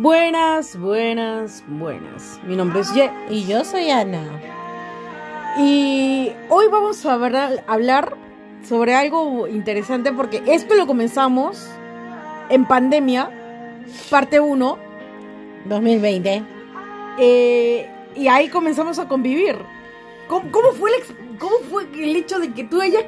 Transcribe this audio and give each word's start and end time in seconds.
Buenas, 0.00 0.76
buenas, 0.78 1.64
buenas. 1.66 2.38
Mi 2.44 2.54
nombre 2.54 2.80
es 2.80 2.92
Ye 2.92 3.10
Y 3.30 3.46
yo 3.46 3.64
soy 3.64 3.88
Ana. 3.90 4.22
y 5.58 6.32
hoy 6.50 6.66
vamos 6.70 7.04
a 7.06 7.16
ver- 7.16 7.64
hablar 7.66 8.14
sobre 8.62 8.94
algo 8.94 9.48
interesante 9.48 10.12
porque 10.12 10.42
esto 10.46 10.74
lo 10.74 10.86
comenzamos 10.86 11.66
en 12.50 12.66
pandemia, 12.66 13.30
parte 14.10 14.38
1, 14.38 14.76
2020. 15.64 16.42
eh, 17.18 17.90
y 18.14 18.28
ahí 18.28 18.48
comenzamos 18.48 18.98
a 18.98 19.08
convivir. 19.08 19.56
¿Cómo, 20.28 20.50
cómo 20.52 20.72
fue 20.72 20.90
el, 20.90 20.96
ex- 20.96 21.14
¿Cómo 21.38 21.56
fue 21.70 21.84
el 21.94 22.16
hecho 22.16 22.38
de 22.38 22.52
que 22.52 22.64
tú 22.64 22.82
hayas 22.82 23.04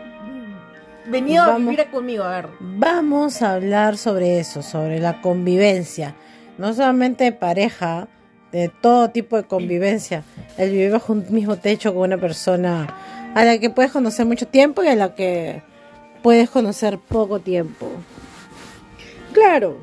venido 1.06 1.42
a 1.44 1.58
vivir 1.58 1.84
conmigo? 1.90 2.24
A 2.24 2.30
ver. 2.30 2.48
Vamos 2.60 3.42
a 3.42 3.54
hablar 3.56 3.98
sobre 3.98 4.38
eso, 4.40 4.62
sobre 4.62 5.00
la 5.00 5.20
convivencia. 5.20 6.14
No 6.58 6.74
solamente 6.74 7.24
de 7.24 7.32
pareja, 7.32 8.08
de 8.52 8.68
todo 8.68 9.10
tipo 9.10 9.36
de 9.36 9.44
convivencia. 9.44 10.24
El 10.56 10.70
vivir 10.70 10.90
bajo 10.90 11.12
un 11.12 11.24
mismo 11.30 11.56
techo 11.56 11.92
con 11.94 12.02
una 12.02 12.18
persona 12.18 12.86
a 13.34 13.44
la 13.44 13.58
que 13.58 13.70
puedes 13.70 13.92
conocer 13.92 14.26
mucho 14.26 14.46
tiempo 14.46 14.82
y 14.82 14.88
a 14.88 14.96
la 14.96 15.14
que 15.14 15.62
puedes 16.22 16.50
conocer 16.50 16.98
poco 16.98 17.40
tiempo. 17.40 17.88
Claro. 19.32 19.76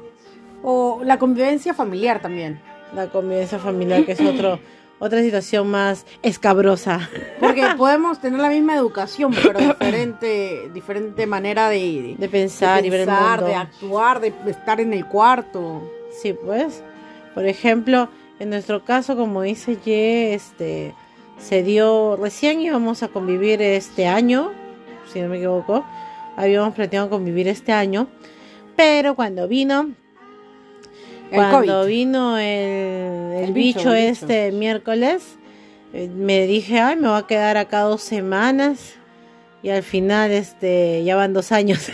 O 0.63 1.01
la 1.03 1.19
convivencia 1.19 1.73
familiar 1.73 2.21
también. 2.21 2.59
La 2.93 3.07
convivencia 3.09 3.59
familiar, 3.59 4.03
que 4.05 4.13
es 4.13 4.21
otro, 4.21 4.59
otra 4.99 5.21
situación 5.21 5.69
más 5.69 6.05
escabrosa. 6.23 7.07
Porque 7.39 7.63
podemos 7.77 8.19
tener 8.19 8.39
la 8.39 8.49
misma 8.49 8.75
educación, 8.75 9.33
pero 9.43 9.59
diferente, 9.59 10.69
diferente 10.73 11.27
manera 11.27 11.69
de, 11.69 12.15
De 12.17 12.29
pensar 12.29 12.83
y 12.85 12.89
ver 12.89 13.01
el 13.01 13.05
pensar, 13.05 13.41
mundo. 13.41 13.47
de 13.47 13.55
actuar, 13.55 14.19
de 14.19 14.33
estar 14.47 14.81
en 14.81 14.91
el 14.93 15.05
cuarto. 15.05 15.83
Sí, 16.21 16.33
pues. 16.33 16.83
Por 17.33 17.45
ejemplo, 17.45 18.09
en 18.39 18.49
nuestro 18.49 18.83
caso, 18.85 19.15
como 19.15 19.41
dice 19.41 19.77
Ye, 19.83 20.33
este 20.33 20.93
se 21.37 21.63
dio 21.63 22.15
recién 22.15 22.61
íbamos 22.61 23.03
a 23.03 23.09
convivir 23.09 23.61
este 23.61 24.07
año, 24.07 24.51
si 25.11 25.19
no 25.21 25.27
me 25.27 25.37
equivoco. 25.37 25.85
Habíamos 26.37 26.73
planeado 26.73 27.09
convivir 27.09 27.47
este 27.47 27.71
año, 27.73 28.07
pero 28.75 29.15
cuando 29.15 29.47
vino 29.47 29.91
El 31.31 31.37
cuando 31.37 31.81
COVID. 31.81 31.87
vino 31.87 32.37
el, 32.37 32.45
el 32.45 33.43
El 33.45 33.53
bicho, 33.53 33.79
bicho, 33.79 33.93
el 33.93 34.09
bicho. 34.11 34.25
este 34.25 34.51
miércoles, 34.53 35.35
eh, 35.93 36.09
me 36.13 36.45
dije, 36.47 36.79
ay, 36.79 36.95
me 36.95 37.09
voy 37.09 37.19
a 37.19 37.27
quedar 37.27 37.57
acá 37.57 37.81
dos 37.81 38.01
semanas. 38.01 38.95
Y 39.63 39.69
al 39.69 39.83
final, 39.83 40.31
este, 40.31 41.03
ya 41.03 41.15
van 41.15 41.33
dos 41.33 41.51
años. 41.51 41.89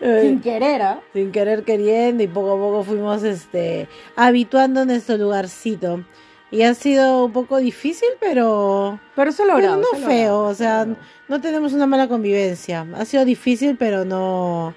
Sin 0.00 0.40
querer, 0.40 0.82
¿ah? 0.82 1.00
sin 1.14 1.32
querer 1.32 1.64
queriendo 1.64 2.22
y 2.22 2.28
poco 2.28 2.52
a 2.52 2.56
poco 2.56 2.84
fuimos 2.84 3.22
este 3.22 3.88
habituando 4.14 4.82
en 4.82 4.88
nuestro 4.88 5.16
lugarcito. 5.16 6.04
Y 6.50 6.62
ha 6.62 6.74
sido 6.74 7.24
un 7.24 7.32
poco 7.32 7.58
difícil 7.58 8.08
pero 8.20 9.00
Pero 9.16 9.32
se 9.32 9.42
ha 9.42 9.54
pero 9.54 9.76
no 9.76 9.88
se 9.94 9.96
feo 9.96 10.06
logrado, 10.06 10.44
o 10.44 10.54
sea 10.54 10.86
no 11.28 11.40
tenemos 11.40 11.72
una 11.72 11.86
mala 11.86 12.08
convivencia. 12.08 12.86
Ha 12.94 13.04
sido 13.04 13.24
difícil 13.24 13.76
pero 13.76 14.04
no 14.04 14.68
O 14.68 14.74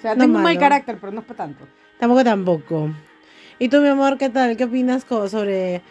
sea, 0.00 0.14
no 0.14 0.24
tengo 0.24 0.38
un 0.38 0.42
mal 0.42 0.58
carácter, 0.58 0.96
pero 1.00 1.12
no 1.12 1.20
es 1.20 1.26
para 1.26 1.36
tanto. 1.36 1.66
tampoco 1.98 2.24
tampoco. 2.24 2.90
Y 3.58 3.68
tú 3.68 3.80
mi 3.80 3.88
amor 3.88 4.18
qué 4.18 4.30
tal 4.30 4.56
qué 4.56 4.64
opinas 4.64 5.04
sobre 5.04 5.82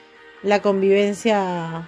la 0.43 0.61
convivencia 0.61 1.87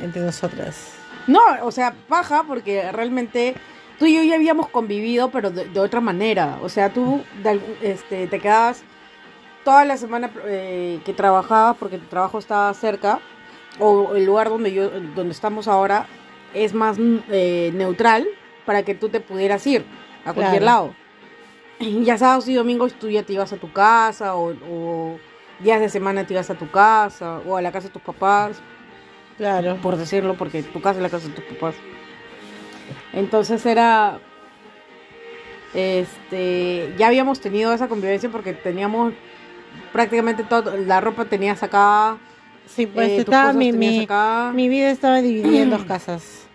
entre 0.00 0.20
nosotras 0.20 0.92
No, 1.26 1.40
o 1.62 1.70
sea, 1.72 1.94
paja, 2.08 2.44
porque 2.46 2.92
realmente 2.92 3.54
tú 3.98 4.06
y 4.06 4.14
yo 4.16 4.22
ya 4.22 4.34
habíamos 4.36 4.68
convivido, 4.68 5.30
pero 5.30 5.50
de, 5.50 5.66
de 5.66 5.80
otra 5.80 6.00
manera. 6.00 6.58
O 6.62 6.68
sea, 6.68 6.92
tú 6.92 7.22
de 7.42 7.60
este, 7.82 8.26
te 8.26 8.38
quedabas 8.40 8.82
toda 9.64 9.84
la 9.84 9.96
semana 9.96 10.30
eh, 10.44 11.00
que 11.04 11.12
trabajabas, 11.12 11.76
porque 11.78 11.98
tu 11.98 12.06
trabajo 12.06 12.38
estaba 12.38 12.72
cerca, 12.74 13.20
o 13.78 14.14
el 14.14 14.24
lugar 14.24 14.48
donde 14.48 14.72
yo, 14.72 14.88
donde 14.88 15.32
estamos 15.32 15.68
ahora, 15.68 16.06
es 16.54 16.72
más 16.72 16.96
eh, 17.30 17.70
neutral 17.74 18.26
para 18.64 18.82
que 18.84 18.94
tú 18.94 19.08
te 19.08 19.20
pudieras 19.20 19.66
ir 19.66 19.84
a 20.24 20.32
cualquier 20.32 20.62
Claro. 20.62 20.64
lado. 20.64 20.94
Y 21.78 22.04
ya 22.04 22.16
sábados 22.16 22.48
y 22.48 22.54
domingos 22.54 22.94
tú 22.94 23.10
ya 23.10 23.22
te 23.22 23.34
ibas 23.34 23.52
a 23.52 23.56
tu 23.58 23.70
casa, 23.72 24.34
o, 24.36 24.54
o 24.70 25.18
días 25.60 25.80
de 25.80 25.88
semana 25.88 26.26
te 26.26 26.32
ibas 26.32 26.48
a 26.48 26.54
tu 26.54 26.70
casa, 26.70 27.40
o 27.46 27.56
a 27.56 27.62
la 27.62 27.70
casa 27.72 27.88
de 27.88 27.92
tus 27.92 28.02
papás 28.02 28.60
claro 29.36 29.76
por 29.82 29.96
decirlo, 29.96 30.34
porque 30.34 30.62
tu 30.62 30.80
casa 30.80 30.98
es 30.98 31.02
la 31.02 31.10
casa 31.10 31.28
de 31.28 31.34
tus 31.34 31.44
papás. 31.44 31.74
Entonces 33.12 33.64
era, 33.66 34.18
este, 35.74 36.94
ya 36.98 37.06
habíamos 37.06 37.40
tenido 37.40 37.72
esa 37.72 37.88
convivencia 37.88 38.28
porque 38.30 38.52
teníamos 38.52 39.14
prácticamente 39.92 40.42
todo, 40.44 40.76
la 40.76 41.00
ropa 41.00 41.24
tenía 41.24 41.56
sacada, 41.56 42.18
sí 42.66 42.86
pues 42.86 43.08
eh, 43.08 43.24
tus 43.24 43.34
estaba 43.34 43.52
mi, 43.52 43.72
mi 43.72 44.68
vida 44.68 44.90
estaba 44.90 45.20
dividida 45.22 45.62
en 45.62 45.70
dos 45.70 45.84
casas 45.88 46.46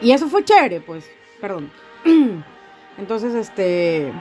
y 0.00 0.12
eso 0.12 0.28
fue 0.28 0.44
chévere, 0.44 0.80
pues, 0.80 1.10
perdón. 1.40 1.70
Entonces, 2.98 3.34
este, 3.34 4.12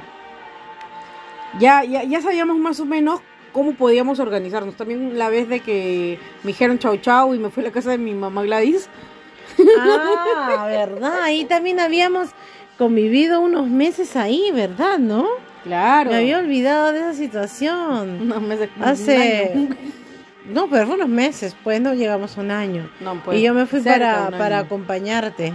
ya, 1.60 1.84
ya, 1.84 2.04
ya 2.04 2.22
sabíamos 2.22 2.58
más 2.58 2.80
o 2.80 2.86
menos 2.86 3.22
cómo 3.52 3.74
podíamos 3.74 4.20
organizarnos. 4.20 4.76
También 4.76 5.18
la 5.18 5.30
vez 5.30 5.48
de 5.50 5.60
que 5.60 6.20
me 6.44 6.50
dijeron 6.50 6.80
chau 6.80 6.98
chau 6.98 7.34
y 7.34 7.40
me 7.40 7.50
fui 7.50 7.64
a 7.64 7.68
la 7.68 7.72
casa 7.72 7.92
de 7.92 7.98
mi 7.98 8.14
mamá 8.14 8.44
Gladys. 8.44 8.90
Ah, 9.80 10.66
verdad. 10.68 11.22
Ahí 11.24 11.46
también 11.46 11.80
habíamos 11.80 12.30
convivido 12.78 13.42
unos 13.42 13.68
meses 13.68 14.16
ahí, 14.16 14.52
¿verdad? 14.54 14.98
¿No? 15.00 15.26
Claro. 15.64 16.12
Me 16.12 16.18
había 16.18 16.40
olvidado 16.40 16.92
de 16.92 17.00
esa 17.00 17.14
situación. 17.14 18.22
Unos 18.22 18.42
meses- 18.42 18.70
Hace- 18.82 19.52
un 19.56 19.62
año. 19.68 19.76
No, 20.48 20.70
pero 20.70 20.86
fue 20.86 20.96
unos 20.96 21.10
meses, 21.10 21.56
pues 21.64 21.82
no 21.82 21.94
llegamos 21.96 22.38
a 22.38 22.42
un 22.42 22.52
año. 22.52 22.88
No, 23.00 23.16
pues, 23.24 23.40
y 23.40 23.42
yo 23.42 23.54
me 23.56 23.66
fui 23.66 23.80
para, 23.82 24.30
para 24.30 24.60
acompañarte. 24.60 25.54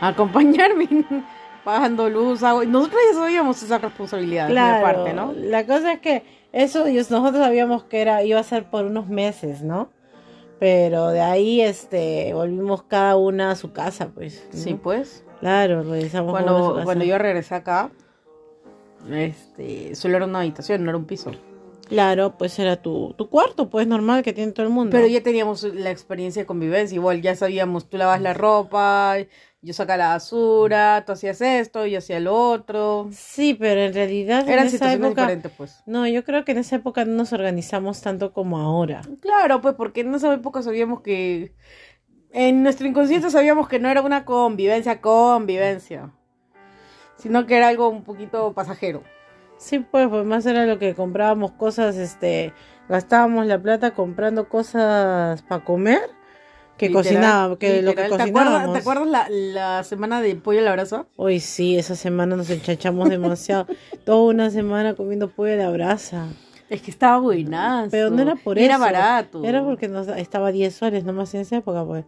acompañarme 0.00 0.86
pagando 1.64 2.08
luz, 2.10 2.42
agua. 2.42 2.64
Nosotros 2.64 3.00
ya 3.10 3.18
sabíamos 3.18 3.62
esa 3.62 3.78
responsabilidad 3.78 4.46
de 4.48 4.52
Claro. 4.52 4.82
parte, 4.84 5.12
¿no? 5.14 5.32
La 5.34 5.64
cosa 5.66 5.92
es 5.94 6.00
que 6.00 6.22
eso 6.52 6.84
nosotros 6.86 7.36
sabíamos 7.38 7.84
que 7.84 8.00
era 8.02 8.22
iba 8.22 8.40
a 8.40 8.42
ser 8.44 8.64
por 8.64 8.84
unos 8.84 9.08
meses, 9.08 9.62
¿no? 9.62 9.88
Pero 10.60 11.08
de 11.08 11.22
ahí 11.22 11.62
este 11.62 12.32
volvimos 12.34 12.82
cada 12.84 13.16
una 13.16 13.50
a 13.50 13.56
su 13.56 13.72
casa, 13.72 14.10
pues. 14.14 14.46
¿no? 14.52 14.58
Sí, 14.58 14.74
pues. 14.74 15.24
Claro, 15.40 15.82
regresamos 15.82 16.30
una 16.32 16.40
a 16.40 16.42
su 16.42 16.46
Cuando, 16.54 16.74
casa. 16.74 16.84
cuando 16.84 17.04
yo 17.06 17.18
regresé 17.18 17.54
acá, 17.54 17.90
este, 19.10 19.94
solo 19.94 20.18
era 20.18 20.26
una 20.26 20.40
habitación, 20.40 20.84
no 20.84 20.90
era 20.90 20.98
un 20.98 21.06
piso. 21.06 21.32
Claro, 21.90 22.38
pues 22.38 22.56
era 22.60 22.80
tu, 22.80 23.14
tu 23.18 23.28
cuarto, 23.28 23.68
pues 23.68 23.84
normal 23.84 24.22
que 24.22 24.32
tiene 24.32 24.52
todo 24.52 24.64
el 24.64 24.72
mundo. 24.72 24.92
Pero 24.92 25.08
ya 25.08 25.24
teníamos 25.24 25.64
la 25.64 25.90
experiencia 25.90 26.42
de 26.42 26.46
convivencia, 26.46 26.94
igual 26.94 27.20
ya 27.20 27.34
sabíamos, 27.34 27.90
tú 27.90 27.96
lavas 27.96 28.20
la 28.20 28.32
ropa, 28.32 29.16
yo 29.60 29.74
sacaba 29.74 29.96
la 29.96 30.08
basura, 30.10 31.02
tú 31.04 31.10
hacías 31.10 31.40
esto, 31.40 31.84
yo 31.86 31.98
hacía 31.98 32.20
lo 32.20 32.34
otro. 32.34 33.08
Sí, 33.10 33.54
pero 33.54 33.80
en 33.80 33.92
realidad 33.92 34.42
en 34.42 34.50
Eran 34.50 34.66
esa 34.68 34.76
situaciones 34.76 35.06
época... 35.08 35.22
diferentes, 35.22 35.52
pues. 35.56 35.82
No, 35.84 36.06
yo 36.06 36.24
creo 36.24 36.44
que 36.44 36.52
en 36.52 36.58
esa 36.58 36.76
época 36.76 37.04
no 37.04 37.14
nos 37.14 37.32
organizamos 37.32 38.00
tanto 38.00 38.32
como 38.32 38.58
ahora. 38.58 39.02
Claro, 39.20 39.60
pues 39.60 39.74
porque 39.74 40.02
en 40.02 40.14
esa 40.14 40.32
época 40.32 40.62
sabíamos 40.62 41.00
que 41.00 41.54
en 42.30 42.62
nuestro 42.62 42.86
inconsciente 42.86 43.30
sabíamos 43.30 43.68
que 43.68 43.80
no 43.80 43.88
era 43.88 44.00
una 44.00 44.24
convivencia, 44.24 45.00
convivencia, 45.00 46.12
sino 47.18 47.46
que 47.46 47.56
era 47.56 47.66
algo 47.66 47.88
un 47.88 48.04
poquito 48.04 48.52
pasajero. 48.54 49.02
Sí, 49.60 49.78
pues, 49.80 50.08
pues 50.08 50.24
más 50.24 50.46
era 50.46 50.64
lo 50.64 50.78
que 50.78 50.94
comprábamos 50.94 51.52
cosas, 51.52 51.96
este, 51.96 52.54
gastábamos 52.88 53.46
la 53.46 53.60
plata 53.60 53.90
comprando 53.92 54.48
cosas 54.48 55.42
para 55.42 55.62
comer 55.62 56.00
que 56.78 56.88
Literal, 56.88 57.04
cocinábamos, 57.04 57.58
que 57.58 57.82
lo 57.82 57.94
que 57.94 58.02
literal. 58.04 58.08
¿Te 58.08 58.30
acuerdas, 58.30 58.32
cocinábamos. 58.32 58.72
¿te 58.72 58.78
acuerdas 58.80 59.06
la, 59.08 59.26
la 59.28 59.84
semana 59.84 60.22
de 60.22 60.34
pollo 60.36 60.60
a 60.60 60.62
la 60.62 60.72
brasa? 60.72 61.04
Hoy 61.16 61.38
sí, 61.40 61.76
esa 61.76 61.94
semana 61.94 62.36
nos 62.36 62.48
enchachamos 62.48 63.10
demasiado. 63.10 63.66
Toda 64.06 64.22
una 64.32 64.48
semana 64.48 64.94
comiendo 64.94 65.28
pollo 65.28 65.52
a 65.52 65.56
la 65.56 65.70
brasa. 65.70 66.28
Es 66.70 66.80
que 66.80 66.90
estaba 66.90 67.18
buenazo. 67.18 67.90
Pero 67.90 68.08
no 68.08 68.22
era 68.22 68.36
por 68.36 68.58
Era 68.58 68.76
eso. 68.76 68.82
barato. 68.82 69.44
Era 69.44 69.62
porque 69.62 69.88
nos 69.88 70.08
estaba 70.08 70.48
a 70.48 70.52
10 70.52 70.74
soles 70.74 71.04
nomás 71.04 71.34
en 71.34 71.42
esa 71.42 71.58
época, 71.58 71.84
pues. 71.84 72.06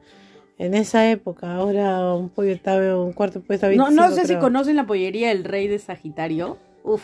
En 0.57 0.73
esa 0.73 1.11
época, 1.11 1.55
ahora 1.55 2.15
un 2.15 2.31
pollo 2.31 2.53
estaba, 2.53 2.99
un 2.99 3.13
cuarto 3.13 3.41
pollo 3.43 3.57
estaba 3.57 3.75
No, 3.75 3.87
25, 3.89 4.09
no 4.09 4.15
sé 4.17 4.27
si 4.27 4.37
conocen 4.37 4.77
la 4.77 4.87
pollería 4.87 5.33
El 5.33 5.45
Rey 5.45 5.69
de 5.69 5.79
Sagitario. 5.79 6.57
Uf. 6.83 7.03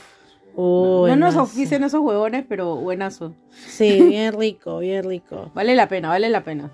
No 0.59 1.17
nos 1.17 1.37
no 1.37 1.43
oficien 1.43 1.85
esos 1.85 2.01
huevones, 2.01 2.45
pero 2.49 2.77
buenazo. 2.77 3.33
Sí, 3.51 4.03
bien 4.03 4.33
rico, 4.39 4.79
bien 4.81 5.05
rico. 5.05 5.51
Vale 5.55 5.75
la 5.77 5.89
pena, 5.89 6.09
vale 6.09 6.29
la 6.29 6.43
pena. 6.43 6.71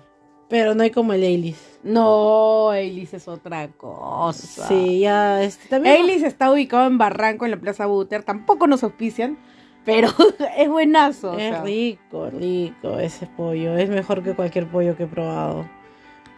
Pero 0.49 0.75
no 0.75 0.83
hay 0.83 0.91
como 0.91 1.13
el 1.13 1.23
Ailis. 1.23 1.79
No, 1.83 2.71
Eilis 2.73 3.13
es 3.13 3.27
otra 3.27 3.67
cosa. 3.69 4.67
Sí, 4.67 4.99
ya, 4.99 5.41
este, 5.43 5.69
también... 5.69 5.95
Eilis 5.95 6.23
está 6.23 6.51
ubicado 6.51 6.85
en 6.87 6.97
Barranco, 6.97 7.45
en 7.45 7.51
la 7.51 7.57
Plaza 7.57 7.85
Buter. 7.87 8.23
Tampoco 8.23 8.67
nos 8.67 8.83
auspician, 8.83 9.37
pero 9.85 10.09
es 10.57 10.69
buenazo. 10.69 11.31
o 11.31 11.37
Es 11.37 11.49
sea. 11.49 11.63
rico, 11.63 12.29
rico 12.29 12.99
ese 12.99 13.25
pollo. 13.25 13.75
Es 13.77 13.89
mejor 13.89 14.23
que 14.23 14.33
cualquier 14.35 14.67
pollo 14.67 14.95
que 14.95 15.03
he 15.03 15.07
probado. 15.07 15.65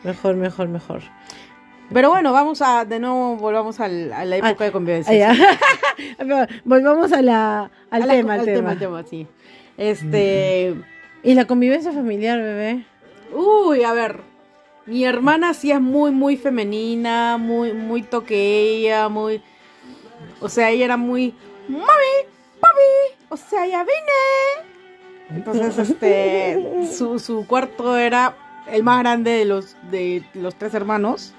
Mejor, 0.04 0.36
mejor, 0.36 0.68
mejor. 0.70 1.02
Pero 1.94 2.10
bueno, 2.10 2.34
vamos 2.34 2.62
a, 2.62 2.84
de 2.86 3.00
nuevo, 3.00 3.38
volvamos 3.38 3.80
al- 3.80 4.12
a 4.12 4.26
la 4.26 4.38
época 4.38 4.66
de 4.66 4.72
convivencia. 4.72 5.32
Ah. 5.32 6.48
Volvamos 6.66 7.12
a 7.14 7.22
la, 7.22 7.72
al, 7.90 8.02
A 8.02 8.06
la- 8.06 8.14
tema, 8.14 8.34
al 8.34 8.40
al 8.42 8.46
tema. 8.46 8.70
al 8.72 8.80
tema, 8.80 9.04
sí. 9.04 9.26
Este, 9.78 10.76
Y 11.24 11.34
la 11.34 11.46
convivencia 11.46 11.92
familiar, 11.94 12.40
bebé. 12.40 12.86
uy, 13.34 13.84
a 13.84 13.94
ver, 13.94 14.22
mi 14.86 15.06
hermana 15.06 15.54
sí 15.54 15.72
es 15.72 15.80
muy, 15.80 16.12
muy 16.12 16.36
femenina, 16.38 17.38
muy, 17.38 17.74
muy 17.74 18.02
toqueilla, 18.04 19.08
muy, 19.10 19.42
o 20.42 20.50
sea, 20.50 20.70
ella 20.72 20.86
era 20.86 20.98
muy, 20.98 21.34
mami, 21.70 21.84
papi, 22.60 23.16
o 23.30 23.38
sea, 23.38 23.66
ya 23.66 23.84
vine. 23.84 24.68
Entonces, 25.30 25.78
este, 25.78 26.88
su, 26.92 27.20
su 27.20 27.46
cuarto 27.48 27.98
era 27.98 28.36
el 28.72 28.84
más 28.84 29.00
grande 29.00 29.32
de 29.32 29.46
los, 29.46 29.76
de 29.92 30.24
los 30.34 30.56
tres 30.56 30.74
hermanos. 30.74 31.34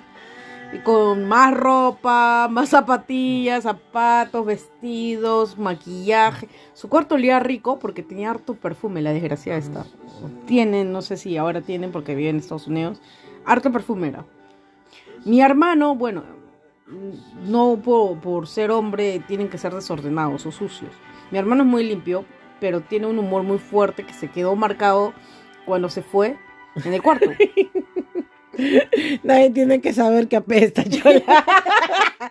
Con 0.85 1.27
más 1.27 1.55
ropa, 1.55 2.49
más 2.51 2.71
zapatillas, 2.71 3.65
zapatos, 3.65 4.45
vestidos, 4.45 5.59
maquillaje. 5.59 6.49
Su 6.75 6.89
cuarto 6.89 7.15
olía 7.15 7.41
rico 7.41 7.79
porque 7.79 8.03
tenía 8.03 8.31
harto 8.31 8.55
perfume, 8.55 9.01
la 9.01 9.13
desgraciada 9.13 9.59
esta. 9.59 9.87
Tienen, 10.47 10.93
no 10.93 11.03
sé 11.03 11.17
si 11.17 11.37
ahora 11.37 11.63
tienen 11.63 11.91
porque 11.91 12.15
vive 12.15 12.31
en 12.31 12.37
Estados 12.37 12.67
Unidos, 12.67 13.01
harto 13.45 13.73
perfume 13.73 14.09
era. 14.09 14.27
Mi 15.25 15.41
hermano, 15.41 15.95
bueno, 15.95 16.25
no 17.47 17.81
por, 17.83 18.19
por 18.21 18.47
ser 18.47 18.71
hombre 18.71 19.23
tienen 19.27 19.49
que 19.49 19.59
ser 19.59 19.75
desordenados 19.75 20.47
o 20.47 20.53
sucios. 20.53 20.93
Mi 21.31 21.39
hermano 21.39 21.63
es 21.63 21.69
muy 21.69 21.85
limpio, 21.85 22.25
pero 22.61 22.81
tiene 22.81 23.07
un 23.07 23.19
humor 23.19 23.43
muy 23.43 23.59
fuerte 23.59 24.05
que 24.05 24.15
se 24.15 24.31
quedó 24.31 24.55
marcado 24.57 25.13
cuando 25.67 25.89
se 25.89 26.03
fue 26.03 26.37
en 26.85 26.93
el 26.93 27.03
cuarto. 27.03 27.31
Nadie 29.23 29.51
tiene 29.51 29.81
que 29.81 29.93
saber 29.93 30.29
que 30.29 30.37
apesta, 30.37 30.83
chola. 30.85 31.45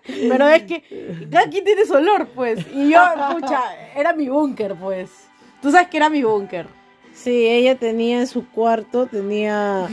Pero 0.05 0.47
es 0.49 0.63
que 0.63 0.83
cada 1.31 1.49
quien 1.49 1.63
tiene 1.63 1.85
su 1.85 1.93
olor, 1.93 2.27
pues. 2.35 2.59
Y 2.73 2.89
yo, 2.89 2.99
escucha, 3.29 3.61
era 3.95 4.13
mi 4.13 4.27
búnker, 4.29 4.75
pues. 4.75 5.09
Tú 5.61 5.71
sabes 5.71 5.87
que 5.87 5.97
era 5.97 6.09
mi 6.09 6.23
búnker. 6.23 6.67
Sí, 7.13 7.47
ella 7.47 7.75
tenía 7.75 8.19
en 8.19 8.27
su 8.27 8.47
cuarto, 8.49 9.07
tenía 9.07 9.87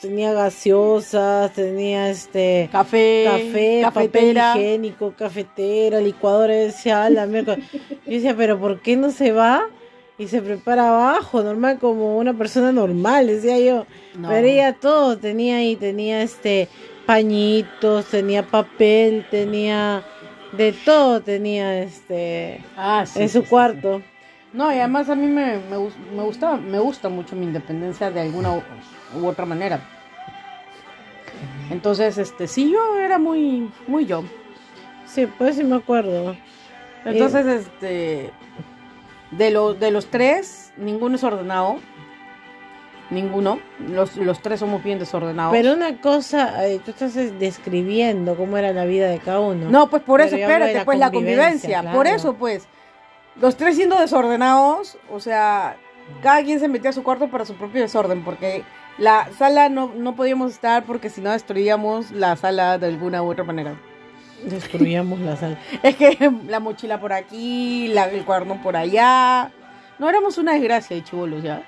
tenía 0.00 0.32
gaseosas, 0.32 1.52
tenía 1.52 2.10
este 2.10 2.68
Café, 2.72 3.24
café, 3.24 3.80
cafetera. 3.82 4.52
papel 4.52 4.62
higiénico, 4.62 5.14
cafetera, 5.16 6.00
licuadora, 6.00 6.54
decía, 6.54 7.04
"A 7.04 7.10
la 7.10 7.26
mierda". 7.26 7.56
Yo 7.56 8.12
decía, 8.12 8.36
pero 8.36 8.58
¿por 8.58 8.80
qué 8.80 8.96
no 8.96 9.10
se 9.10 9.32
va? 9.32 9.66
Y 10.22 10.28
se 10.28 10.40
prepara 10.40 10.88
abajo, 10.88 11.42
normal, 11.42 11.78
como 11.80 12.16
una 12.16 12.32
persona 12.32 12.70
normal, 12.70 13.26
decía 13.26 13.58
yo. 13.58 13.86
No. 14.16 14.28
Pero 14.28 14.46
ella 14.46 14.72
todo 14.74 15.18
tenía 15.18 15.56
ahí, 15.56 15.74
tenía 15.74 16.22
este 16.22 16.68
pañitos, 17.06 18.04
tenía 18.06 18.44
papel, 18.46 19.26
tenía 19.32 20.04
de 20.52 20.72
todo, 20.72 21.20
tenía 21.22 21.82
este 21.82 22.62
Ah, 22.76 23.04
sí, 23.04 23.20
en 23.22 23.28
su 23.28 23.42
sí, 23.42 23.48
cuarto. 23.48 23.98
sí. 23.98 24.04
No, 24.52 24.72
y 24.72 24.78
además 24.78 25.08
a 25.08 25.16
mí 25.16 25.26
me, 25.26 25.56
me, 25.58 25.76
me 26.14 26.22
gusta, 26.22 26.56
me 26.56 26.78
gusta 26.78 27.08
mucho 27.08 27.34
mi 27.34 27.46
independencia 27.46 28.10
de 28.12 28.20
alguna 28.20 28.52
u, 28.52 28.62
u 29.20 29.26
otra 29.26 29.44
manera. 29.44 29.80
Entonces, 31.70 32.16
este, 32.18 32.46
sí, 32.46 32.70
yo 32.70 32.98
era 32.98 33.18
muy, 33.18 33.68
muy 33.88 34.06
yo. 34.06 34.22
Sí, 35.06 35.26
pues 35.38 35.56
sí 35.56 35.64
me 35.64 35.76
acuerdo. 35.76 36.36
Entonces, 37.04 37.46
este, 37.46 38.30
de 39.32 39.50
los, 39.50 39.78
de 39.80 39.90
los 39.90 40.06
tres, 40.06 40.72
ninguno 40.76 41.16
es 41.16 41.24
ordenado. 41.24 41.78
Ninguno. 43.10 43.60
Los, 43.78 44.16
los 44.16 44.40
tres 44.40 44.60
somos 44.60 44.82
bien 44.82 44.98
desordenados. 44.98 45.52
Pero 45.52 45.74
una 45.74 46.00
cosa, 46.00 46.66
eh, 46.66 46.80
tú 46.82 46.92
estás 46.92 47.14
describiendo 47.14 48.36
cómo 48.36 48.56
era 48.56 48.72
la 48.72 48.86
vida 48.86 49.08
de 49.08 49.18
cada 49.18 49.40
uno. 49.40 49.68
No, 49.68 49.90
pues 49.90 50.02
por 50.02 50.22
eso, 50.22 50.36
espérate, 50.36 50.72
la 50.72 50.84
pues 50.84 50.98
la 50.98 51.10
convivencia. 51.10 51.92
Por 51.92 52.06
eso, 52.06 52.34
pues. 52.34 52.66
Los 53.40 53.56
tres 53.56 53.76
siendo 53.76 53.98
desordenados, 53.98 54.98
o 55.10 55.18
sea, 55.18 55.76
cada 56.22 56.42
quien 56.42 56.60
se 56.60 56.68
metía 56.68 56.90
a 56.90 56.92
su 56.92 57.02
cuarto 57.02 57.28
para 57.28 57.46
su 57.46 57.54
propio 57.54 57.80
desorden, 57.80 58.24
porque 58.24 58.62
la 58.98 59.30
sala 59.38 59.70
no, 59.70 59.90
no 59.94 60.14
podíamos 60.14 60.52
estar 60.52 60.84
porque 60.84 61.08
si 61.08 61.22
no 61.22 61.30
destruíamos 61.30 62.10
la 62.10 62.36
sala 62.36 62.76
de 62.76 62.88
alguna 62.88 63.22
u 63.22 63.30
otra 63.30 63.44
manera. 63.44 63.78
Destruyamos 64.44 65.20
la 65.20 65.36
sala. 65.36 65.58
Es 65.82 65.96
que 65.96 66.30
la 66.48 66.60
mochila 66.60 67.00
por 67.00 67.12
aquí, 67.12 67.92
el 67.92 68.24
cuaderno 68.24 68.62
por 68.62 68.76
allá. 68.76 69.52
No 69.98 70.08
éramos 70.08 70.38
una 70.38 70.54
desgracia 70.54 70.96
de 70.96 71.04
chivolos 71.04 71.42
ya. 71.42 71.62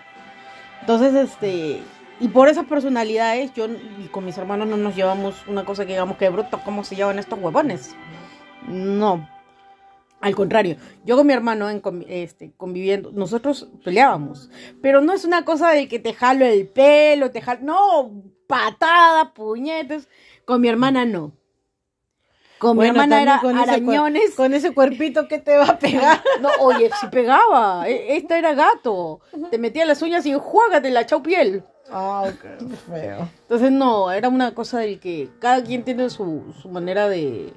Entonces, 0.81 1.15
este. 1.15 1.83
Y 2.21 2.29
por 2.29 2.49
esas 2.49 2.67
personalidades, 2.67 3.53
yo 3.55 3.67
y 3.67 4.09
con 4.09 4.25
mis 4.25 4.39
hermanos 4.39 4.69
no 4.69 4.77
nos 4.77 4.95
llevamos 4.95 5.47
una 5.49 5.65
cosa 5.65 5.85
que 5.85 5.93
digamos 5.93 6.17
que 6.17 6.29
bruto, 6.29 6.61
¿cómo 6.65 6.85
se 6.85 6.95
llevan 6.95 7.19
estos 7.19 7.39
huevones? 7.41 7.97
No. 8.69 9.29
Al 10.21 10.35
contrario, 10.35 10.77
yo 11.05 11.17
con 11.17 11.27
mi 11.27 11.35
hermano 11.35 11.69
este, 12.09 12.53
conviviendo, 12.57 13.11
nosotros 13.13 13.69
peleábamos. 13.85 14.49
Pero 14.81 15.03
no 15.03 15.13
es 15.13 15.25
una 15.25 15.45
cosa 15.45 15.71
de 15.71 15.87
que 15.87 15.99
te 15.99 16.15
jalo 16.15 16.47
el 16.47 16.69
pelo, 16.69 17.31
te 17.31 17.43
jalo. 17.43 17.61
No, 17.63 18.23
patada, 18.47 19.35
puñetes. 19.35 20.09
Con 20.45 20.61
mi 20.61 20.69
hermana 20.69 21.05
no. 21.05 21.33
Con 22.59 22.77
Bueno, 22.77 22.93
mi 22.95 22.99
hermana 23.01 23.21
era 23.23 23.41
con 23.41 23.59
ese 23.59 23.71
arañones. 23.71 24.35
Con 24.35 24.55
ese 24.55 24.73
cuerpito 24.73 25.29
que 25.29 25.39
te 25.39 25.57
va 25.57 25.65
a 25.67 25.79
pegar. 25.79 26.23
No, 26.41 26.49
oye, 26.61 26.91
si 27.01 27.07
pegaba. 27.09 27.89
E- 27.89 28.17
Esta 28.17 28.39
era 28.39 28.55
gato. 28.55 29.21
Te 29.51 29.59
metía 29.59 29.85
las 29.85 30.01
uñas 30.03 30.25
y 30.27 30.35
juágate 30.35 30.91
la 30.91 31.05
chau 31.07 31.23
piel. 31.23 31.65
Ah, 31.91 32.25
qué 32.41 32.67
feo. 32.77 33.29
Entonces 33.43 33.71
no, 33.71 34.11
era 34.11 34.29
una 34.29 34.55
cosa 34.55 34.79
del 34.79 34.99
que 35.01 35.29
cada 35.39 35.63
quien 35.63 35.85
tiene 35.85 36.09
su, 36.11 36.55
su 36.63 36.69
manera 36.69 37.09
de... 37.09 37.53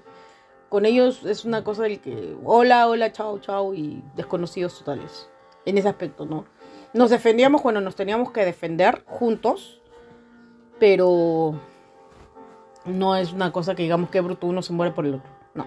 Con 0.69 0.85
ellos 0.85 1.23
es 1.25 1.45
una 1.45 1.63
cosa 1.63 1.83
del 1.83 2.01
que 2.01 2.35
hola, 2.43 2.87
hola, 2.89 3.13
chao, 3.13 3.39
chao 3.39 3.73
y 3.73 4.03
desconocidos 4.15 4.77
totales. 4.79 5.29
En 5.65 5.77
ese 5.77 5.87
aspecto, 5.87 6.25
¿no? 6.25 6.43
Nos 6.93 7.09
defendíamos 7.09 7.61
cuando 7.61 7.79
nos 7.79 7.95
teníamos 7.95 8.31
que 8.31 8.43
defender 8.43 9.03
juntos, 9.05 9.81
pero 10.79 11.55
no 12.87 13.15
es 13.15 13.33
una 13.33 13.51
cosa 13.51 13.75
que 13.75 13.83
digamos 13.83 14.09
que 14.09 14.21
bruto 14.21 14.47
uno 14.47 14.61
se 14.61 14.73
muere 14.73 14.91
por 14.91 15.05
el 15.05 15.15
otro. 15.15 15.29
No. 15.53 15.65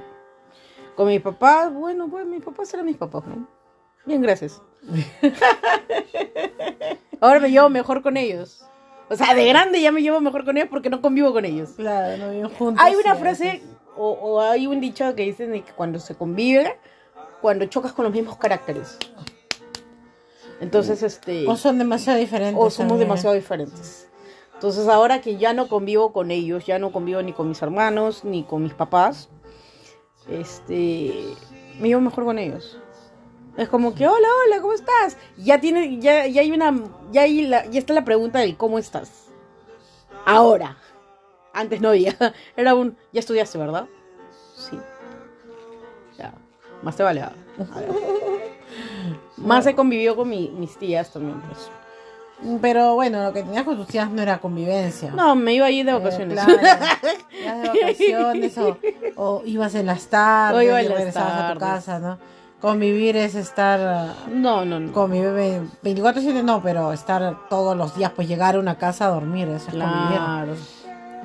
Con 0.96 1.08
mis 1.08 1.20
papás, 1.20 1.72
bueno, 1.72 2.08
pues 2.08 2.26
mis 2.26 2.42
papás 2.42 2.72
eran 2.74 2.86
mis 2.86 2.96
papás, 2.96 3.24
¿no? 3.26 3.46
Bien, 4.06 4.22
gracias. 4.22 4.60
Ahora 7.20 7.40
me 7.40 7.50
llevo 7.50 7.68
mejor 7.68 8.02
con 8.02 8.16
ellos. 8.16 8.64
O 9.08 9.16
sea, 9.16 9.34
de 9.34 9.46
grande 9.46 9.80
ya 9.80 9.92
me 9.92 10.02
llevo 10.02 10.20
mejor 10.20 10.44
con 10.44 10.56
ellos 10.56 10.68
porque 10.70 10.88
no 10.88 11.02
convivo 11.02 11.32
con 11.32 11.44
ellos. 11.44 11.70
Claro, 11.76 12.16
no 12.16 12.30
viven 12.30 12.48
juntos. 12.50 12.84
Hay 12.84 12.94
una 12.94 13.14
frase 13.16 13.62
o, 13.96 14.10
o 14.10 14.40
hay 14.40 14.66
un 14.66 14.80
dicho 14.80 15.14
que 15.14 15.22
dicen 15.22 15.52
de 15.52 15.62
que 15.62 15.72
cuando 15.72 15.98
se 15.98 16.14
convive, 16.14 16.78
cuando 17.40 17.66
chocas 17.66 17.92
con 17.92 18.04
los 18.04 18.14
mismos 18.14 18.36
caracteres. 18.36 18.98
Entonces, 20.60 21.02
este... 21.02 21.46
O 21.48 21.56
son 21.56 21.78
demasiado 21.78 22.18
diferentes. 22.18 22.56
o 22.56 22.70
somos 22.70 22.90
también. 22.90 23.08
demasiado 23.08 23.34
diferentes. 23.34 24.09
Entonces 24.60 24.88
ahora 24.88 25.22
que 25.22 25.38
ya 25.38 25.54
no 25.54 25.68
convivo 25.68 26.12
con 26.12 26.30
ellos, 26.30 26.66
ya 26.66 26.78
no 26.78 26.92
convivo 26.92 27.22
ni 27.22 27.32
con 27.32 27.48
mis 27.48 27.62
hermanos, 27.62 28.24
ni 28.24 28.42
con 28.44 28.62
mis 28.62 28.74
papás, 28.74 29.30
este, 30.28 31.14
me 31.80 31.88
llevo 31.88 32.02
mejor 32.02 32.24
con 32.26 32.38
ellos. 32.38 32.78
Es 33.56 33.70
como 33.70 33.94
que, 33.94 34.06
hola, 34.06 34.28
hola, 34.44 34.60
¿cómo 34.60 34.74
estás? 34.74 35.16
Ya 35.38 35.62
tiene, 35.62 35.98
ya, 35.98 36.26
ya 36.26 36.42
hay 36.42 36.52
una, 36.52 36.78
ya 37.10 37.22
hay 37.22 37.46
la, 37.46 37.64
ya 37.70 37.78
está 37.78 37.94
la 37.94 38.04
pregunta 38.04 38.40
del 38.40 38.58
cómo 38.58 38.78
estás. 38.78 39.28
Ahora. 40.26 40.76
Antes 41.54 41.80
no 41.80 41.88
había. 41.88 42.14
Era 42.56 42.74
un, 42.74 42.98
ya 43.14 43.20
estudiaste, 43.20 43.56
¿verdad? 43.56 43.86
Sí. 44.56 44.78
Ya. 46.18 46.34
Más 46.82 46.96
te 46.96 47.02
vale. 47.02 47.24
Más 49.38 49.66
he 49.66 49.74
convivido 49.74 50.16
con 50.16 50.28
mi- 50.28 50.50
mis 50.50 50.76
tías 50.76 51.10
también, 51.10 51.40
pues. 51.48 51.70
Pero 52.62 52.94
bueno, 52.94 53.22
lo 53.22 53.32
que 53.32 53.42
tenías 53.42 53.64
con 53.64 53.76
tus 53.76 53.86
tías 53.88 54.10
no 54.10 54.22
era 54.22 54.38
convivencia. 54.38 55.10
No, 55.10 55.34
me 55.34 55.52
iba 55.54 55.66
a 55.66 55.70
ir 55.70 55.84
de 55.84 55.92
Eh, 55.92 55.94
vacaciones. 55.94 56.34
claro. 56.34 56.52
Ibas 57.42 57.62
de 57.62 57.68
vacaciones 57.68 58.58
o, 58.58 58.78
o 59.16 59.42
ibas 59.44 59.74
en 59.74 59.86
las 59.86 60.06
tardes 60.06 60.58
O 60.58 60.62
iba 60.62 60.80
en 60.80 60.86
y 60.86 60.88
las 60.88 60.98
regresabas 60.98 61.34
a 61.42 61.52
tu 61.52 61.58
casa, 61.60 61.98
¿no? 61.98 62.18
Convivir 62.60 63.16
es 63.16 63.34
estar 63.34 64.14
No, 64.32 64.64
no, 64.64 64.80
no. 64.80 64.92
convivir 64.92 65.30
24/7 65.82 66.42
no, 66.42 66.62
pero 66.62 66.92
estar 66.92 67.48
todos 67.48 67.76
los 67.76 67.96
días, 67.96 68.12
pues 68.14 68.28
llegar 68.28 68.56
a 68.56 68.58
una 68.58 68.76
casa 68.76 69.06
a 69.06 69.08
dormir, 69.08 69.48
eso 69.48 69.68
es 69.68 69.76
convivir. 69.82 70.18
Claro. 70.18 70.54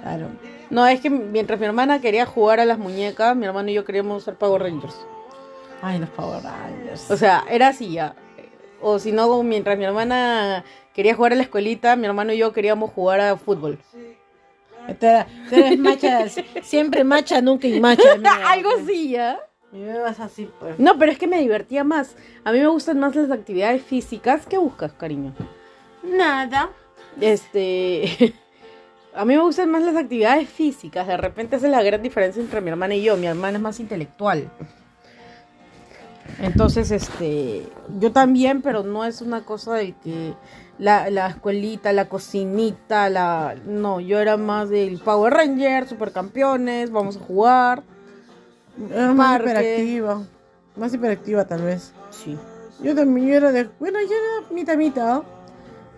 Claro. 0.01 0.27
No, 0.69 0.85
es 0.87 0.99
que 1.01 1.09
mientras 1.09 1.59
mi 1.59 1.65
hermana 1.65 1.99
quería 1.99 2.25
jugar 2.25 2.59
a 2.59 2.65
las 2.65 2.77
muñecas, 2.77 3.35
mi 3.35 3.45
hermano 3.45 3.69
y 3.69 3.73
yo 3.73 3.85
queríamos 3.85 4.23
ser 4.23 4.35
Power 4.35 4.61
Rangers. 4.63 4.95
Ay, 5.81 5.99
los 5.99 6.09
Power 6.09 6.41
Rangers. 6.43 7.09
O 7.11 7.17
sea, 7.17 7.43
era 7.49 7.67
así 7.69 7.91
ya. 7.91 8.15
O 8.87 8.99
si 8.99 9.11
no, 9.11 9.41
mientras 9.41 9.79
mi 9.79 9.83
hermana 9.83 10.63
quería 10.93 11.15
jugar 11.15 11.33
a 11.33 11.35
la 11.35 11.41
escuelita, 11.41 11.95
mi 11.95 12.05
hermano 12.05 12.33
y 12.33 12.37
yo 12.37 12.53
queríamos 12.53 12.91
jugar 12.91 13.19
a 13.19 13.35
fútbol. 13.35 13.79
Tú 14.99 15.55
eres 15.55 15.79
macha, 15.79 16.29
siempre 16.61 17.03
macha, 17.03 17.41
nunca 17.41 17.67
y 17.67 17.79
macha. 17.79 18.03
Algo 18.47 18.69
así, 18.79 19.09
¿ya? 19.09 19.39
Y 19.73 19.77
me 19.77 19.97
vas 19.97 20.19
así, 20.19 20.47
pues. 20.59 20.77
No, 20.77 20.99
pero 20.99 21.11
es 21.11 21.17
que 21.17 21.25
me 21.25 21.39
divertía 21.39 21.83
más. 21.83 22.15
A 22.43 22.51
mí 22.51 22.59
me 22.59 22.67
gustan 22.67 22.99
más 22.99 23.15
las 23.15 23.31
actividades 23.31 23.81
físicas. 23.81 24.45
¿Qué 24.45 24.59
buscas, 24.59 24.93
cariño? 24.93 25.33
Nada. 26.03 26.69
Este. 27.19 28.35
A 29.15 29.25
mí 29.25 29.33
me 29.33 29.41
gustan 29.41 29.71
más 29.71 29.81
las 29.81 29.95
actividades 29.95 30.47
físicas. 30.47 31.07
De 31.07 31.17
repente 31.17 31.55
esa 31.55 31.65
es 31.65 31.71
la 31.71 31.81
gran 31.81 32.03
diferencia 32.03 32.39
entre 32.39 32.61
mi 32.61 32.69
hermana 32.69 32.93
y 32.93 33.01
yo. 33.01 33.17
Mi 33.17 33.25
hermana 33.25 33.57
es 33.57 33.63
más 33.63 33.79
intelectual. 33.79 34.51
Entonces, 36.39 36.91
este, 36.91 37.67
yo 37.99 38.11
también, 38.11 38.61
pero 38.61 38.83
no 38.83 39.05
es 39.05 39.21
una 39.21 39.41
cosa 39.41 39.75
de 39.75 39.93
que 39.93 40.33
la, 40.77 41.09
la 41.09 41.27
escuelita, 41.27 41.93
la 41.93 42.09
cocinita, 42.09 43.09
la... 43.09 43.55
No, 43.65 43.99
yo 43.99 44.19
era 44.19 44.37
más 44.37 44.69
del 44.69 44.99
Power 44.99 45.33
Ranger, 45.33 45.87
supercampeones, 45.87 46.91
vamos 46.91 47.17
a 47.17 47.19
jugar. 47.19 47.83
Era 48.91 49.13
más 49.13 49.39
Parque. 49.39 49.51
hiperactiva. 49.51 50.23
Más 50.75 50.93
hiperactiva 50.93 51.45
tal 51.45 51.61
vez. 51.61 51.93
Sí. 52.09 52.37
Yo 52.83 52.95
también, 52.95 53.27
yo 53.27 53.35
era 53.35 53.51
de... 53.51 53.69
Bueno, 53.79 53.99
yo 54.01 54.07
era 54.07 54.53
mitad 54.53 54.75
mitad. 54.75 55.23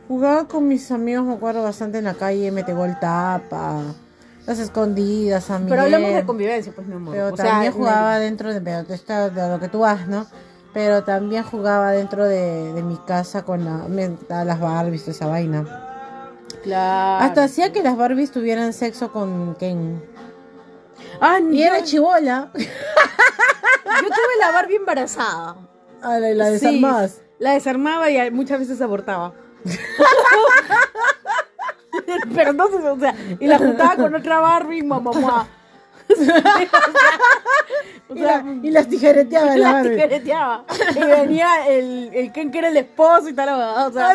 Jugaba 0.08 0.48
con 0.48 0.68
mis 0.68 0.92
amigos, 0.92 1.26
me 1.26 1.34
acuerdo 1.34 1.64
bastante 1.64 1.98
en 1.98 2.06
la 2.06 2.14
calle, 2.14 2.52
mete 2.52 2.74
gol 2.74 2.98
tapa, 3.02 3.84
las 4.48 4.58
escondidas, 4.60 5.44
San 5.44 5.68
Pero 5.68 5.82
hablamos 5.84 6.14
de 6.14 6.26
convivencia, 6.26 6.72
pues, 6.74 6.88
mi 6.88 6.96
amor. 6.96 7.14
Pero 7.14 7.28
O 7.28 7.32
también 7.34 7.72
jugaba 7.72 8.18
dentro 8.18 8.52
de, 8.54 8.60
pero 8.62 8.82
esto 8.94 9.30
de 9.30 9.50
lo 9.50 9.60
que 9.60 9.68
tú 9.68 9.80
vas, 9.80 10.08
¿no? 10.08 10.26
Pero 10.74 11.04
también 11.04 11.44
jugaba 11.44 11.92
dentro 11.92 12.26
de, 12.26 12.74
de 12.74 12.82
mi 12.84 12.98
casa 12.98 13.44
con 13.44 13.64
la, 13.66 13.88
me- 13.88 14.18
a 14.30 14.44
las 14.46 14.60
Barbies, 14.60 15.02
toda 15.02 15.12
esa 15.12 15.28
vaina. 15.28 15.66
Claro. 16.64 17.26
Hasta 17.26 17.44
hacía 17.44 17.72
que 17.72 17.84
las 17.84 17.96
Barbies 17.98 18.32
tuvieran 18.32 18.74
sexo 18.74 19.12
con 19.12 19.56
Ken. 19.56 20.04
Ah, 21.22 21.40
Y 21.40 21.62
era 21.64 21.84
chivola. 21.84 22.52
yo 22.56 22.60
tuve 24.08 24.38
la 24.40 24.52
Barbie 24.52 24.76
embarazada. 24.76 25.56
A 26.02 26.20
la, 26.20 26.30
la 26.34 26.58
Sí. 26.58 26.82
La 27.40 27.52
desarmaba 27.54 28.10
y 28.10 28.32
muchas 28.32 28.60
veces 28.60 28.82
abortaba. 28.82 29.34
Pero 32.36 32.52
entonces, 32.52 32.82
o 32.84 33.00
sea, 33.00 33.16
y 33.40 33.48
la 33.48 33.58
juntaba 33.58 33.96
con 33.96 34.16
otra 34.16 34.40
Barbie, 34.40 34.84
mamá, 34.84 35.12
mamá. 35.12 35.48
O 38.10 38.14
Y, 38.16 38.20
sea, 38.20 38.42
la- 38.42 38.54
y 38.64 38.72
las 38.72 38.88
tijereteaba 38.88 39.48
la 39.48 39.58
la 39.58 39.74
Barbie. 39.74 39.90
tijereteaba. 39.96 40.64
Y 40.96 41.00
venía 41.00 41.68
el, 41.68 42.10
el 42.14 42.32
Ken 42.32 42.50
que 42.52 42.60
era 42.60 42.70
el 42.70 42.78
esposo 42.78 43.28
y 43.28 43.34
tal, 43.34 43.50
o 43.50 43.92
sea. 43.92 44.14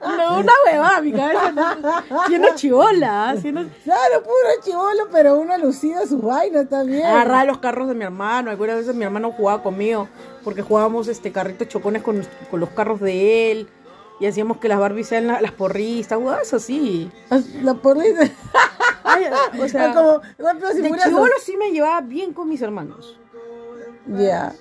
No, 0.00 0.38
una 0.38 0.52
huevada, 0.64 1.00
mi 1.00 1.12
cabeza. 1.12 1.50
no- 1.50 2.26
Siendo 2.28 2.48
chivola, 2.54 3.34
siendo. 3.40 3.62
Claro, 3.82 4.22
puro 4.22 4.62
chivolo, 4.62 5.08
pero 5.10 5.36
uno 5.38 5.58
lucía 5.58 6.06
sus 6.06 6.22
vainas 6.22 6.68
también. 6.68 7.04
Agarraba 7.04 7.44
los 7.44 7.58
carros 7.58 7.88
de 7.88 7.94
mi 7.94 8.04
hermano. 8.04 8.50
Algunas 8.52 8.76
veces 8.76 8.94
mi 8.94 9.04
hermano 9.04 9.32
jugaba 9.32 9.62
conmigo 9.64 10.08
porque 10.44 10.62
jugábamos 10.62 11.08
este 11.08 11.32
carritos 11.32 11.66
chocones 11.68 12.02
con, 12.02 12.24
con 12.50 12.60
los 12.60 12.70
carros 12.70 13.00
de 13.00 13.50
él. 13.50 13.68
Y 14.18 14.26
hacíamos 14.26 14.56
que 14.58 14.68
las 14.68 14.78
Barbies 14.78 15.08
sean 15.08 15.26
la- 15.26 15.40
las 15.40 15.52
porristas, 15.52 16.18
así. 16.54 17.10
La 17.62 17.74
porrita. 17.74 18.22
Ay, 19.04 19.24
o 19.60 19.68
sea, 19.68 19.92
como 19.92 20.20
golpes 20.38 20.78
y 20.78 20.82
de 20.82 20.90
chivolo 21.04 21.32
sí 21.42 21.56
me 21.56 21.70
llevaba 21.70 22.00
bien 22.00 22.32
con 22.32 22.48
mis 22.48 22.62
hermanos. 22.62 23.18
Ya. 24.06 24.52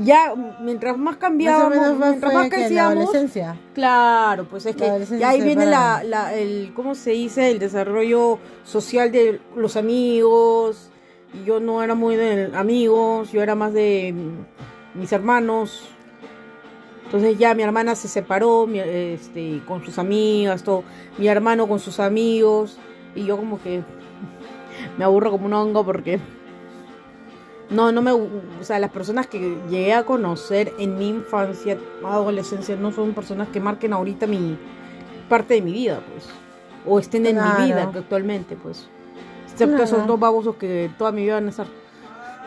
Ya, 0.00 0.34
mientras 0.60 0.96
más 0.98 1.16
cambiábamos, 1.16 1.98
mientras 1.98 2.32
más 2.32 2.44
la 2.44 2.50
crecíamos, 2.50 2.92
adolescencia. 2.92 3.56
claro, 3.74 4.44
pues 4.48 4.66
es 4.66 4.76
que 4.76 4.84
ya 5.18 5.30
ahí 5.30 5.40
viene 5.40 5.66
la, 5.66 6.04
la, 6.04 6.34
el, 6.34 6.72
¿cómo 6.74 6.94
se 6.94 7.10
dice? 7.12 7.50
El 7.50 7.58
desarrollo 7.58 8.38
social 8.64 9.10
de 9.10 9.40
los 9.56 9.76
amigos. 9.76 10.90
Y 11.34 11.44
yo 11.44 11.58
no 11.58 11.82
era 11.82 11.94
muy 11.94 12.14
de 12.16 12.50
amigos, 12.54 13.32
yo 13.32 13.42
era 13.42 13.54
más 13.54 13.72
de 13.72 14.14
mm, 14.14 14.98
mis 15.00 15.10
hermanos. 15.12 15.88
Entonces 17.08 17.38
ya 17.38 17.54
mi 17.54 17.62
hermana 17.62 17.94
se 17.94 18.06
separó 18.06 18.66
mi- 18.66 18.80
este, 18.80 19.62
con 19.66 19.82
sus 19.84 19.98
amigas, 19.98 20.62
todo. 20.62 20.84
Mi 21.16 21.26
hermano 21.28 21.66
con 21.66 21.78
sus 21.78 22.00
amigos. 22.00 22.78
Y 23.14 23.24
yo 23.24 23.36
como 23.38 23.60
que 23.62 23.82
me 24.98 25.04
aburro 25.04 25.30
como 25.30 25.46
un 25.46 25.54
hongo 25.54 25.84
porque... 25.84 26.20
No, 27.70 27.92
no 27.92 28.00
me... 28.02 28.12
O 28.12 28.28
sea, 28.62 28.78
las 28.78 28.90
personas 28.90 29.26
que 29.26 29.56
llegué 29.70 29.92
a 29.94 30.04
conocer 30.04 30.72
en 30.78 30.96
mi 30.98 31.08
infancia, 31.08 31.78
adolescencia, 32.04 32.76
no 32.76 32.92
son 32.92 33.12
personas 33.14 33.48
que 33.48 33.60
marquen 33.60 33.92
ahorita 33.92 34.26
mi 34.26 34.56
parte 35.28 35.54
de 35.54 35.62
mi 35.62 35.72
vida, 35.72 36.00
pues. 36.12 36.26
O 36.86 36.98
estén 36.98 37.26
en 37.26 37.36
Claro. 37.36 37.58
mi 37.60 37.66
vida 37.66 37.90
que 37.92 37.98
actualmente, 37.98 38.56
pues. 38.56 38.88
Excepto 39.44 39.76
Claro. 39.76 39.84
esos 39.84 40.06
dos 40.06 40.18
babosos 40.20 40.56
que 40.56 40.90
toda 40.98 41.12
mi 41.12 41.22
vida 41.24 41.34
van 41.34 41.46
a 41.46 41.50
estar... 41.50 41.66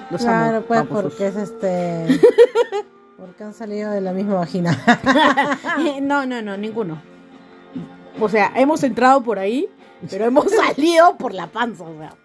Los 0.10 0.26
amo, 0.26 0.32
Claro, 0.50 0.66
pues 0.68 0.80
babosos. 0.90 1.04
porque 1.14 1.28
es 1.28 1.36
este. 1.36 2.20
porque 3.22 3.44
han 3.44 3.54
salido 3.54 3.92
de 3.92 4.02
la 4.02 4.14
misma 4.14 4.34
vagina. 4.34 4.76
no, 6.02 6.26
no, 6.26 6.42
no, 6.42 6.58
ninguno. 6.58 7.00
O 8.20 8.28
sea, 8.28 8.52
hemos 8.56 8.84
entrado 8.84 9.22
por 9.22 9.38
ahí, 9.38 9.70
pero 10.10 10.26
hemos 10.26 10.46
salido 10.52 11.16
por 11.18 11.32
la 11.34 11.46
panza, 11.46 11.84
o 11.84 11.96
sea. 12.00 12.16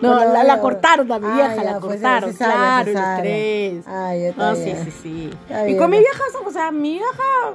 No, 0.00 0.14
Bueno, 0.16 0.42
la, 0.42 0.58
cortaron 0.58 1.12
a 1.12 1.18
mi 1.18 1.26
vieja, 1.34 1.62
la 1.62 1.78
pues, 1.80 1.94
cortaron, 2.00 2.32
cesárea, 2.32 2.84
claro, 2.84 2.92
los 2.92 3.20
tres. 3.20 3.86
Ay, 3.86 4.22
está 4.24 4.50
Ah, 4.50 4.56
sí, 4.56 4.64
bien. 4.64 4.84
sí, 4.84 4.90
sí. 5.02 5.30
Está 5.42 5.62
Y 5.62 5.66
bien. 5.66 5.78
con 5.78 5.90
mi 5.90 5.98
vieja, 5.98 6.22
o 6.46 6.50
sea, 6.50 6.70
mi 6.72 6.92
vieja. 6.94 7.54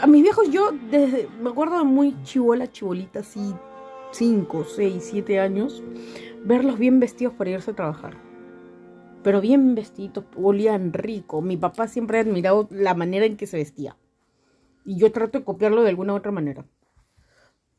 A 0.00 0.06
mis 0.06 0.22
viejos, 0.22 0.48
yo 0.50 0.70
desde. 0.90 1.28
Me 1.40 1.50
acuerdo 1.50 1.78
de 1.78 1.84
muy 1.84 2.14
chivola, 2.22 2.70
chibolita, 2.70 3.20
así, 3.20 3.52
5, 4.12 4.64
6, 4.76 5.08
7 5.10 5.40
años, 5.40 5.82
verlos 6.44 6.78
bien 6.78 7.00
vestidos 7.00 7.34
para 7.34 7.50
irse 7.50 7.72
a 7.72 7.74
trabajar. 7.74 8.27
Pero 9.22 9.40
bien 9.40 9.74
vestiditos, 9.74 10.24
olían 10.36 10.92
rico. 10.92 11.42
Mi 11.42 11.56
papá 11.56 11.88
siempre 11.88 12.18
ha 12.18 12.22
admirado 12.22 12.68
la 12.70 12.94
manera 12.94 13.26
en 13.26 13.36
que 13.36 13.46
se 13.46 13.56
vestía. 13.56 13.96
Y 14.84 14.98
yo 14.98 15.12
trato 15.12 15.38
de 15.38 15.44
copiarlo 15.44 15.82
de 15.82 15.90
alguna 15.90 16.14
u 16.14 16.16
otra 16.16 16.32
manera. 16.32 16.64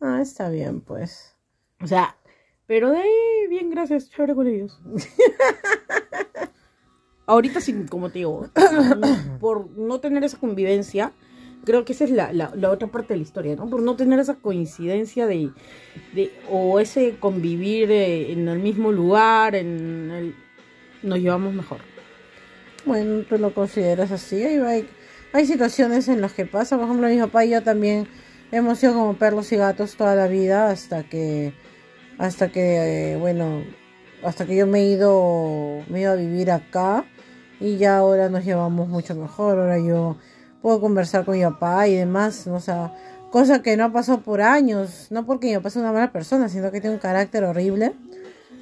Ah, 0.01 0.19
está 0.21 0.49
bien, 0.49 0.81
pues. 0.81 1.35
O 1.81 1.87
sea, 1.87 2.15
pero 2.67 2.91
de 2.91 2.99
ahí, 2.99 3.47
bien, 3.49 3.69
gracias, 3.69 4.09
chévere 4.09 4.35
con 4.35 4.47
ellos. 4.47 4.79
Ahorita 7.25 7.61
sí, 7.61 7.85
como 7.89 8.09
te 8.09 8.19
digo, 8.19 8.49
por 9.39 9.69
no 9.71 9.99
tener 9.99 10.23
esa 10.23 10.37
convivencia, 10.37 11.13
creo 11.63 11.85
que 11.85 11.93
esa 11.93 12.03
es 12.03 12.11
la, 12.11 12.33
la, 12.33 12.51
la 12.55 12.71
otra 12.71 12.87
parte 12.87 13.13
de 13.13 13.17
la 13.17 13.23
historia, 13.23 13.55
¿no? 13.55 13.69
Por 13.69 13.81
no 13.81 13.95
tener 13.95 14.19
esa 14.19 14.35
coincidencia 14.35 15.27
de, 15.27 15.51
de 16.13 16.31
o 16.49 16.79
ese 16.79 17.17
convivir 17.19 17.91
eh, 17.91 18.31
en 18.31 18.47
el 18.47 18.59
mismo 18.59 18.91
lugar, 18.91 19.55
en 19.55 20.11
el, 20.11 20.35
nos 21.03 21.19
llevamos 21.19 21.53
mejor. 21.53 21.79
Bueno, 22.85 23.23
tú 23.27 23.37
lo 23.37 23.53
consideras 23.53 24.11
así. 24.11 24.41
Hay, 24.43 24.87
hay, 25.33 25.45
situaciones 25.45 26.07
en 26.07 26.21
las 26.21 26.33
que 26.33 26.45
pasa. 26.45 26.77
Por 26.77 26.85
ejemplo, 26.85 27.07
mi 27.07 27.19
papá 27.19 27.45
y 27.45 27.51
yo 27.51 27.61
también 27.63 28.07
hemos 28.51 28.79
sido 28.79 28.93
como 28.93 29.13
perros 29.15 29.51
y 29.51 29.57
gatos 29.57 29.95
toda 29.95 30.15
la 30.15 30.27
vida 30.27 30.69
hasta 30.69 31.03
que, 31.03 31.53
hasta 32.17 32.51
que, 32.51 33.13
eh, 33.13 33.17
bueno, 33.17 33.63
hasta 34.23 34.45
que 34.45 34.55
yo 34.55 34.67
me 34.67 34.79
he 34.79 34.85
ido, 34.91 35.83
me 35.89 35.99
he 35.99 36.01
ido 36.01 36.11
a 36.11 36.15
vivir 36.15 36.51
acá 36.51 37.05
y 37.59 37.77
ya 37.77 37.97
ahora 37.97 38.29
nos 38.29 38.45
llevamos 38.45 38.87
mucho 38.87 39.15
mejor. 39.15 39.59
Ahora 39.59 39.79
yo 39.79 40.17
puedo 40.61 40.81
conversar 40.81 41.25
con 41.25 41.37
mi 41.37 41.43
papá 41.43 41.87
y 41.87 41.95
demás, 41.95 42.47
o 42.47 42.59
sea, 42.59 42.93
cosa 43.31 43.61
que 43.61 43.77
no 43.77 43.85
ha 43.85 43.91
pasado 43.91 44.21
por 44.21 44.41
años, 44.41 45.07
no 45.09 45.25
porque 45.25 45.47
mi 45.47 45.55
papá 45.55 45.69
sea 45.69 45.81
una 45.81 45.91
mala 45.91 46.11
persona, 46.11 46.49
sino 46.49 46.71
que 46.71 46.81
tiene 46.81 46.95
un 46.95 47.01
carácter 47.01 47.43
horrible 47.43 47.93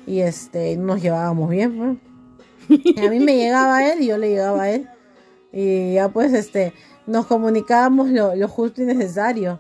y 0.06 0.22
este, 0.22 0.76
no 0.78 0.88
nos 0.88 1.02
llevábamos 1.02 1.50
bien, 1.50 1.78
pues. 1.78 2.17
A 2.70 3.10
mí 3.10 3.20
me 3.20 3.38
llegaba 3.38 3.78
a 3.78 3.94
él 3.94 4.02
y 4.02 4.08
yo 4.08 4.18
le 4.18 4.30
llegaba 4.30 4.64
a 4.64 4.72
él. 4.72 4.88
Y 5.52 5.94
ya 5.94 6.10
pues 6.10 6.34
este 6.34 6.74
nos 7.06 7.26
comunicábamos 7.26 8.10
lo, 8.10 8.36
lo 8.36 8.48
justo 8.48 8.82
y 8.82 8.86
necesario. 8.86 9.60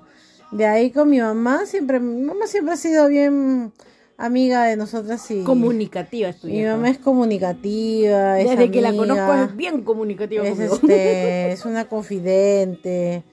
De 0.52 0.66
ahí 0.66 0.92
con 0.92 1.10
mi 1.10 1.20
mamá 1.20 1.66
siempre, 1.66 2.00
mi 2.00 2.22
mamá 2.22 2.48
siempre 2.48 2.74
ha 2.74 2.78
sido 2.78 3.08
bien 3.08 3.72
amiga 4.18 4.66
de 4.66 4.76
nosotras 4.76 5.30
y 5.30 5.44
Comunicativa 5.44 6.30
es 6.30 6.40
tu 6.40 6.48
mi 6.48 6.64
mamá 6.64 6.90
es 6.90 6.98
comunicativa, 6.98 8.40
es 8.40 8.50
Desde 8.50 8.72
que 8.72 8.82
la 8.82 8.90
amiga, 8.90 9.06
conozco 9.06 9.34
es 9.34 9.56
bien 9.56 9.84
comunicativa 9.84 10.44
es 10.44 10.52
conmigo. 10.56 10.76
este, 10.76 11.52
es 11.52 11.66
una 11.66 11.86
confidente, 11.88 13.24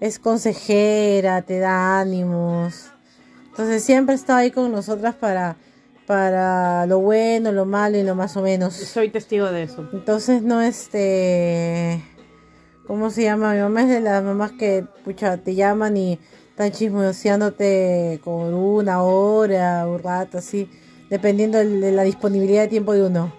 es 0.00 0.18
consejera, 0.18 1.42
te 1.42 1.58
da 1.58 2.00
ánimos. 2.00 2.90
Entonces 3.50 3.82
siempre 3.82 4.14
está 4.14 4.36
ahí 4.36 4.50
con 4.50 4.70
nosotras 4.70 5.14
para 5.14 5.56
para 6.06 6.86
lo 6.86 7.00
bueno, 7.00 7.52
lo 7.52 7.66
malo 7.66 7.98
y 7.98 8.02
lo 8.02 8.14
más 8.14 8.36
o 8.36 8.42
menos. 8.42 8.74
Soy 8.74 9.10
testigo 9.10 9.46
de 9.50 9.64
eso. 9.64 9.88
Entonces 9.92 10.42
no 10.42 10.62
este 10.62 12.02
¿cómo 12.86 13.10
se 13.10 13.24
llama? 13.24 13.54
Mi 13.54 13.60
mamá 13.60 13.82
es 13.82 13.88
de 13.88 14.00
las 14.00 14.22
mamás 14.22 14.52
que 14.52 14.84
pucha 15.04 15.36
te 15.38 15.54
llaman 15.54 15.96
y 15.96 16.18
están 16.50 16.72
chismoseándote 16.72 18.20
con 18.24 18.54
una 18.54 19.02
hora, 19.02 19.86
un 19.86 19.98
rato 19.98 20.38
así, 20.38 20.70
dependiendo 21.10 21.58
de 21.58 21.92
la 21.92 22.02
disponibilidad 22.04 22.62
de 22.62 22.68
tiempo 22.68 22.92
de 22.92 23.02
uno. 23.02 23.32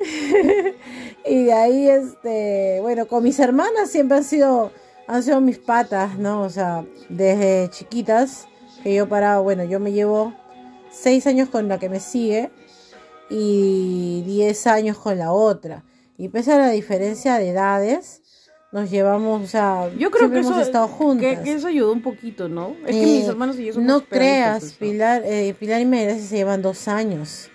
y 1.26 1.44
de 1.44 1.52
ahí 1.52 1.88
este, 1.88 2.78
bueno, 2.80 3.06
con 3.06 3.22
mis 3.22 3.38
hermanas 3.38 3.90
siempre 3.90 4.18
han 4.18 4.24
sido 4.24 4.72
han 5.06 5.22
sido 5.22 5.40
mis 5.40 5.58
patas, 5.58 6.18
¿no? 6.18 6.42
O 6.42 6.50
sea, 6.50 6.84
desde 7.08 7.68
chiquitas 7.70 8.48
que 8.82 8.94
yo 8.94 9.08
paraba, 9.08 9.40
bueno, 9.40 9.64
yo 9.64 9.78
me 9.78 9.92
llevo 9.92 10.32
seis 10.92 11.26
años 11.26 11.48
con 11.48 11.68
la 11.68 11.78
que 11.78 11.88
me 11.88 12.00
sigue 12.00 12.50
y 13.30 14.22
10 14.26 14.66
años 14.66 14.98
con 14.98 15.18
la 15.18 15.32
otra. 15.32 15.84
Y 16.18 16.28
pese 16.28 16.52
a 16.52 16.58
la 16.58 16.70
diferencia 16.70 17.38
de 17.38 17.50
edades, 17.50 18.20
nos 18.72 18.90
llevamos, 18.90 19.42
o 19.42 19.46
sea, 19.46 19.90
Yo 19.98 20.10
creo 20.10 20.30
que 20.30 20.38
hemos 20.38 20.52
eso, 20.52 20.60
estado 20.60 20.88
juntas. 20.88 21.38
que, 21.38 21.42
que 21.42 21.52
eso 21.52 21.66
ayudó 21.68 21.92
un 21.92 22.02
poquito, 22.02 22.48
¿no? 22.48 22.76
Es 22.86 22.94
que 22.96 23.02
Eh, 23.02 23.06
mis 23.18 23.26
hermanos 23.26 23.58
y 23.58 23.66
yo 23.66 23.72
somos 23.74 23.86
No 23.86 24.04
creas. 24.04 24.74
Pilar, 24.74 25.22
eh, 25.24 25.54
Pilar 25.58 25.80
y 25.80 25.84
Gracia 25.84 26.18
se 26.22 26.36
llevan 26.36 26.62
dos 26.62 26.88
años 26.88 27.48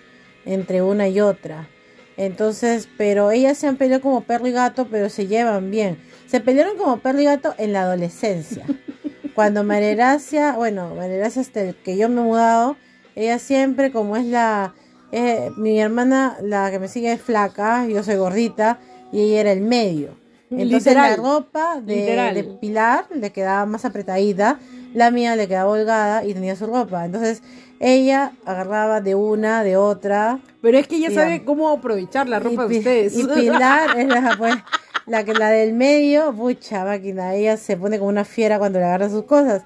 entre 0.44 0.82
una 0.82 1.08
y 1.08 1.20
otra. 1.20 1.68
Entonces, 2.16 2.88
pero 2.98 3.30
ellas 3.30 3.56
se 3.58 3.68
han 3.68 3.76
peleado 3.76 4.02
como 4.02 4.22
perro 4.22 4.48
y 4.48 4.52
gato, 4.52 4.88
pero 4.90 5.08
se 5.08 5.28
llevan 5.28 5.70
bien. 5.70 5.98
Se 6.26 6.40
pelearon 6.40 6.76
como 6.76 6.98
perro 6.98 7.20
y 7.20 7.24
gato 7.24 7.54
en 7.58 7.72
la 7.72 7.82
adolescencia. 7.82 8.66
Cuando 9.34 9.62
María 9.62 9.94
Gracia, 9.94 10.52
bueno, 10.56 10.94
María 10.96 11.18
Gracia 11.18 11.42
hasta 11.42 11.62
el 11.62 11.76
que 11.76 11.96
yo 11.96 12.08
me 12.08 12.20
he 12.20 12.24
mudado, 12.24 12.76
ella 13.18 13.38
siempre, 13.40 13.90
como 13.90 14.16
es 14.16 14.24
la, 14.24 14.74
eh, 15.10 15.50
mi 15.56 15.80
hermana, 15.80 16.36
la 16.40 16.70
que 16.70 16.78
me 16.78 16.86
sigue 16.86 17.12
es 17.12 17.20
flaca, 17.20 17.86
yo 17.86 18.04
soy 18.04 18.14
gordita, 18.14 18.78
y 19.12 19.22
ella 19.22 19.40
era 19.40 19.52
el 19.52 19.60
medio. 19.60 20.10
Entonces 20.50 20.94
Literal. 20.94 21.10
la 21.10 21.16
ropa 21.16 21.80
de, 21.80 22.56
Pilar 22.60 23.06
le 23.12 23.30
quedaba 23.30 23.66
más 23.66 23.84
apretadita, 23.84 24.60
la 24.94 25.10
mía 25.10 25.34
le 25.34 25.48
quedaba 25.48 25.70
holgada 25.70 26.24
y 26.24 26.32
tenía 26.32 26.54
su 26.54 26.66
ropa. 26.66 27.04
Entonces 27.04 27.42
ella 27.80 28.32
agarraba 28.46 29.00
de 29.00 29.14
una, 29.16 29.64
de 29.64 29.76
otra. 29.76 30.38
Pero 30.62 30.78
es 30.78 30.86
que 30.86 30.96
ella 30.96 31.10
sabe 31.10 31.44
cómo 31.44 31.68
aprovechar 31.70 32.28
la 32.28 32.38
ropa 32.38 32.66
y, 32.66 32.68
de 32.68 32.78
ustedes. 32.78 33.18
y 33.18 33.26
Pilar 33.26 33.98
es 33.98 34.08
la, 34.08 34.36
pues, 34.38 34.54
la 35.06 35.24
que 35.24 35.34
la 35.34 35.50
del 35.50 35.74
medio, 35.74 36.32
pucha 36.32 36.84
máquina, 36.84 37.34
ella 37.34 37.56
se 37.56 37.76
pone 37.76 37.98
como 37.98 38.10
una 38.10 38.24
fiera 38.24 38.58
cuando 38.58 38.78
le 38.78 38.84
agarra 38.84 39.10
sus 39.10 39.24
cosas. 39.24 39.64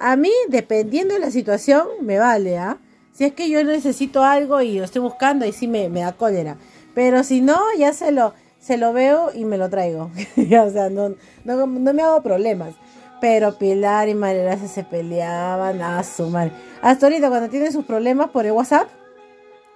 A 0.00 0.16
mí, 0.16 0.32
dependiendo 0.48 1.14
de 1.14 1.20
la 1.20 1.30
situación, 1.30 1.86
me 2.02 2.18
vale, 2.18 2.58
¿ah? 2.58 2.78
Si 3.18 3.24
es 3.24 3.32
que 3.32 3.50
yo 3.50 3.64
necesito 3.64 4.22
algo 4.22 4.60
y 4.60 4.78
lo 4.78 4.84
estoy 4.84 5.02
buscando, 5.02 5.44
ahí 5.44 5.50
sí 5.50 5.66
me, 5.66 5.88
me 5.88 6.02
da 6.02 6.12
cólera. 6.12 6.56
Pero 6.94 7.24
si 7.24 7.40
no, 7.40 7.58
ya 7.76 7.92
se 7.92 8.12
lo, 8.12 8.32
se 8.60 8.76
lo 8.76 8.92
veo 8.92 9.32
y 9.34 9.44
me 9.44 9.58
lo 9.58 9.68
traigo. 9.68 10.12
O 10.36 10.70
sea, 10.70 10.88
no, 10.88 11.16
no, 11.44 11.66
no 11.66 11.92
me 11.92 12.02
hago 12.02 12.22
problemas. 12.22 12.76
Pero 13.20 13.58
Pilar 13.58 14.08
y 14.08 14.14
Gracia 14.14 14.68
se 14.68 14.84
peleaban 14.84 15.82
a 15.82 16.04
su 16.04 16.28
madre. 16.28 16.52
Hasta 16.80 17.06
ahorita, 17.06 17.28
cuando 17.28 17.50
tienen 17.50 17.72
sus 17.72 17.84
problemas 17.84 18.30
por 18.30 18.46
el 18.46 18.52
WhatsApp, 18.52 18.88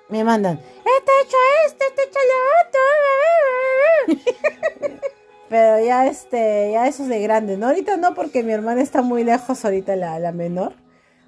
me 0.09 0.23
mandan, 0.23 0.61
este 0.61 1.13
hecho 1.25 1.37
esto, 1.67 1.85
este 1.89 2.03
hecho 2.05 2.19
lo 4.07 4.15
otro. 4.15 5.01
Pero 5.49 5.85
ya 5.85 6.07
este, 6.07 6.71
ya 6.71 6.87
eso 6.87 7.03
es 7.03 7.09
de 7.09 7.21
grande, 7.21 7.57
¿no? 7.57 7.67
Ahorita 7.67 7.97
no, 7.97 8.15
porque 8.15 8.45
mi 8.45 8.53
hermana 8.53 8.83
está 8.83 9.03
muy 9.03 9.25
lejos, 9.25 9.65
ahorita 9.65 9.97
la, 9.97 10.21
la 10.21 10.31
menor. 10.31 10.75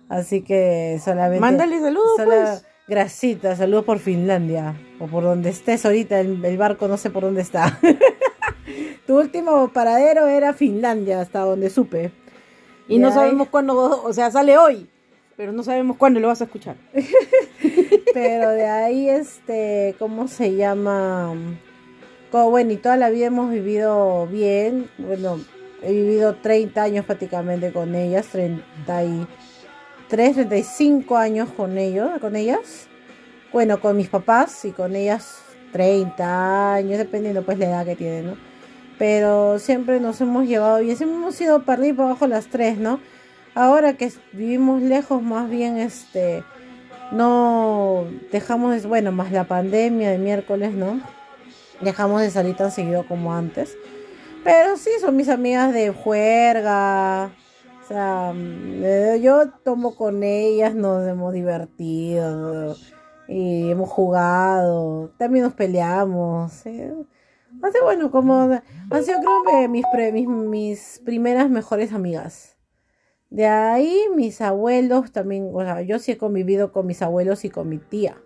Así 0.08 0.42
que 0.42 1.00
solamente. 1.04 1.40
Mándale 1.40 1.80
saludos, 1.80 2.12
solo- 2.16 2.30
pues. 2.30 2.64
Grasita, 2.86 3.56
saludos 3.56 3.84
por 3.86 3.98
Finlandia. 3.98 4.74
O 5.00 5.06
por 5.06 5.22
donde 5.24 5.48
estés 5.50 5.86
ahorita, 5.86 6.20
el, 6.20 6.44
el 6.44 6.58
barco 6.58 6.86
no 6.86 6.98
sé 6.98 7.08
por 7.10 7.22
dónde 7.22 7.40
está. 7.40 7.78
tu 9.06 9.18
último 9.18 9.72
paradero 9.72 10.26
era 10.26 10.52
Finlandia, 10.52 11.20
hasta 11.22 11.40
donde 11.40 11.70
supe. 11.70 12.10
Y 12.86 12.98
no 12.98 13.08
ahí- 13.08 13.14
sabemos 13.14 13.48
cuándo, 13.48 14.02
o 14.04 14.12
sea, 14.12 14.30
sale 14.30 14.58
hoy, 14.58 14.86
pero 15.36 15.52
no 15.52 15.62
sabemos 15.62 15.96
cuándo 15.96 16.20
lo 16.20 16.28
vas 16.28 16.42
a 16.42 16.44
escuchar. 16.44 16.76
Pero 18.12 18.50
de 18.50 18.66
ahí, 18.66 19.08
este, 19.08 19.96
¿cómo 19.98 20.28
se 20.28 20.54
llama? 20.54 21.34
Bueno, 22.30 22.72
y 22.72 22.76
toda 22.76 22.96
la 22.96 23.10
vida 23.10 23.26
hemos 23.26 23.50
vivido 23.50 24.26
bien. 24.28 24.88
Bueno, 24.98 25.40
he 25.82 25.90
vivido 25.92 26.34
30 26.36 26.82
años 26.82 27.04
prácticamente 27.06 27.72
con 27.72 27.94
ellas, 27.94 28.26
33, 30.16 30.34
35 30.48 31.16
años 31.16 31.48
con 31.56 31.76
ellos, 31.78 32.10
con 32.20 32.36
ellas. 32.36 32.86
Bueno, 33.52 33.80
con 33.80 33.96
mis 33.96 34.08
papás 34.08 34.64
y 34.64 34.70
con 34.72 34.94
ellas 34.96 35.42
30 35.72 36.74
años, 36.74 36.98
dependiendo 36.98 37.42
pues 37.42 37.58
la 37.58 37.66
edad 37.66 37.84
que 37.84 37.96
tienen, 37.96 38.26
¿no? 38.26 38.36
Pero 38.98 39.58
siempre 39.58 39.98
nos 40.00 40.20
hemos 40.20 40.46
llevado 40.46 40.78
bien, 40.80 40.96
siempre 40.96 41.16
hemos 41.18 41.40
ido 41.40 41.62
para 41.64 41.80
arriba 41.80 41.96
para 41.96 42.08
abajo 42.10 42.26
las 42.28 42.46
tres, 42.46 42.78
¿no? 42.78 43.00
Ahora 43.54 43.94
que 43.94 44.12
vivimos 44.32 44.82
lejos, 44.82 45.22
más 45.22 45.48
bien 45.50 45.78
este 45.78 46.44
no 47.12 48.06
dejamos, 48.32 48.80
de- 48.82 48.88
bueno, 48.88 49.12
más 49.12 49.30
la 49.30 49.44
pandemia 49.44 50.10
de 50.10 50.18
miércoles, 50.18 50.72
¿no? 50.74 51.00
Dejamos 51.80 52.20
de 52.22 52.30
salir 52.30 52.56
tan 52.56 52.70
seguido 52.70 53.04
como 53.06 53.34
antes. 53.34 53.76
Pero 54.42 54.76
sí, 54.76 54.90
son 55.00 55.16
mis 55.16 55.28
amigas 55.28 55.72
de 55.72 55.90
juerga. 55.90 57.30
O 57.84 57.86
sea, 57.86 58.32
eh, 58.34 59.20
yo 59.22 59.50
tomo 59.62 59.94
con 59.94 60.22
ellas, 60.22 60.74
nos 60.74 61.06
hemos 61.06 61.34
divertido 61.34 62.74
y 63.28 63.70
hemos 63.70 63.90
jugado. 63.90 65.12
También 65.18 65.44
nos 65.44 65.52
peleamos. 65.52 66.64
¿eh? 66.64 66.94
Bueno, 67.82 68.10
como 68.10 68.58
han 68.90 69.04
sido 69.04 69.20
creo 69.20 69.42
que 69.46 69.68
mis, 69.68 69.84
mis, 70.14 70.26
mis 70.26 71.02
primeras 71.04 71.50
mejores 71.50 71.92
amigas. 71.92 72.56
De 73.28 73.46
ahí 73.46 74.00
mis 74.16 74.40
abuelos 74.40 75.12
también, 75.12 75.50
o 75.52 75.60
sea, 75.60 75.82
yo 75.82 75.98
sí 75.98 76.12
he 76.12 76.16
convivido 76.16 76.72
con 76.72 76.86
mis 76.86 77.02
abuelos 77.02 77.44
y 77.44 77.50
con 77.50 77.68
mi 77.68 77.76
tía. 77.76 78.16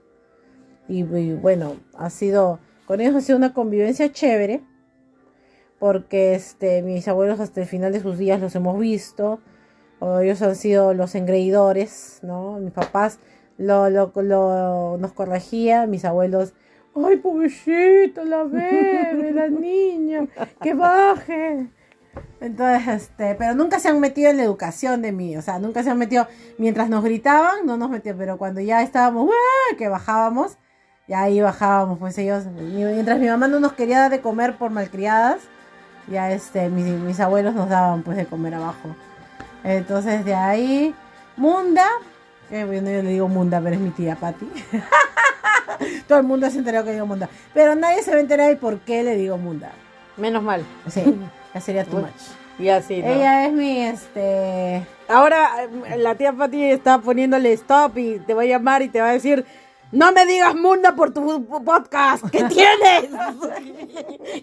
Y, 0.86 1.00
y, 1.00 1.34
bueno, 1.34 1.74
ha 1.96 2.10
sido, 2.10 2.60
con 2.86 3.00
ellos 3.00 3.16
ha 3.16 3.20
sido 3.22 3.36
una 3.36 3.54
convivencia 3.54 4.12
chévere, 4.12 4.62
porque 5.78 6.34
este, 6.34 6.82
mis 6.82 7.06
abuelos 7.08 7.40
hasta 7.40 7.60
el 7.60 7.66
final 7.66 7.92
de 7.92 8.00
sus 8.00 8.18
días 8.18 8.40
los 8.40 8.54
hemos 8.54 8.78
visto, 8.78 9.40
o 10.00 10.18
ellos 10.20 10.40
han 10.42 10.56
sido 10.56 10.94
los 10.94 11.14
engreidores, 11.14 12.20
¿no? 12.22 12.58
Mis 12.58 12.72
papás 12.72 13.18
lo, 13.58 13.88
lo, 13.90 14.12
lo- 14.14 14.96
nos 14.98 15.12
corregían, 15.12 15.90
mis 15.90 16.04
abuelos, 16.04 16.54
ay, 16.94 17.16
pobrecito, 17.16 18.24
la 18.24 18.44
bebé, 18.44 19.32
la 19.32 19.48
niña, 19.48 20.26
que 20.60 20.74
baje. 20.74 21.68
Entonces, 22.40 22.88
este, 22.88 23.34
pero 23.36 23.54
nunca 23.54 23.78
se 23.78 23.88
han 23.88 24.00
metido 24.00 24.30
en 24.30 24.36
la 24.38 24.42
educación 24.44 25.02
de 25.02 25.12
mí, 25.12 25.36
o 25.36 25.42
sea, 25.42 25.58
nunca 25.58 25.82
se 25.82 25.90
han 25.90 25.98
metido, 25.98 26.26
mientras 26.58 26.88
nos 26.88 27.04
gritaban, 27.04 27.66
no 27.66 27.76
nos 27.76 27.90
metían, 27.90 28.16
pero 28.18 28.38
cuando 28.38 28.60
ya 28.60 28.82
estábamos, 28.82 29.30
¡ah! 29.30 29.76
que 29.76 29.88
bajábamos, 29.88 30.58
ya 31.06 31.22
ahí 31.22 31.40
bajábamos, 31.40 31.98
pues 31.98 32.18
ellos, 32.18 32.46
mientras 32.46 33.18
mi 33.20 33.26
mamá 33.28 33.46
no 33.48 33.60
nos 33.60 33.72
quería 33.74 34.00
dar 34.00 34.10
de 34.10 34.20
comer 34.20 34.56
por 34.56 34.70
malcriadas, 34.70 35.40
ya 36.10 36.32
este, 36.32 36.68
mis, 36.68 36.86
mis 36.86 37.20
abuelos 37.20 37.54
nos 37.54 37.68
daban 37.68 38.02
pues 38.02 38.16
de 38.16 38.26
comer 38.26 38.54
abajo. 38.54 38.94
Entonces 39.64 40.24
de 40.24 40.34
ahí, 40.34 40.94
Munda, 41.36 41.86
que 42.48 42.64
bueno, 42.64 42.90
yo 42.90 43.02
le 43.02 43.10
digo 43.10 43.28
Munda, 43.28 43.60
pero 43.60 43.74
es 43.74 43.80
mi 43.80 43.90
tía 43.90 44.16
Patti. 44.16 44.48
Todo 46.08 46.18
el 46.18 46.24
mundo 46.24 46.48
se 46.50 46.56
ha 46.56 46.58
enterado 46.60 46.84
que 46.84 46.92
digo 46.92 47.06
Munda, 47.06 47.28
pero 47.54 47.74
nadie 47.74 48.02
se 48.02 48.10
va 48.10 48.16
a 48.16 48.20
enterar 48.20 48.48
de 48.48 48.56
por 48.56 48.78
qué 48.80 49.02
le 49.02 49.16
digo 49.16 49.36
Munda. 49.36 49.70
Menos 50.16 50.42
mal. 50.42 50.64
Sí, 50.88 51.02
ya 51.54 51.60
sería 51.60 51.84
too 51.84 52.00
much. 52.00 52.12
Y 52.58 52.70
así, 52.70 53.00
¿no? 53.00 53.06
Ella 53.06 53.46
es 53.46 53.52
mi, 53.52 53.82
este... 53.82 54.84
Ahora 55.08 55.68
la 55.96 56.16
tía 56.16 56.32
Pati 56.32 56.64
está 56.64 56.98
poniéndole 56.98 57.52
stop 57.52 57.96
y 57.98 58.18
te 58.18 58.34
va 58.34 58.42
a 58.42 58.46
llamar 58.46 58.82
y 58.82 58.88
te 58.88 59.00
va 59.00 59.10
a 59.10 59.12
decir, 59.12 59.46
no 59.92 60.12
me 60.12 60.26
digas 60.26 60.54
Munda 60.54 60.94
por 60.94 61.12
tu 61.12 61.46
podcast, 61.64 62.24
¿qué 62.30 62.44
tienes? 62.48 63.10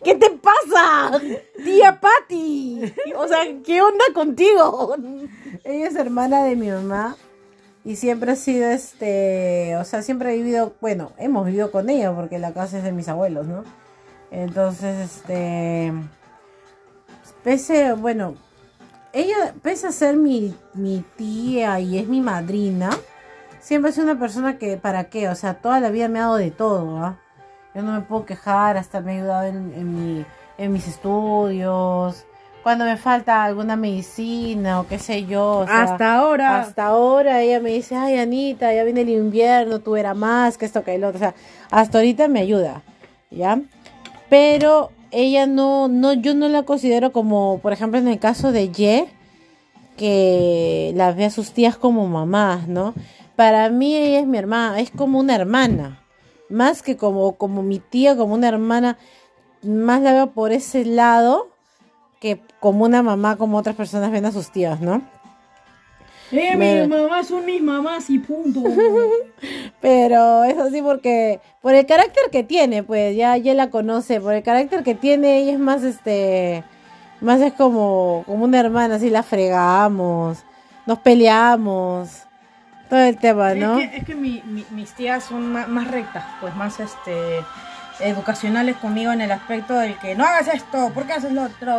¿Qué 0.04 0.16
te 0.16 0.30
pasa? 0.32 1.20
Tía 1.64 2.00
Pati. 2.00 2.94
O 3.16 3.28
sea, 3.28 3.40
¿qué 3.64 3.82
onda 3.82 4.06
contigo? 4.14 4.96
Ella 5.64 5.88
es 5.88 5.96
hermana 5.96 6.44
de 6.44 6.56
mi 6.56 6.70
mamá 6.70 7.16
y 7.84 7.96
siempre 7.98 8.32
ha 8.32 8.36
sido, 8.36 8.68
este... 8.70 9.78
O 9.78 9.84
sea, 9.84 10.02
siempre 10.02 10.34
he 10.34 10.38
vivido, 10.38 10.74
bueno, 10.82 11.12
hemos 11.20 11.46
vivido 11.46 11.72
con 11.72 11.90
ella 11.90 12.14
porque 12.16 12.40
la 12.40 12.52
casa 12.52 12.80
es 12.80 12.84
de 12.84 12.92
mis 12.92 13.08
abuelos, 13.08 13.46
¿no? 13.46 13.64
Entonces, 14.32 15.12
este... 15.12 15.94
Pese, 17.44 17.94
bueno, 17.94 18.34
ella, 19.14 19.54
pese 19.62 19.88
a 19.88 19.92
ser 19.92 20.18
mi, 20.18 20.56
mi 20.74 21.06
tía 21.16 21.80
y 21.80 22.00
es 22.00 22.08
mi 22.08 22.22
madrina, 22.22 22.90
siempre 23.65 23.89
es 23.89 23.97
una 23.97 24.19
persona 24.19 24.60
que, 24.60 24.78
¿para 24.78 25.06
qué? 25.06 25.28
O 25.28 25.34
sea, 25.34 25.56
toda 25.56 25.80
la 25.80 25.89
vida 25.89 26.08
me 26.08 26.19
ha 26.19 26.23
dado 26.23 26.38
de 26.38 26.51
todo, 26.51 26.99
¿ah? 26.99 27.17
Yo 27.73 27.82
no 27.82 27.93
me 27.93 28.01
puedo 28.01 28.23
quejar, 28.23 28.78
hasta 28.78 29.01
me 29.01 29.13
ha 29.13 29.15
ayudado 29.15 29.47
en, 29.47 29.73
en, 29.75 30.17
mi, 30.19 30.25
en 30.60 30.71
mis 30.71 30.88
estudios, 30.88 32.25
cuando 32.62 32.86
me 32.86 32.95
falta 32.95 33.43
alguna 33.43 33.75
medicina 33.75 34.80
o 34.80 34.88
qué 34.88 34.99
sé 34.99 35.25
yo. 35.25 35.58
o 35.58 35.65
sea, 35.65 35.82
Hasta 35.82 36.15
ahora. 36.15 36.60
hasta 36.62 36.86
ahora 36.86 37.41
ella 37.41 37.60
me 37.60 37.71
dice, 37.71 37.95
ay 37.95 38.19
Anita, 38.19 38.71
ya 38.71 38.84
viene 38.84 39.01
el 39.01 39.10
invierno, 39.10 39.80
tú 39.80 39.95
eras 39.95 40.15
más 40.15 40.60
que 40.60 40.65
esto 40.65 40.84
que 40.84 40.93
el 40.93 41.04
otro. 41.04 41.17
O 41.17 41.19
sea, 41.19 41.34
hasta 41.71 41.97
ahorita 41.97 42.28
me 42.28 42.41
ayuda, 42.41 42.84
¿ya? 43.32 43.60
Pero 44.30 44.91
ella 45.10 45.47
no, 45.47 45.88
no, 45.88 46.13
yo 46.13 46.36
no 46.36 46.49
la 46.49 46.63
considero 46.63 47.12
como, 47.12 47.58
por 47.63 47.73
ejemplo, 47.73 47.99
en 47.99 48.08
el 48.08 48.19
caso 48.19 48.51
de 48.51 48.69
Ye, 48.69 49.08
que 49.97 50.91
la 50.95 51.13
ve 51.13 51.25
a 51.25 51.30
sus 51.32 51.51
tías 51.51 51.78
como 51.78 52.06
mamás, 52.08 52.67
¿no? 52.67 52.93
Para 53.36 53.69
mí 53.69 53.95
ella 53.95 54.19
es 54.19 54.28
mi 54.28 54.38
hermana, 54.38 54.80
es 54.80 54.91
como 54.91 55.19
una 55.19 55.36
hermana, 55.36 56.04
más 56.50 56.82
que 56.82 56.95
como, 56.95 57.36
como 57.36 57.63
mi 57.63 57.80
tía, 57.80 58.15
como 58.15 58.34
una 58.34 58.48
hermana, 58.48 58.98
más 59.63 60.02
la 60.02 60.13
veo 60.13 60.32
por 60.32 60.52
ese 60.52 60.86
lado 60.86 61.50
que 62.19 62.39
como 62.60 62.86
una 62.86 63.04
mamá, 63.04 63.36
como 63.36 63.58
otras 63.58 63.76
personas 63.76 64.12
ven 64.12 64.26
a 64.26 64.32
sus 64.32 64.52
tías, 64.52 64.80
¿no? 64.80 65.02
Eh, 66.32 66.56
mis 66.56 66.88
mamás 66.88 67.28
son 67.28 67.45
mis 67.45 67.62
mamás 67.62 68.10
y 68.10 68.19
punto. 68.19 68.63
Pero 69.82 70.43
es 70.43 70.58
así 70.58 70.82
porque 70.82 71.39
por 71.62 71.76
el 71.76 71.86
carácter 71.86 72.24
que 72.32 72.43
tiene, 72.43 72.84
pues 72.84 73.15
ya 73.15 73.38
ya 73.38 73.54
la 73.54 73.69
conoce, 73.69 74.19
por 74.19 74.34
el 74.34 74.43
carácter 74.43 74.84
que 74.84 74.95
tiene, 74.95 75.38
ella 75.39 75.54
es 75.54 75.60
más 75.60 75.84
este 75.84 76.63
Más 77.21 77.41
es 77.41 77.54
como, 77.54 78.24
como 78.26 78.45
una 78.45 78.60
hermana, 78.60 78.95
así 78.95 79.10
la 79.10 79.24
fregamos, 79.24 80.39
nos 80.86 81.00
peleamos, 81.00 82.25
todo 82.89 83.00
el 83.02 83.17
tema, 83.17 83.54
¿no? 83.56 83.80
Es 83.80 83.89
que, 83.89 83.98
es 83.98 84.04
que 84.06 84.15
mi- 84.15 84.41
mi- 84.45 84.65
mis 84.71 84.91
tías 84.93 85.24
son 85.24 85.52
ma- 85.52 85.67
más, 85.67 85.89
rectas, 85.89 86.24
pues 86.41 86.56
más 86.56 86.80
este 86.80 87.43
educacionales 88.00 88.76
conmigo 88.76 89.12
en 89.13 89.21
el 89.21 89.32
aspecto 89.32 89.74
del 89.74 89.98
que 90.00 90.15
no 90.15 90.26
hagas 90.26 90.50
esto, 90.50 90.91
¿por 90.93 91.06
qué 91.08 91.13
haces 91.13 91.32
lo 91.32 91.43
otro? 91.43 91.74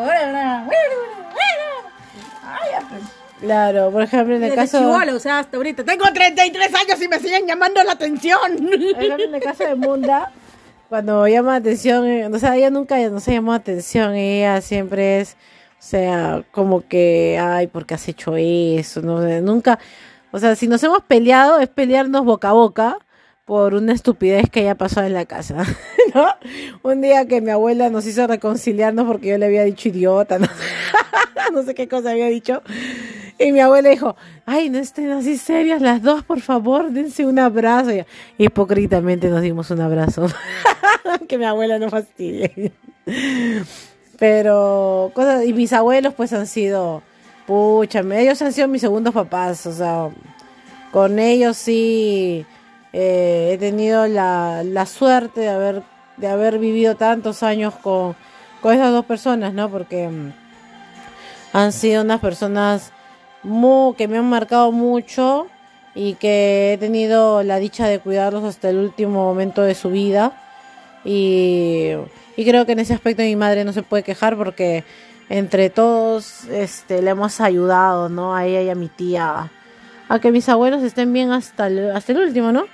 Ay, 2.43 2.85
pues. 2.89 3.03
Claro, 3.41 3.91
por 3.91 4.03
ejemplo, 4.03 4.35
en 4.37 4.43
el 4.45 4.51
Desde 4.51 4.63
caso... 4.63 4.79
chibola, 4.79 5.15
o 5.15 5.19
sea, 5.19 5.41
hasta 5.41 5.57
ahorita. 5.59 5.85
Tengo 5.85 6.05
33 6.11 6.75
años 6.75 7.03
y 7.03 7.09
me 7.09 7.19
siguen 7.19 7.47
llamando 7.47 7.83
la 7.85 7.93
atención. 7.93 8.39
Por 8.57 8.75
ejemplo, 8.75 9.25
en 9.25 9.35
el 9.35 9.43
caso 9.43 9.65
de 9.65 9.75
Munda, 9.75 10.31
cuando 10.89 11.27
llama 11.29 11.51
la 11.53 11.57
atención, 11.57 12.07
eh, 12.07 12.27
o 12.33 12.39
sea, 12.39 12.57
ella 12.57 12.71
nunca 12.71 12.97
nos 13.11 13.29
ha 13.29 13.33
llamado 13.33 13.59
atención, 13.59 14.15
ella 14.15 14.63
siempre 14.63 15.21
es, 15.21 15.35
o 15.79 15.83
sea, 15.83 16.45
como 16.51 16.87
que, 16.89 17.39
ay, 17.39 17.67
¿por 17.67 17.85
qué 17.85 17.95
has 17.95 18.09
hecho 18.09 18.35
eso? 18.39 19.03
No, 19.03 19.21
sé, 19.21 19.43
nunca, 19.43 19.79
o 20.37 20.39
sea, 20.39 20.55
si 20.55 20.69
nos 20.69 20.83
hemos 20.83 21.01
peleado 21.01 21.61
es 21.61 21.69
pelearnos 21.71 22.23
boca 22.23 22.51
a 22.51 22.53
boca 22.53 22.99
por 23.47 23.73
una 23.73 23.95
estupidez 23.95 24.51
que 24.51 24.61
haya 24.61 24.75
pasado 24.75 25.07
en 25.07 25.15
la 25.15 25.25
casa, 25.25 25.65
¿no? 26.15 26.27
Un 26.83 27.01
día 27.01 27.27
que 27.27 27.41
mi 27.41 27.51
abuela 27.51 27.89
nos 27.89 28.05
hizo 28.07 28.27
reconciliarnos 28.27 29.07
porque 29.07 29.29
yo 29.29 29.39
le 29.39 29.47
había 29.47 29.65
dicho 29.65 29.89
idiota, 29.89 30.39
no, 30.39 30.47
no 31.55 31.63
sé 31.63 31.75
qué 31.75 31.89
cosa 31.89 32.11
había 32.11 32.27
dicho. 32.27 32.63
Y 33.39 33.51
mi 33.51 33.61
abuela 33.61 33.89
dijo, 33.89 34.15
ay, 34.45 34.69
no 34.69 34.77
estén 34.77 35.11
así 35.13 35.39
serias 35.39 35.81
las 35.81 36.03
dos, 36.03 36.23
por 36.23 36.43
favor, 36.43 36.91
dense 36.91 37.25
un 37.25 37.39
abrazo. 37.39 37.93
Y 37.93 38.05
hipócritamente 38.37 39.31
nos 39.31 39.41
dimos 39.41 39.71
un 39.71 39.81
abrazo. 39.81 40.27
que 41.29 41.39
mi 41.39 41.47
abuela 41.47 41.79
no 41.79 41.89
fastidie. 41.89 42.73
Pero, 44.19 45.13
cosas, 45.15 45.47
y 45.47 45.55
mis 45.55 45.73
abuelos 45.73 46.13
pues 46.13 46.35
han 46.35 46.47
sido, 46.47 47.03
pucha, 47.47 48.01
ellos 48.01 48.41
han 48.43 48.53
sido 48.53 48.69
mis 48.69 48.81
segundos 48.81 49.15
papás, 49.15 49.67
o 49.67 49.73
sea, 49.73 50.09
con 50.93 51.19
ellos 51.19 51.57
sí 51.57 52.45
eh, 52.93 53.51
he 53.53 53.59
tenido 53.59 54.07
la, 54.07 54.63
la 54.65 54.87
suerte 54.87 55.43
de 55.43 55.49
haber, 55.49 55.83
de 56.17 56.29
haber 56.29 56.59
vivido 56.59 56.95
tantos 56.97 57.43
años 57.43 57.75
con, 57.75 58.17
con 58.61 58.75
esas 58.75 58.91
dos 58.93 59.05
personas, 59.05 59.53
¿no? 59.53 59.69
Porque 59.71 60.09
mm, 60.09 60.33
han 61.53 61.73
sido 61.73 62.03
unas 62.03 62.21
personas 62.21 62.93
mu- 63.43 63.95
que 63.95 64.09
me 64.09 64.19
han 64.19 64.29
marcado 64.29 64.73
mucho 64.73 65.47
y 65.95 66.15
que 66.15 66.73
he 66.75 66.79
tenido 66.79 67.43
la 67.43 67.59
dicha 67.59 67.87
de 67.89 68.01
cuidarlos 68.01 68.45
hasta 68.45 68.69
el 68.71 68.79
último 68.79 69.25
momento 69.25 69.63
de 69.63 69.75
su 69.75 69.91
vida. 69.91 70.33
Y, 71.05 71.91
y 72.37 72.45
creo 72.45 72.67
que 72.67 72.73
en 72.73 72.81
ese 72.81 72.93
aspecto 72.95 73.23
mi 73.23 73.37
madre 73.37 73.65
no 73.65 73.73
se 73.73 73.83
puede 73.83 74.03
quejar 74.03 74.37
porque 74.37 74.85
entre 75.29 75.71
todos 75.71 76.45
este, 76.45 77.03
le 77.03 77.11
hemos 77.11 77.41
ayudado, 77.41 78.09
¿no? 78.09 78.35
A 78.35 78.45
ella 78.47 78.63
y 78.63 78.71
a 78.71 78.75
mi 78.75 78.89
tía. 78.89 79.51
A 80.09 80.19
que 80.21 80.31
mis 80.31 80.49
abuelos 80.49 80.83
estén 80.83 81.13
bien 81.13 81.33
hasta 81.33 81.67
el, 81.67 81.91
hasta 81.91 82.13
el 82.13 82.19
último, 82.19 82.53
¿no? 82.53 82.67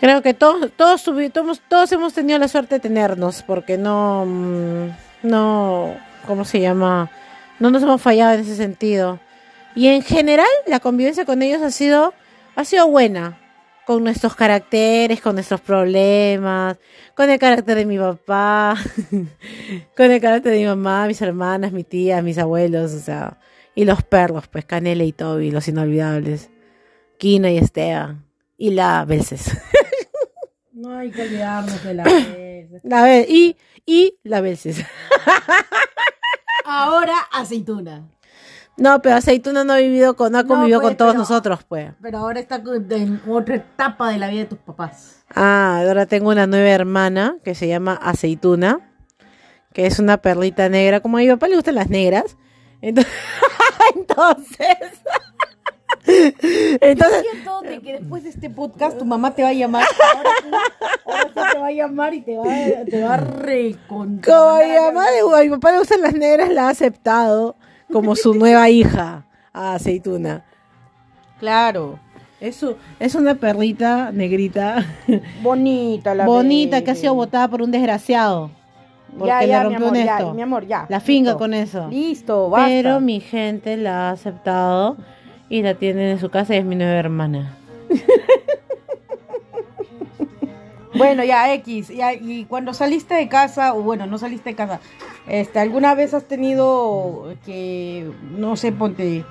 Creo 0.00 0.22
que 0.22 0.34
todos, 0.34 0.70
todos, 0.76 1.02
todos, 1.02 1.60
todos 1.68 1.92
hemos 1.92 2.14
tenido 2.14 2.38
la 2.38 2.48
suerte 2.48 2.76
de 2.76 2.80
tenernos 2.80 3.42
porque 3.42 3.78
no, 3.78 4.24
mm, 4.26 4.88
no, 5.22 5.96
¿cómo 6.26 6.44
se 6.44 6.60
llama? 6.60 7.10
No 7.58 7.70
nos 7.70 7.82
hemos 7.82 8.02
fallado 8.02 8.34
en 8.34 8.40
ese 8.40 8.56
sentido. 8.56 9.20
Y 9.74 9.88
en 9.88 10.02
general 10.02 10.46
la 10.66 10.80
convivencia 10.80 11.24
con 11.24 11.42
ellos 11.42 11.62
ha 11.62 11.70
sido, 11.70 12.14
ha 12.56 12.64
sido 12.64 12.88
buena. 12.88 13.38
Con 13.86 14.02
nuestros 14.04 14.34
caracteres, 14.34 15.20
con 15.20 15.34
nuestros 15.34 15.60
problemas, 15.60 16.78
con 17.14 17.28
el 17.28 17.38
carácter 17.38 17.76
de 17.76 17.84
mi 17.84 17.98
papá, 17.98 18.76
con 19.96 20.10
el 20.10 20.20
carácter 20.22 20.52
de 20.52 20.58
mi 20.60 20.64
mamá, 20.66 21.06
mis 21.06 21.20
hermanas, 21.20 21.72
mi 21.72 21.84
tía, 21.84 22.22
mis 22.22 22.38
abuelos, 22.38 22.92
o 22.94 22.98
sea, 23.00 23.38
y 23.74 23.84
los 23.84 24.02
perros, 24.02 24.48
pues 24.48 24.64
Canela 24.64 25.04
y 25.04 25.12
Toby, 25.12 25.50
los 25.50 25.68
inolvidables, 25.68 26.48
Kina 27.18 27.50
y 27.50 27.58
Esteban, 27.58 28.24
y 28.56 28.70
la 28.70 29.04
Belces. 29.04 29.50
No 30.76 30.98
hay 30.98 31.10
que 31.12 31.22
olvidarnos 31.22 31.82
de 31.84 31.94
la 31.94 32.02
vez. 32.04 32.68
La 32.82 33.06
Bel- 33.06 33.26
y, 33.28 33.56
y 33.86 34.18
la 34.24 34.40
Belces. 34.40 34.84
Ahora 36.64 37.14
aceituna. 37.32 38.08
No, 38.76 39.00
pero 39.02 39.14
Aceituna 39.16 39.62
no 39.64 39.72
ha 39.72 39.78
vivido 39.78 40.16
con, 40.16 40.32
no 40.32 40.38
ha 40.38 40.42
No, 40.42 40.48
convivido 40.48 40.80
pues, 40.80 40.90
con 40.90 40.96
todos 40.96 41.12
pero- 41.12 41.20
nosotros, 41.20 41.60
pues. 41.68 41.92
Pero 42.02 42.18
ahora 42.18 42.40
está 42.40 42.56
en 42.90 43.20
otra 43.28 43.54
etapa 43.56 44.10
de 44.10 44.18
la 44.18 44.28
vida 44.28 44.40
de 44.40 44.46
tus 44.46 44.58
papás. 44.58 45.22
Ah, 45.34 45.82
ahora 45.86 46.06
tengo 46.06 46.30
una 46.30 46.46
nueva 46.46 46.68
hermana 46.70 47.36
que 47.44 47.54
se 47.54 47.68
llama 47.68 47.94
Aceituna, 47.94 48.80
que 49.72 49.86
es 49.86 49.98
una 50.00 50.16
perlita 50.18 50.68
negra. 50.68 51.00
Como 51.00 51.18
a 51.18 51.20
mi 51.20 51.28
papá 51.28 51.46
le 51.48 51.54
gustan 51.56 51.76
las 51.76 51.88
negras. 51.88 52.36
Entonces, 52.82 54.66
entonces, 56.80 57.24
de 57.62 57.80
que 57.80 57.92
después 57.94 58.22
de 58.24 58.28
este 58.30 58.50
podcast 58.50 58.98
tu 58.98 59.04
mamá 59.04 59.34
te 59.34 59.42
va 59.42 59.48
a 59.48 59.52
llamar. 59.54 59.84
Ahora, 60.14 60.30
ahora 61.06 61.22
sí 61.28 61.50
te 61.52 61.58
va 61.58 61.66
a 61.66 61.72
llamar 61.72 62.14
y 62.14 62.20
te 62.22 62.36
va, 62.36 62.44
a- 62.44 62.84
te 62.84 63.02
va 63.02 63.14
a 63.14 63.16
recontra. 63.18 64.34
como 64.36 64.50
a 64.50 64.60
mi, 64.62 64.74
mamá 64.74 65.04
a 65.38 65.42
mi 65.42 65.48
papá 65.50 65.72
le 65.72 65.78
gustan 65.78 66.02
las 66.02 66.12
negras, 66.14 66.50
la 66.50 66.66
ha 66.66 66.70
aceptado 66.70 67.56
como 67.92 68.16
su 68.16 68.34
nueva 68.34 68.68
hija, 68.70 69.24
a 69.52 69.74
Aceituna. 69.74 70.44
Claro. 71.38 71.98
Es, 72.40 72.56
su- 72.56 72.76
es 73.00 73.14
una 73.14 73.34
perlita 73.36 74.10
negrita, 74.12 74.84
Bonita 75.42 76.14
la 76.14 76.26
bonita, 76.26 76.82
que 76.82 76.90
ha 76.90 76.94
sido 76.94 77.14
botada 77.14 77.48
por 77.48 77.62
un 77.62 77.70
desgraciado. 77.70 78.50
Porque 79.16 79.28
Ya, 79.28 79.40
le 79.42 79.46
ya, 79.48 79.58
mi 79.60 79.64
rompió 79.64 79.86
amor, 79.86 79.98
un 79.98 80.04
ya, 80.04 80.16
esto. 80.18 80.34
mi 80.34 80.42
amor, 80.42 80.66
ya. 80.66 80.86
La 80.88 81.00
finga 81.00 81.30
Listo. 81.30 81.38
con 81.38 81.54
eso. 81.54 81.88
Listo, 81.88 82.50
basta. 82.50 82.66
Pero 82.68 83.00
mi 83.00 83.20
gente 83.20 83.76
la 83.76 84.08
ha 84.08 84.10
aceptado 84.10 84.96
y 85.48 85.62
la 85.62 85.74
tienen 85.74 86.08
en 86.08 86.18
su 86.18 86.30
casa 86.30 86.54
y 86.54 86.58
es 86.58 86.64
mi 86.64 86.74
nueva 86.74 86.94
hermana. 86.94 87.54
Bueno, 90.94 91.24
ya, 91.24 91.52
X. 91.54 91.88
ya, 91.88 92.12
y 92.12 92.44
cuando 92.44 92.72
saliste 92.72 93.14
de 93.14 93.28
casa, 93.28 93.74
o 93.74 93.82
bueno, 93.82 94.06
no 94.06 94.18
saliste 94.18 94.50
de 94.50 94.56
casa, 94.56 94.80
este, 95.26 95.58
¿alguna 95.58 95.94
vez 95.94 96.14
has 96.14 96.24
tenido 96.24 97.34
que, 97.44 98.10
no 98.36 98.56
sé, 98.56 98.72
ponte, 98.72 99.24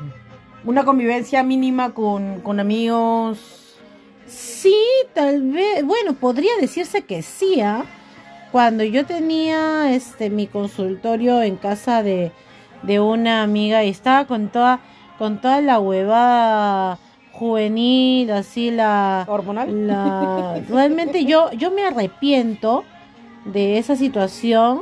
una 0.66 0.84
convivencia 0.84 1.44
mínima 1.44 1.94
con, 1.94 2.42
con 2.42 2.60
amigos? 2.60 3.78
Sí, 4.26 4.76
tal 5.14 5.52
vez, 5.52 5.84
bueno, 5.86 6.14
podría 6.14 6.52
decirse 6.60 7.04
que 7.04 7.22
sí, 7.22 7.62
¿ah? 7.62 7.86
Cuando 8.52 8.84
yo 8.84 9.06
tenía 9.06 9.94
este 9.94 10.30
mi 10.30 10.48
consultorio 10.48 11.42
en 11.42 11.56
casa 11.56 12.04
de, 12.04 12.32
de 12.84 13.00
una 13.00 13.42
amiga 13.42 13.84
y 13.84 13.90
estaba 13.90 14.26
con 14.26 14.50
toda, 14.50 14.80
con 15.18 15.42
toda 15.42 15.60
la 15.62 15.80
huevada 15.80 17.00
juvenil, 17.34 18.32
así 18.32 18.72
la, 18.72 19.26
¿Hormonal? 19.28 19.88
la 19.88 20.62
realmente 20.70 21.26
yo 21.26 21.52
yo 21.52 21.72
me 21.72 21.84
arrepiento 21.84 22.84
de 23.46 23.78
esa 23.78 23.96
situación 23.96 24.82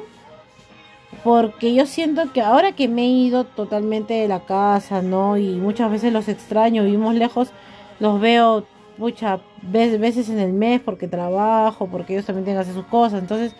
porque 1.23 1.73
yo 1.73 1.85
siento 1.85 2.31
que 2.31 2.41
ahora 2.41 2.73
que 2.73 2.87
me 2.87 3.03
he 3.03 3.09
ido 3.09 3.43
totalmente 3.43 4.13
de 4.13 4.27
la 4.27 4.41
casa, 4.41 5.01
¿no? 5.01 5.37
Y 5.37 5.55
muchas 5.55 5.91
veces 5.91 6.11
los 6.11 6.27
extraño, 6.27 6.83
vivimos 6.83 7.15
lejos, 7.15 7.51
los 7.99 8.19
veo 8.19 8.65
muchas 8.97 9.39
veces 9.61 10.29
en 10.29 10.39
el 10.39 10.53
mes 10.53 10.81
porque 10.81 11.07
trabajo, 11.07 11.87
porque 11.87 12.13
ellos 12.13 12.25
también 12.25 12.45
tienen 12.45 12.63
que 12.63 12.69
hacer 12.69 12.81
sus 12.81 12.89
cosas. 12.89 13.21
Entonces, 13.21 13.55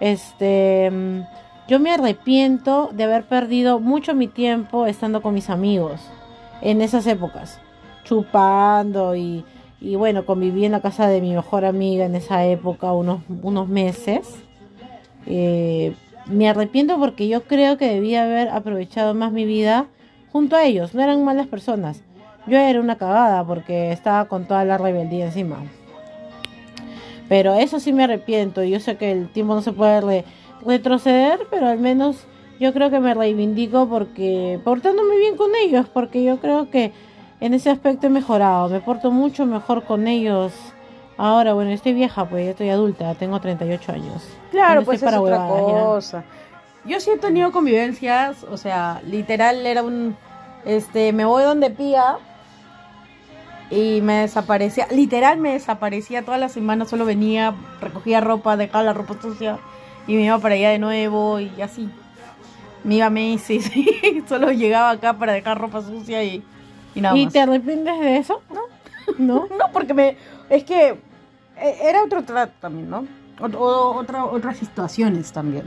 este, 0.00 0.90
mm, 0.90 1.20
yo 1.68 1.80
me 1.80 1.90
arrepiento 1.90 2.90
de 2.92 3.04
haber 3.04 3.24
perdido 3.24 3.80
mucho 3.80 4.14
mi 4.14 4.28
tiempo 4.28 4.86
estando 4.86 5.22
con 5.22 5.34
mis 5.34 5.50
amigos 5.50 6.00
en 6.62 6.80
esas 6.80 7.06
épocas, 7.06 7.60
chupando 8.04 9.16
y, 9.16 9.44
y 9.80 9.96
bueno, 9.96 10.24
conviví 10.24 10.64
en 10.64 10.72
la 10.72 10.80
casa 10.80 11.08
de 11.08 11.20
mi 11.20 11.32
mejor 11.34 11.64
amiga 11.64 12.04
en 12.04 12.14
esa 12.14 12.44
época 12.44 12.92
unos, 12.92 13.20
unos 13.42 13.68
meses. 13.68 14.28
Eh, 15.26 15.94
me 16.26 16.48
arrepiento 16.48 16.98
porque 16.98 17.28
yo 17.28 17.42
creo 17.42 17.76
que 17.76 17.88
debía 17.88 18.24
haber 18.24 18.48
aprovechado 18.48 19.14
más 19.14 19.32
mi 19.32 19.44
vida 19.44 19.86
junto 20.32 20.56
a 20.56 20.64
ellos. 20.64 20.94
No 20.94 21.02
eran 21.02 21.24
malas 21.24 21.46
personas. 21.46 22.02
Yo 22.46 22.58
era 22.58 22.80
una 22.80 22.96
cagada 22.96 23.44
porque 23.44 23.90
estaba 23.92 24.26
con 24.26 24.46
toda 24.46 24.64
la 24.64 24.78
rebeldía 24.78 25.26
encima. 25.26 25.58
Pero 27.28 27.54
eso 27.54 27.80
sí 27.80 27.92
me 27.92 28.04
arrepiento. 28.04 28.62
Yo 28.62 28.80
sé 28.80 28.96
que 28.96 29.12
el 29.12 29.28
tiempo 29.30 29.54
no 29.54 29.62
se 29.62 29.72
puede 29.72 30.00
re- 30.00 30.24
retroceder, 30.64 31.40
pero 31.50 31.66
al 31.68 31.78
menos 31.78 32.26
yo 32.60 32.72
creo 32.72 32.90
que 32.90 33.00
me 33.00 33.14
reivindico 33.14 33.88
porque 33.88 34.60
portándome 34.62 35.16
bien 35.18 35.36
con 35.36 35.50
ellos, 35.64 35.86
porque 35.92 36.22
yo 36.22 36.38
creo 36.38 36.70
que 36.70 36.92
en 37.44 37.52
ese 37.52 37.68
aspecto 37.68 38.06
he 38.06 38.10
mejorado. 38.10 38.70
Me 38.70 38.80
porto 38.80 39.10
mucho 39.10 39.44
mejor 39.44 39.84
con 39.84 40.08
ellos. 40.08 40.54
Ahora, 41.18 41.52
bueno, 41.52 41.72
estoy 41.72 41.92
vieja, 41.92 42.24
pues 42.24 42.46
ya 42.46 42.50
estoy 42.52 42.70
adulta, 42.70 43.14
tengo 43.16 43.38
38 43.38 43.92
años. 43.92 44.26
Claro, 44.50 44.80
No 44.80 44.86
pues 44.86 45.02
es 45.02 45.04
para 45.04 45.20
otra 45.20 45.36
ya. 45.36 45.48
cosa. 45.84 46.24
Yo 46.86 46.98
sí 47.00 47.10
he 47.10 47.18
tenido 47.18 47.52
convivencias, 47.52 48.44
o 48.44 48.56
sea, 48.56 49.02
literal 49.06 49.66
era 49.66 49.82
un, 49.82 50.16
este, 50.64 51.12
me 51.12 51.26
voy 51.26 51.42
donde 51.42 51.68
pía 51.68 52.16
y 53.70 54.00
me 54.00 54.20
desaparecía, 54.20 54.86
literal 54.90 55.38
me 55.38 55.52
desaparecía 55.52 56.24
toda 56.24 56.38
la 56.38 56.48
semana, 56.48 56.86
solo 56.86 57.04
venía, 57.04 57.54
recogía 57.80 58.22
ropa, 58.22 58.56
dejaba 58.56 58.84
la 58.84 58.92
ropa 58.94 59.16
sucia 59.20 59.58
y 60.06 60.14
me 60.14 60.22
iba 60.22 60.38
para 60.38 60.54
allá 60.54 60.70
de 60.70 60.78
nuevo 60.78 61.40
y 61.40 61.60
así. 61.60 61.90
Me 62.84 62.96
iba 62.96 63.06
a 63.06 63.10
Macy's 63.10 63.70
solo 64.28 64.50
llegaba 64.50 64.90
acá 64.90 65.12
para 65.12 65.34
dejar 65.34 65.58
ropa 65.58 65.82
sucia 65.82 66.24
y, 66.24 66.42
y 66.94 67.00
nada 67.00 67.16
¿Y 67.16 67.24
más. 67.24 67.32
te 67.32 67.40
arrepientes 67.40 68.00
de 68.00 68.16
eso? 68.18 68.42
No. 68.50 68.60
¿No? 69.18 69.46
No, 69.58 69.70
porque 69.72 69.92
me. 69.94 70.16
Es 70.48 70.64
que 70.64 70.90
eh, 70.90 71.78
era 71.82 72.02
otro 72.04 72.22
trato 72.24 72.52
también, 72.60 72.88
¿no? 72.90 73.06
O- 73.40 73.96
otra, 73.96 74.24
otras 74.24 74.56
situaciones 74.56 75.32
también. 75.32 75.64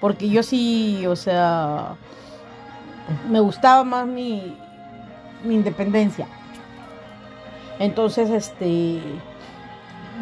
Porque 0.00 0.28
yo 0.28 0.42
sí, 0.42 1.06
o 1.06 1.16
sea. 1.16 1.94
Me 3.30 3.40
gustaba 3.40 3.84
más 3.84 4.06
mi, 4.06 4.56
mi 5.44 5.54
independencia. 5.54 6.26
Entonces, 7.78 8.30
este. 8.30 9.00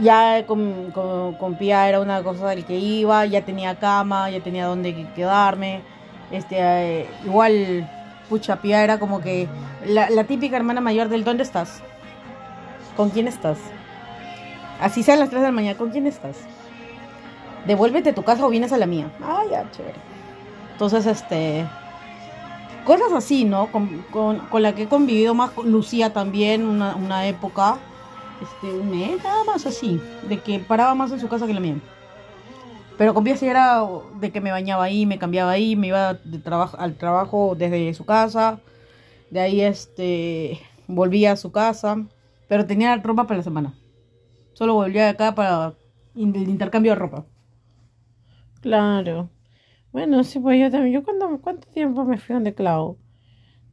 Ya 0.03 0.45
con, 0.47 0.91
con, 0.93 1.35
con 1.37 1.55
Pía 1.57 1.89
era 1.89 2.01
una 2.01 2.23
cosa 2.23 2.49
del 2.51 2.67
que 2.67 2.77
iba, 2.77 3.25
ya 3.25 3.43
tenía 3.47 3.77
cama, 3.79 4.29
ya 4.31 4.41
tenía 4.41 4.67
donde 4.67 4.95
que- 4.95 5.11
quedarme. 5.15 5.81
Este, 6.31 6.57
eh, 6.59 7.09
igual, 7.25 7.89
pucha, 8.29 8.57
Pía 8.57 8.83
era 8.85 8.99
como 8.99 9.21
que 9.21 9.49
la, 9.87 10.25
típica 10.25 10.57
hermana 10.57 10.81
mayor 10.81 11.09
del 11.09 11.25
¿dónde 11.25 11.43
estás? 11.43 11.81
¿Con 12.97 13.11
quién 13.11 13.29
estás? 13.29 13.59
Así 14.81 15.03
sean 15.03 15.21
las 15.21 15.31
3 15.31 15.43
de 15.43 15.49
la 15.49 15.53
mañana, 15.53 15.79
¿con 15.79 15.91
quién 15.91 16.07
estás? 16.07 16.37
Devuélvete 17.67 18.13
tu 18.13 18.23
casa 18.23 18.47
o 18.47 18.49
vienes 18.49 18.73
a 18.73 18.79
la 18.79 18.87
mía. 18.87 19.11
Ah, 19.23 19.43
chévere. 19.73 19.99
Entonces, 20.73 21.07
este. 21.07 21.67
Cosas 22.85 23.13
así, 23.13 23.45
¿no? 23.45 23.67
Con, 23.73 24.05
con, 24.11 24.39
con 24.41 24.63
la 24.63 24.75
que 24.75 24.83
he 24.83 24.89
convivido 24.89 25.35
más 25.35 25.51
con 25.51 25.73
Lucía 25.73 26.13
también, 26.13 26.67
una, 26.67 26.95
una 26.95 27.27
época. 27.27 27.79
Este, 28.41 28.73
un 28.73 28.91
mes, 28.91 29.23
nada 29.25 29.43
más 29.45 29.67
así. 29.67 30.01
De 30.29 30.39
que 30.39 30.59
paraba 30.59 30.95
más 30.95 31.11
en 31.11 31.19
su 31.19 31.29
casa 31.29 31.47
que 31.47 31.53
en 31.53 31.57
la 31.57 31.61
mía. 31.61 31.77
Pero 32.99 33.13
con 33.13 33.27
sí 33.27 33.47
era 33.47 33.83
de 34.21 34.31
que 34.31 34.41
me 34.41 34.51
bañaba 34.51 34.85
ahí, 34.85 35.05
me 35.05 35.19
cambiaba 35.19 35.51
ahí, 35.51 35.77
me 35.77 35.89
iba 35.89 36.15
de 36.15 36.41
al 36.79 36.95
trabajo 36.97 37.55
desde 37.55 37.93
su 37.95 38.07
casa. 38.07 38.59
De 39.31 39.41
ahí, 39.41 39.61
este. 39.61 40.61
Volvía 40.87 41.33
a 41.33 41.37
su 41.37 41.53
casa. 41.53 42.07
Pero 42.49 42.67
tenía 42.67 42.97
ropa 42.97 43.25
para 43.25 43.39
la 43.39 43.43
semana. 43.43 43.75
Solo 44.55 44.75
volvía 44.75 45.05
de 45.05 45.11
acá 45.11 45.35
para 45.35 45.75
el 46.15 46.49
intercambio 46.49 46.93
de 46.93 46.97
ropa. 46.97 47.27
Claro. 48.63 49.29
Bueno, 49.93 50.25
sí, 50.25 50.39
pues 50.39 50.59
yo 50.59 50.71
también. 50.71 50.95
¿Yo 50.95 51.05
cuando, 51.05 51.41
cuánto 51.43 51.69
tiempo 51.69 52.05
me 52.05 52.19
fui 52.19 52.35
donde 52.35 52.55
Clau? 52.55 52.99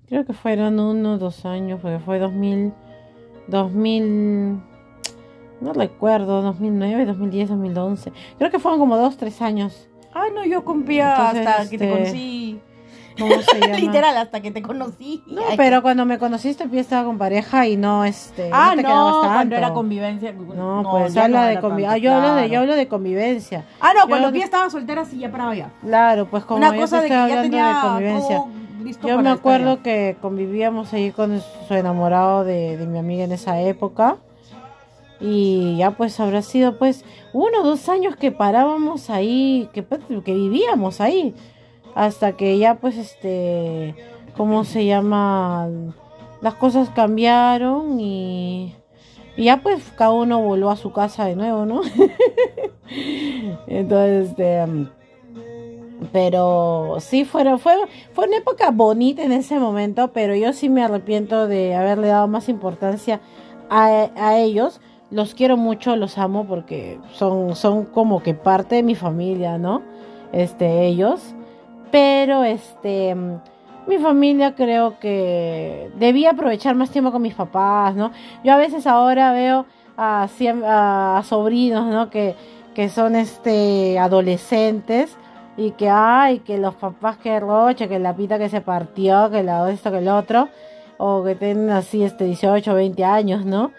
Creo 0.07 0.25
que 0.25 0.33
fueron 0.33 0.79
uno, 0.79 1.17
dos 1.17 1.45
años, 1.45 1.79
porque 1.81 1.99
fue 1.99 2.19
2000, 2.19 2.73
2000, 3.47 4.61
no 5.63 5.73
recuerdo, 5.73 6.41
2009, 6.41 7.05
2010, 7.05 7.49
2011. 7.49 8.11
Creo 8.37 8.51
que 8.51 8.59
fueron 8.59 8.79
como 8.79 8.97
dos, 8.97 9.17
tres 9.17 9.41
años. 9.41 9.87
Ah, 10.13 10.25
no, 10.33 10.45
yo 10.45 10.63
confía 10.63 11.11
Entonces, 11.15 11.47
hasta 11.47 11.69
que 11.69 11.77
te 11.77 11.85
este, 11.85 11.97
conocí. 11.97 12.59
¿Cómo 13.19 13.41
se 13.41 13.59
llama? 13.67 13.79
Literal, 13.79 14.17
hasta 14.17 14.41
que 14.41 14.51
te 14.51 14.61
conocí. 14.61 15.23
No, 15.27 15.41
Ay, 15.49 15.57
pero 15.57 15.81
cuando 15.81 16.05
me 16.05 16.17
conociste, 16.19 16.67
yo 16.71 16.79
estaba 16.79 17.05
con 17.05 17.17
pareja 17.17 17.67
y 17.67 17.77
no, 17.77 18.03
este, 18.05 18.49
Ah, 18.51 18.69
no 18.71 18.75
te 18.77 18.81
no, 18.83 18.87
quedabas 18.89 19.15
cuando 19.17 19.33
tanto. 19.39 19.55
era 19.55 19.73
convivencia. 19.73 20.31
No, 20.33 20.83
pues 20.89 21.13
ya 21.13 21.25
habla 21.25 21.41
no 21.41 21.47
de 21.47 21.59
convivencia. 21.59 21.89
tanto, 21.89 21.93
Ah, 21.93 21.97
yo, 21.97 22.13
hablo 22.15 22.35
de, 22.35 22.41
yo 22.43 22.47
claro. 22.49 22.61
hablo 22.63 22.75
de 22.75 22.87
convivencia. 22.87 23.65
Ah, 23.79 23.91
no, 23.93 24.01
yo 24.01 24.07
cuando 24.09 24.27
hablo 24.27 24.39
de- 24.39 24.43
estaba 24.45 24.69
soltera, 24.69 25.05
sí, 25.05 25.19
ya 25.19 25.31
paraba 25.31 25.55
ya. 25.55 25.71
Claro, 25.81 26.27
pues 26.29 26.43
como 26.45 26.57
Una 26.57 26.75
yo 26.75 26.81
cosa 26.81 26.97
te 26.97 27.03
de 27.03 27.09
que 27.09 27.13
estoy 27.15 27.29
ya 27.29 27.39
hablando 27.39 27.57
tenía 27.57 27.67
de 27.75 27.81
convivencia. 27.87 28.35
todo 28.37 28.47
listo 28.83 29.07
Yo 29.07 29.15
para 29.15 29.21
me 29.21 29.29
acuerdo 29.29 29.81
que 29.83 30.17
convivíamos 30.21 30.91
ahí 30.93 31.11
con 31.11 31.39
su 31.67 31.73
enamorado 31.73 32.43
de, 32.43 32.77
de 32.77 32.85
mi 32.87 32.97
amiga 32.99 33.23
en 33.23 33.31
esa 33.31 33.59
época. 33.61 34.17
Y 35.25 35.77
ya 35.77 35.91
pues 35.91 36.19
habrá 36.19 36.41
sido 36.41 36.77
pues 36.77 37.05
uno 37.31 37.61
o 37.61 37.63
dos 37.63 37.87
años 37.87 38.17
que 38.17 38.33
parábamos 38.33 39.09
ahí, 39.09 39.69
que, 39.71 39.81
pues, 39.81 40.01
que 40.25 40.33
vivíamos 40.33 40.99
ahí. 40.99 41.33
Hasta 41.95 42.33
que 42.33 42.57
ya 42.57 42.75
pues 42.75 42.97
este, 42.97 43.95
¿cómo 44.35 44.65
se 44.65 44.85
llama? 44.85 45.69
Las 46.41 46.55
cosas 46.55 46.89
cambiaron 46.89 48.01
y, 48.01 48.75
y 49.37 49.45
ya 49.45 49.61
pues 49.61 49.81
cada 49.95 50.11
uno 50.11 50.41
volvió 50.41 50.69
a 50.69 50.75
su 50.75 50.91
casa 50.91 51.23
de 51.23 51.37
nuevo, 51.37 51.65
¿no? 51.65 51.81
Entonces, 53.67 54.31
este... 54.31 54.65
pero 56.11 56.97
sí, 56.99 57.23
fueron, 57.23 57.59
fue, 57.59 57.75
fue 58.11 58.27
una 58.27 58.37
época 58.37 58.71
bonita 58.71 59.23
en 59.23 59.31
ese 59.31 59.57
momento, 59.57 60.11
pero 60.11 60.35
yo 60.35 60.51
sí 60.51 60.67
me 60.67 60.83
arrepiento 60.83 61.47
de 61.47 61.75
haberle 61.75 62.07
dado 62.07 62.27
más 62.27 62.49
importancia 62.49 63.21
a, 63.69 64.09
a 64.17 64.37
ellos. 64.37 64.81
Los 65.11 65.35
quiero 65.35 65.57
mucho, 65.57 65.95
los 65.95 66.17
amo 66.17 66.45
porque 66.45 66.99
son, 67.13 67.55
son 67.55 67.85
como 67.85 68.23
que 68.23 68.33
parte 68.33 68.75
de 68.75 68.83
mi 68.83 68.95
familia, 68.95 69.57
¿no? 69.57 69.81
Este, 70.31 70.85
ellos. 70.85 71.35
Pero 71.91 72.43
este, 72.43 73.15
mi 73.85 73.97
familia 73.97 74.55
creo 74.55 74.99
que 74.99 75.91
debía 75.97 76.31
aprovechar 76.31 76.75
más 76.75 76.89
tiempo 76.89 77.11
con 77.11 77.21
mis 77.21 77.35
papás, 77.35 77.95
¿no? 77.95 78.11
Yo 78.43 78.53
a 78.53 78.57
veces 78.57 78.87
ahora 78.87 79.31
veo 79.33 79.65
a, 79.97 80.27
a 80.27 81.23
sobrinos, 81.23 81.85
¿no? 81.85 82.09
Que, 82.09 82.35
que 82.73 82.89
son 82.89 83.15
este 83.15 83.99
adolescentes 83.99 85.15
y 85.57 85.71
que 85.71 85.89
ay 85.89 86.39
que 86.39 86.57
los 86.57 86.75
papás 86.75 87.17
que 87.17 87.39
roche 87.39 87.87
que 87.87 87.99
la 87.99 88.15
pita 88.15 88.39
que 88.39 88.49
se 88.49 88.61
partió 88.61 89.29
que 89.29 89.43
la 89.43 89.69
esto 89.69 89.91
que 89.91 89.99
el 89.99 90.07
otro 90.07 90.49
o 90.97 91.23
que 91.23 91.35
tienen 91.35 91.69
así 91.69 92.03
este 92.03 92.25
18 92.25 92.73
20 92.73 93.03
años 93.03 93.45
no 93.45 93.71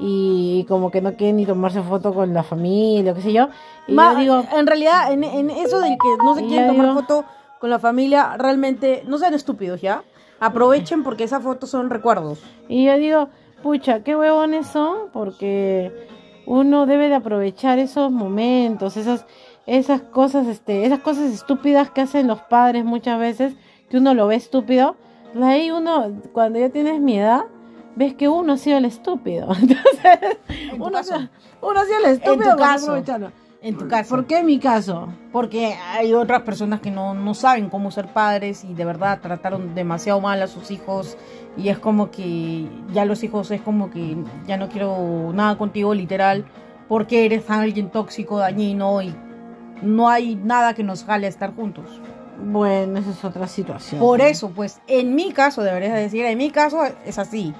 y, 0.00 0.64
como 0.68 0.90
que 0.90 1.00
no 1.02 1.14
quieren 1.14 1.36
ni 1.36 1.46
tomarse 1.46 1.82
foto 1.82 2.14
con 2.14 2.32
la 2.32 2.42
familia 2.42 3.12
qué 3.14 3.20
sé 3.20 3.32
yo 3.32 3.48
y 3.86 3.92
Ma- 3.92 4.14
yo 4.14 4.18
digo 4.20 4.44
en 4.56 4.66
realidad, 4.66 5.12
en, 5.12 5.24
en 5.24 5.50
eso 5.50 5.80
de 5.80 5.90
que 5.90 6.08
no 6.24 6.34
se 6.34 6.46
quieren 6.46 6.68
tomar 6.68 6.86
digo- 6.86 7.00
foto 7.00 7.24
con 7.60 7.68
la 7.70 7.78
familia, 7.78 8.36
realmente 8.38 9.02
no 9.06 9.18
sean 9.18 9.34
estúpidos, 9.34 9.82
¿ya? 9.82 10.02
Aprovechen 10.40 11.02
porque 11.04 11.24
esas 11.24 11.42
fotos 11.42 11.68
son 11.68 11.90
recuerdos. 11.90 12.40
y 12.68 12.86
yo 12.86 12.96
digo 12.96 13.28
pucha 13.62 14.02
qué 14.02 14.16
huevones 14.16 14.66
son 14.68 15.10
porque 15.12 15.92
uno 16.46 16.86
debe 16.86 17.10
de 17.10 17.16
aprovechar 17.16 17.78
esos 17.78 18.10
momentos 18.10 18.96
esas 18.96 19.26
esas 19.66 20.00
cosas 20.00 20.46
este 20.46 20.86
esas 20.86 21.00
cosas 21.00 21.30
estúpidas 21.30 21.90
que 21.90 22.00
hacen 22.00 22.26
los 22.26 22.40
padres 22.40 22.86
muchas 22.86 23.18
veces 23.20 23.52
que 23.90 23.98
uno 23.98 24.14
lo 24.14 24.26
ve 24.28 24.36
estúpido 24.36 24.96
ahí 25.42 25.70
uno 25.70 26.06
cuando 26.32 26.58
ya 26.58 26.70
tienes 26.70 27.00
mi 27.02 27.18
edad 27.18 27.44
ves 27.96 28.14
que 28.14 28.28
uno 28.28 28.52
ha 28.54 28.56
sido 28.56 28.78
el 28.78 28.84
estúpido 28.84 29.48
entonces 29.54 30.38
En 30.48 30.78
tu 30.78 30.84
uno, 30.84 30.92
caso. 30.92 31.14
ha 31.14 31.18
sido- 31.18 31.30
uno 31.62 31.80
ha 31.80 31.84
sido 31.84 31.98
el 31.98 32.04
estúpido 32.06 32.34
tu 32.36 32.42
por 32.42 32.50
no 32.50 32.56
caso. 32.56 32.96
En 33.62 33.76
tu 33.76 33.88
caso. 33.88 34.08
¿por 34.16 34.24
qué 34.26 34.38
en 34.38 34.46
mi 34.46 34.58
caso? 34.58 35.08
Porque 35.32 35.74
hay 35.74 36.14
otras 36.14 36.42
personas 36.42 36.80
que 36.80 36.90
no, 36.90 37.12
no 37.12 37.34
saben 37.34 37.68
cómo 37.68 37.90
ser 37.90 38.06
padres 38.06 38.64
y 38.64 38.72
de 38.72 38.84
verdad 38.86 39.20
trataron 39.20 39.74
demasiado 39.74 40.18
mal 40.20 40.40
a 40.40 40.46
sus 40.46 40.70
hijos 40.70 41.18
y 41.58 41.68
es 41.68 41.78
como 41.78 42.10
que 42.10 42.66
ya 42.94 43.04
los 43.04 43.22
hijos 43.22 43.50
es 43.50 43.60
como 43.60 43.90
que 43.90 44.16
ya 44.46 44.56
no 44.56 44.70
quiero 44.70 45.30
nada 45.34 45.58
contigo 45.58 45.92
literal 45.92 46.46
porque 46.88 47.26
eres 47.26 47.50
alguien 47.50 47.90
tóxico, 47.90 48.38
dañino 48.38 49.02
y 49.02 49.14
no 49.82 50.08
hay 50.08 50.36
nada 50.36 50.72
que 50.72 50.82
nos 50.82 51.04
jale 51.04 51.26
a 51.26 51.28
estar 51.28 51.54
juntos. 51.54 52.00
bueno 52.42 52.98
esa 52.98 53.10
es 53.10 53.22
otra 53.24 53.46
situación 53.46 54.00
Por 54.00 54.22
eso, 54.22 54.50
pues 54.50 54.80
en 54.86 55.14
mi 55.14 55.32
caso, 55.32 55.62
deberías 55.62 55.94
decir, 55.94 56.24
en 56.24 56.38
mi 56.38 56.50
caso 56.50 56.78
es 57.04 57.18
así. 57.18 57.54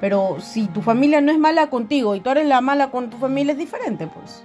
Pero 0.00 0.38
si 0.40 0.66
tu 0.66 0.80
familia 0.80 1.20
no 1.20 1.30
es 1.30 1.38
mala 1.38 1.68
contigo 1.68 2.14
y 2.14 2.20
tú 2.20 2.30
eres 2.30 2.46
la 2.46 2.60
mala 2.60 2.90
con 2.90 3.10
tu 3.10 3.18
familia 3.18 3.52
es 3.52 3.58
diferente, 3.58 4.06
pues. 4.06 4.42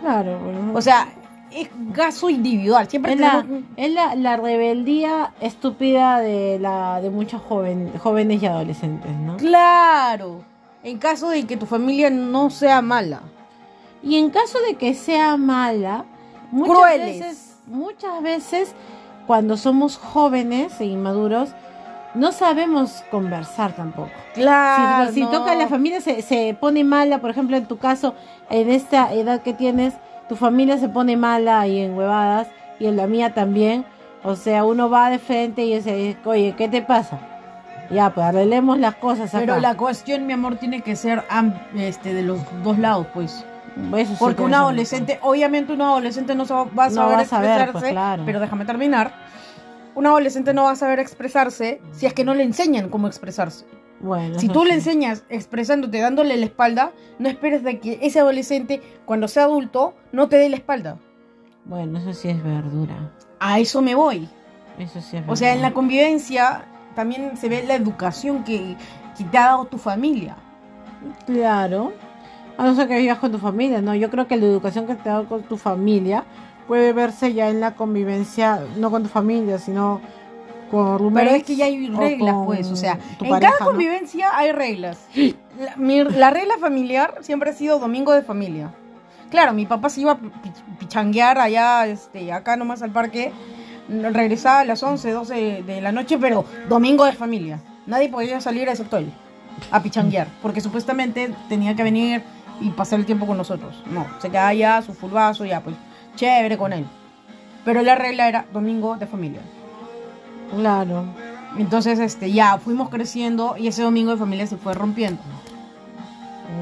claro 0.00 0.38
bueno. 0.38 0.72
O 0.74 0.82
sea, 0.82 1.08
es 1.50 1.68
caso 1.94 2.28
individual. 2.28 2.88
Siempre 2.88 3.14
es 3.14 3.20
la, 3.20 3.46
es 3.76 3.92
la, 3.92 4.14
la 4.14 4.36
rebeldía 4.36 5.32
estúpida 5.40 6.20
de 6.20 6.58
la 6.58 7.00
de 7.00 7.10
muchos 7.10 7.40
joven, 7.42 7.92
jóvenes 7.98 8.42
y 8.42 8.46
adolescentes, 8.46 9.10
¿no? 9.16 9.36
Claro. 9.36 10.44
En 10.82 10.98
caso 10.98 11.28
de 11.28 11.46
que 11.46 11.56
tu 11.56 11.66
familia 11.66 12.10
no 12.10 12.50
sea 12.50 12.82
mala. 12.82 13.22
Y 14.02 14.16
en 14.16 14.30
caso 14.30 14.58
de 14.66 14.74
que 14.74 14.94
sea 14.94 15.36
mala, 15.36 16.04
muchas 16.50 16.76
Crueles. 16.76 17.20
veces, 17.20 17.56
muchas 17.66 18.22
veces 18.22 18.74
cuando 19.26 19.56
somos 19.56 19.96
jóvenes 19.96 20.80
e 20.80 20.86
inmaduros, 20.86 21.50
no 22.14 22.32
sabemos 22.32 23.04
conversar 23.10 23.72
tampoco. 23.72 24.10
Claro. 24.34 25.08
si 25.08 25.14
si 25.14 25.20
no. 25.22 25.30
toca 25.30 25.54
la 25.54 25.68
familia 25.68 26.00
se, 26.00 26.22
se 26.22 26.56
pone 26.58 26.84
mala, 26.84 27.18
por 27.18 27.30
ejemplo, 27.30 27.56
en 27.56 27.66
tu 27.66 27.78
caso, 27.78 28.14
en 28.50 28.70
esta 28.70 29.12
edad 29.12 29.42
que 29.42 29.54
tienes, 29.54 29.94
tu 30.28 30.36
familia 30.36 30.78
se 30.78 30.88
pone 30.88 31.16
mala 31.16 31.66
y 31.66 31.80
en 31.80 31.96
huevadas, 31.96 32.48
y 32.78 32.86
en 32.86 32.96
la 32.96 33.06
mía 33.06 33.32
también. 33.34 33.84
O 34.24 34.36
sea, 34.36 34.64
uno 34.64 34.88
va 34.88 35.10
de 35.10 35.18
frente 35.18 35.64
y 35.64 35.74
dice, 35.74 36.16
oye, 36.24 36.54
¿qué 36.56 36.68
te 36.68 36.82
pasa? 36.82 37.18
Ya, 37.90 38.10
pues 38.10 38.26
arreglemos 38.26 38.78
las 38.78 38.94
cosas 38.94 39.34
acá. 39.34 39.40
Pero 39.40 39.60
la 39.60 39.76
cuestión, 39.76 40.26
mi 40.26 40.32
amor, 40.32 40.56
tiene 40.56 40.80
que 40.80 40.96
ser 40.96 41.24
este, 41.76 42.14
de 42.14 42.22
los 42.22 42.40
dos 42.62 42.78
lados, 42.78 43.06
pues. 43.12 43.44
Eso 43.96 44.14
Porque 44.18 44.36
por 44.36 44.46
un 44.46 44.54
adolescente, 44.54 45.18
obviamente 45.22 45.72
un 45.72 45.80
adolescente 45.80 46.34
no 46.34 46.44
va 46.46 46.84
a 46.84 46.88
No 46.88 46.94
saber 46.94 47.16
va 47.16 47.20
a 47.20 47.24
saber, 47.24 47.50
expresarse, 47.50 47.72
pues, 47.72 47.92
claro. 47.92 48.22
pero 48.26 48.40
déjame 48.40 48.64
terminar. 48.64 49.12
Un 49.94 50.06
adolescente 50.06 50.54
no 50.54 50.64
va 50.64 50.72
a 50.72 50.76
saber 50.76 50.98
expresarse 50.98 51.80
si 51.92 52.06
es 52.06 52.14
que 52.14 52.24
no 52.24 52.34
le 52.34 52.42
enseñan 52.42 52.88
cómo 52.88 53.06
expresarse. 53.06 53.66
no. 54.00 54.08
Bueno, 54.08 54.38
Si 54.38 54.48
tú 54.48 54.64
le 54.64 54.74
enseñas 54.74 55.24
expresándote, 55.28 56.00
dándole 56.00 56.36
la 56.36 56.46
espalda, 56.46 56.92
no 57.18 57.28
esperes 57.28 57.62
de 57.62 57.78
que 57.78 57.98
ese 58.02 58.20
adolescente, 58.20 58.80
cuando 59.04 59.28
sea 59.28 59.44
adulto, 59.44 59.94
no 60.10 60.28
te 60.28 60.36
dé 60.36 60.48
la 60.48 60.56
espalda. 60.56 60.98
Bueno, 61.64 61.98
eso 61.98 62.12
sí 62.12 62.28
es 62.28 62.42
verdura. 62.42 63.12
A 63.38 63.60
eso 63.60 63.80
me 63.82 63.94
voy. 63.94 64.28
Eso 64.78 65.00
sí 65.00 65.16
es 65.18 65.24
O 65.28 65.36
sea, 65.36 65.54
en 65.54 65.62
la 65.62 65.72
convivencia 65.72 66.64
también 66.94 67.36
se 67.36 67.48
ve 67.48 67.62
la 67.66 67.74
educación 67.74 68.44
que, 68.44 68.76
que 69.16 69.24
te 69.24 69.38
ha 69.38 69.46
dado 69.46 69.66
tu 69.66 69.78
familia. 69.78 70.36
Claro. 71.26 71.92
A 72.58 72.64
no 72.64 72.74
ser 72.74 72.88
que 72.88 72.98
vivas 72.98 73.18
con 73.18 73.32
tu 73.32 73.38
familia, 73.38 73.80
¿no? 73.80 73.94
Yo 73.94 74.10
creo 74.10 74.26
que 74.26 74.36
la 74.36 74.46
educación 74.46 74.86
que 74.86 74.94
te 74.94 75.08
ha 75.08 75.14
dado 75.14 75.28
con 75.28 75.42
tu 75.42 75.56
familia 75.56 76.24
puede 76.66 76.92
verse 76.92 77.32
ya 77.34 77.48
en 77.48 77.60
la 77.60 77.74
convivencia, 77.74 78.60
no 78.76 78.90
con 78.90 79.02
tu 79.02 79.08
familia, 79.08 79.58
sino 79.58 80.00
con 80.70 80.84
Pero 80.86 80.98
roommates 80.98 81.34
es 81.34 81.42
que 81.44 81.56
ya 81.56 81.66
hay 81.66 81.88
reglas, 81.88 82.36
pues. 82.46 82.70
O 82.70 82.76
sea, 82.76 82.98
en 83.20 83.28
pareja, 83.30 83.52
cada 83.52 83.64
¿no? 83.64 83.70
convivencia 83.72 84.30
hay 84.36 84.52
reglas. 84.52 84.98
La, 85.60 85.76
mi- 85.76 86.02
la 86.04 86.30
regla 86.30 86.54
familiar 86.58 87.18
siempre 87.20 87.50
ha 87.50 87.52
sido 87.52 87.78
domingo 87.78 88.12
de 88.12 88.22
familia. 88.22 88.72
Claro, 89.30 89.52
mi 89.52 89.66
papá 89.66 89.88
se 89.90 90.00
iba 90.02 90.12
a 90.12 90.18
pi- 90.18 90.30
pichanguear 90.78 91.38
allá, 91.38 91.86
este, 91.86 92.32
acá 92.32 92.56
nomás 92.56 92.82
al 92.82 92.90
parque. 92.90 93.32
Regresaba 93.88 94.60
a 94.60 94.64
las 94.64 94.82
11, 94.82 95.10
12 95.10 95.62
de 95.66 95.80
la 95.80 95.92
noche, 95.92 96.16
pero 96.18 96.44
domingo 96.68 97.04
de 97.04 97.12
familia. 97.12 97.60
Nadie 97.86 98.08
podía 98.08 98.40
salir 98.40 98.68
excepto 98.68 98.96
él 98.96 99.12
a 99.70 99.82
pichanguear, 99.82 100.28
porque 100.40 100.60
supuestamente 100.60 101.34
tenía 101.48 101.74
que 101.74 101.82
venir 101.82 102.22
y 102.60 102.70
pasar 102.70 103.00
el 103.00 103.06
tiempo 103.06 103.26
con 103.26 103.36
nosotros. 103.36 103.82
No, 103.90 104.06
se 104.20 104.30
quedaba 104.30 104.48
allá, 104.48 104.80
su 104.82 104.94
fulbazo, 104.94 105.44
ya, 105.44 105.60
pues, 105.60 105.76
chévere 106.16 106.56
con 106.58 106.72
él. 106.72 106.86
Pero 107.64 107.82
la 107.82 107.94
regla 107.94 108.28
era 108.28 108.46
domingo 108.52 108.96
de 108.96 109.06
familia. 109.06 109.40
Claro. 110.56 111.04
Entonces, 111.58 111.98
este, 111.98 112.32
ya 112.32 112.58
fuimos 112.58 112.88
creciendo 112.88 113.56
y 113.58 113.68
ese 113.68 113.82
domingo 113.82 114.12
de 114.12 114.16
familia 114.16 114.46
se 114.46 114.56
fue 114.56 114.74
rompiendo. 114.74 115.22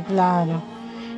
Claro. 0.08 0.62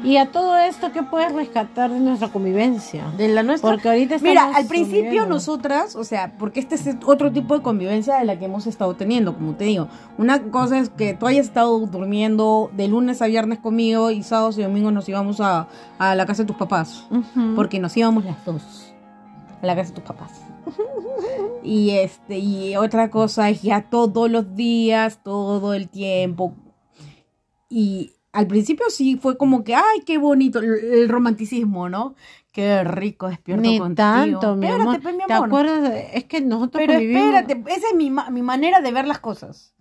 Y 0.04 0.16
a 0.16 0.32
todo 0.32 0.56
esto, 0.56 0.90
¿qué 0.92 1.02
puedes 1.02 1.32
rescatar 1.32 1.90
de 1.90 2.00
nuestra 2.00 2.28
convivencia? 2.28 3.04
De 3.16 3.28
la 3.28 3.42
nuestra. 3.42 3.70
Porque 3.70 3.88
ahorita 3.88 4.16
estamos 4.16 4.32
Mira, 4.32 4.56
al 4.56 4.66
principio 4.66 5.00
conviviendo. 5.00 5.28
nosotras, 5.34 5.94
o 5.96 6.04
sea, 6.04 6.34
porque 6.38 6.60
este 6.60 6.74
es 6.74 6.88
otro 7.06 7.30
tipo 7.30 7.56
de 7.56 7.62
convivencia 7.62 8.16
de 8.16 8.24
la 8.24 8.38
que 8.38 8.46
hemos 8.46 8.66
estado 8.66 8.94
teniendo, 8.96 9.34
como 9.34 9.54
te 9.54 9.64
digo. 9.64 9.88
Una 10.18 10.42
cosa 10.50 10.78
es 10.78 10.90
que 10.90 11.14
tú 11.14 11.26
hayas 11.26 11.46
estado 11.46 11.78
durmiendo 11.86 12.70
de 12.76 12.88
lunes 12.88 13.22
a 13.22 13.26
viernes 13.26 13.60
conmigo 13.60 14.10
y 14.10 14.22
sábados 14.22 14.58
y 14.58 14.62
domingos 14.62 14.92
nos 14.92 15.08
íbamos 15.08 15.40
a, 15.40 15.68
a 15.98 16.14
la 16.14 16.26
casa 16.26 16.42
de 16.42 16.48
tus 16.48 16.56
papás. 16.56 17.06
Ujú. 17.10 17.54
Porque 17.54 17.78
nos 17.78 17.96
íbamos 17.96 18.24
las 18.24 18.44
dos 18.44 18.92
a 19.62 19.66
la 19.66 19.76
casa 19.76 19.90
de 19.90 19.94
tus 20.00 20.04
papás. 20.04 20.42
Y 21.64 21.90
este, 21.90 22.38
y 22.38 22.74
otra 22.74 23.08
cosa 23.08 23.48
es 23.48 23.62
ya 23.62 23.82
todos 23.88 24.28
los 24.28 24.56
días, 24.56 25.20
todo 25.22 25.74
el 25.74 25.88
tiempo. 25.88 26.54
Y 27.68 28.14
al 28.32 28.46
principio 28.46 28.86
sí 28.88 29.16
fue 29.20 29.36
como 29.36 29.62
que, 29.62 29.74
ay, 29.74 30.00
qué 30.06 30.18
bonito, 30.18 30.58
el, 30.60 31.08
romanticismo, 31.08 31.88
¿no? 31.88 32.14
Qué 32.50 32.82
rico 32.84 33.28
despierto 33.28 33.62
Ni 33.62 33.78
contigo. 33.78 33.94
tanto, 34.06 34.56
mi 34.56 34.66
Espérate, 34.66 34.88
amor. 34.88 35.02
pues, 35.02 35.14
mi 35.16 35.24
¿Te 35.24 35.32
amor. 35.32 35.46
acuerdas? 35.48 35.82
de- 35.82 36.10
Es 36.14 36.24
que 36.24 36.40
nosotros 36.40 36.82
Pero 36.86 36.92
espérate, 36.94 37.62
esa 37.68 37.88
es 37.88 37.94
mi, 37.94 38.10
mi 38.10 38.42
manera 38.42 38.80
de 38.80 38.92
ver 38.92 39.06
las 39.06 39.18
cosas. 39.20 39.74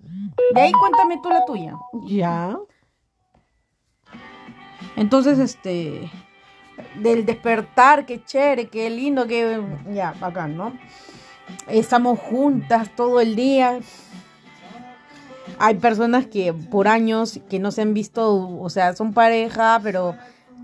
De 0.54 0.62
ahí 0.62 0.72
cuéntame 0.72 1.20
tú 1.22 1.30
la 1.30 1.46
tuya. 1.46 1.76
Ya. 2.08 2.58
Entonces, 4.96 5.40
este, 5.40 6.10
del 6.96 7.26
despertar, 7.26 8.06
qué 8.06 8.24
chévere, 8.24 8.68
qué 8.68 8.90
lindo, 8.90 9.28
qué, 9.28 9.62
ya, 9.94 10.14
bacán, 10.20 10.58
¿no? 10.58 10.74
Estamos 11.68 12.20
juntas 12.20 12.90
todo 12.96 13.20
el 13.22 13.36
día. 13.36 13.80
Hay 15.64 15.76
personas 15.76 16.26
que 16.26 16.54
por 16.54 16.88
años 16.88 17.40
que 17.48 17.60
no 17.60 17.72
se 17.72 17.84
han 17.84 17.94
visto, 17.94 18.60
o 18.60 18.70
sea, 18.72 18.96
son 18.96 19.14
pareja, 19.14 19.80
pero 19.84 20.16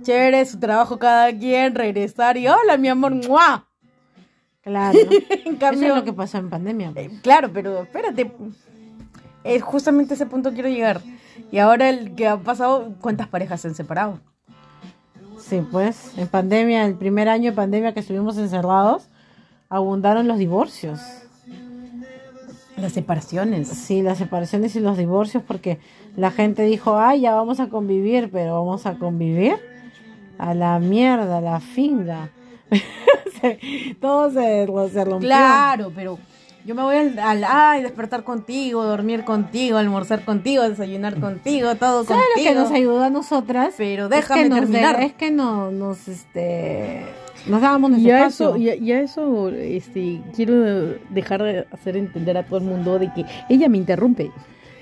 chévere 0.02 0.44
su 0.46 0.60
trabajo 0.60 0.98
cada 0.98 1.32
quien, 1.32 1.76
regresar 1.76 2.36
y 2.36 2.48
hola, 2.48 2.78
mi 2.78 2.88
amor, 2.88 3.14
¡mua! 3.14 3.68
Claro. 4.62 4.98
En 5.46 5.54
Eso 5.54 5.60
cambio, 5.60 5.90
es 5.90 5.96
lo 5.96 6.04
que 6.04 6.14
pasó 6.14 6.40
en 6.40 6.50
pandemia. 6.50 6.92
pues. 6.92 7.06
eh, 7.06 7.12
claro, 7.22 7.52
pero 7.54 7.84
espérate. 7.84 8.32
Es 9.44 9.62
justamente 9.62 10.16
ese 10.16 10.26
punto 10.26 10.52
quiero 10.52 10.68
llegar. 10.68 11.02
Y 11.52 11.60
ahora 11.60 11.90
el 11.90 12.16
que 12.16 12.28
ha 12.28 12.38
pasado, 12.38 12.96
¿cuántas 13.00 13.28
parejas 13.28 13.62
se 13.62 13.68
han 13.68 13.76
separado? 13.76 14.20
Sí, 15.40 15.62
pues, 15.72 16.18
en 16.18 16.28
pandemia, 16.28 16.86
el 16.86 16.96
primer 16.96 17.30
año 17.30 17.52
de 17.52 17.56
pandemia 17.56 17.94
que 17.94 18.00
estuvimos 18.00 18.36
encerrados, 18.38 19.08
abundaron 19.70 20.28
los 20.28 20.40
divorcios. 20.40 21.00
Las 22.78 22.94
separaciones. 22.94 23.68
Sí, 23.68 24.02
las 24.02 24.18
separaciones 24.20 24.76
y 24.76 24.80
los 24.80 24.98
divorcios, 24.98 25.44
porque 25.46 25.80
la 26.16 26.32
gente 26.32 26.64
dijo, 26.64 26.98
ay, 27.00 27.22
ya 27.22 27.34
vamos 27.34 27.60
a 27.60 27.70
convivir, 27.70 28.30
pero 28.32 28.54
vamos 28.54 28.86
a 28.86 28.96
convivir 29.00 29.56
a 30.38 30.54
la 30.54 30.78
mierda, 30.80 31.38
a 31.40 31.42
la 31.42 31.60
finga. 31.60 32.30
Todo 34.02 34.32
se, 34.32 34.68
se 34.94 35.06
rompió. 35.06 35.28
Claro, 35.28 35.92
pero 35.96 36.18
yo 36.66 36.76
me 36.76 36.82
voy 36.84 36.96
al, 36.98 37.18
al- 37.20 37.44
ay, 37.48 37.82
despertar 37.84 38.24
contigo, 38.24 38.84
dormir 38.84 39.24
contigo, 39.24 39.78
almorzar 39.78 40.26
contigo, 40.26 40.68
desayunar 40.68 41.20
contigo, 41.20 41.76
todo 41.76 42.04
¿Sabes 42.04 42.24
lo 42.36 42.44
que 42.44 42.54
nos 42.56 42.72
ayudó 42.72 43.04
a 43.04 43.10
nosotras? 43.10 43.74
Pero 43.78 44.06
Es 44.06 44.10
déjame 44.10 44.44
que 44.44 44.50
nos, 44.50 44.60
terminar. 44.60 45.02
es 45.02 45.14
que 45.14 45.32
no, 45.32 45.72
nos, 45.72 46.08
este, 46.08 47.06
nos 47.48 47.62
dábamos 47.62 47.92
nuestro 47.92 48.10
Ya 48.10 48.28
espacio. 48.28 48.50
eso, 48.50 48.58
ya, 48.58 48.76
ya 48.76 49.00
eso, 49.00 49.50
este, 49.50 50.22
quiero 50.36 50.96
dejar 51.10 51.44
de 51.44 51.68
hacer 51.72 51.96
entender 51.98 52.38
a 52.38 52.44
todo 52.46 52.58
el 52.60 52.66
mundo 52.66 53.00
de 53.00 53.12
que 53.14 53.26
ella 53.50 53.70
me 53.70 53.78
interrumpe. 53.78 54.32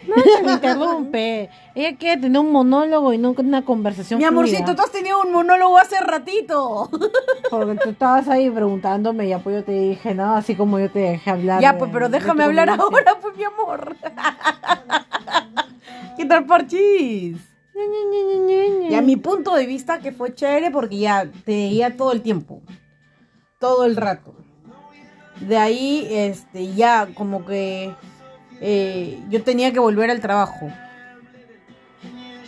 No, 0.08 0.13
se 0.21 0.43
me 0.43 0.51
interrumpe. 0.54 1.49
Ella 1.73 1.97
quiere 1.97 2.21
tener 2.21 2.39
un 2.39 2.51
monólogo 2.51 3.12
y 3.12 3.17
no 3.17 3.34
una 3.36 3.65
conversación 3.65 4.19
Mi 4.19 4.25
amorcito, 4.25 4.60
fluida. 4.60 4.75
tú 4.75 4.82
has 4.84 4.91
tenido 4.91 5.19
un 5.19 5.32
monólogo 5.32 5.80
hace 5.80 5.99
ratito. 5.99 6.91
Porque 7.49 7.75
tú 7.84 7.89
estabas 7.89 8.28
ahí 8.30 8.47
preguntándome 8.51 9.28
y 9.28 9.36
pues 9.38 9.56
yo 9.58 9.63
te 9.63 9.71
dije, 9.71 10.13
no, 10.13 10.36
así 10.36 10.54
como 10.54 10.78
yo 10.80 10.91
te 10.91 10.99
dejé 10.99 11.32
hablar. 11.32 11.60
ya, 11.60 11.80
pues, 11.80 11.89
pero 11.91 12.08
déjame 12.08 12.43
hablar 12.43 12.69
ahora, 12.69 13.17
pues, 13.19 13.36
mi 13.36 13.45
amor. 13.45 13.95
¿Qué 16.17 16.25
tal, 16.25 16.45
parchis? 16.45 17.38
Ñe. 18.47 18.89
Ya 18.89 19.01
mi 19.01 19.15
punto 19.17 19.55
de 19.55 19.65
vista 19.65 19.99
que 19.99 20.11
fue 20.11 20.33
chévere 20.33 20.71
porque 20.71 20.97
ya 20.97 21.25
te 21.45 21.51
veía 21.51 21.95
todo 21.97 22.11
el 22.11 22.21
tiempo. 22.21 22.61
Todo 23.59 23.85
el 23.85 23.95
rato. 23.95 24.35
De 25.41 25.57
ahí, 25.57 26.07
este, 26.09 26.73
ya 26.73 27.07
como 27.13 27.45
que 27.45 27.93
eh, 28.61 29.19
yo 29.29 29.43
tenía 29.43 29.73
que 29.73 29.79
volver 29.79 30.09
al 30.09 30.21
trabajo. 30.21 30.69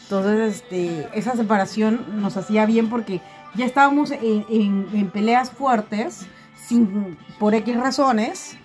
Entonces, 0.03 0.55
este, 0.61 1.07
esa 1.13 1.35
separación 1.35 2.21
nos 2.21 2.37
hacía 2.37 2.65
bien 2.65 2.89
porque 2.89 3.19
ya 3.55 3.65
estábamos 3.65 4.11
en, 4.11 4.45
en- 4.49 4.87
en 4.93 5.09
peleas 5.11 5.51
fuertes, 5.51 6.25
sin, 6.55 7.17
por 7.39 7.53
X 7.55 7.75
razones. 7.77 8.57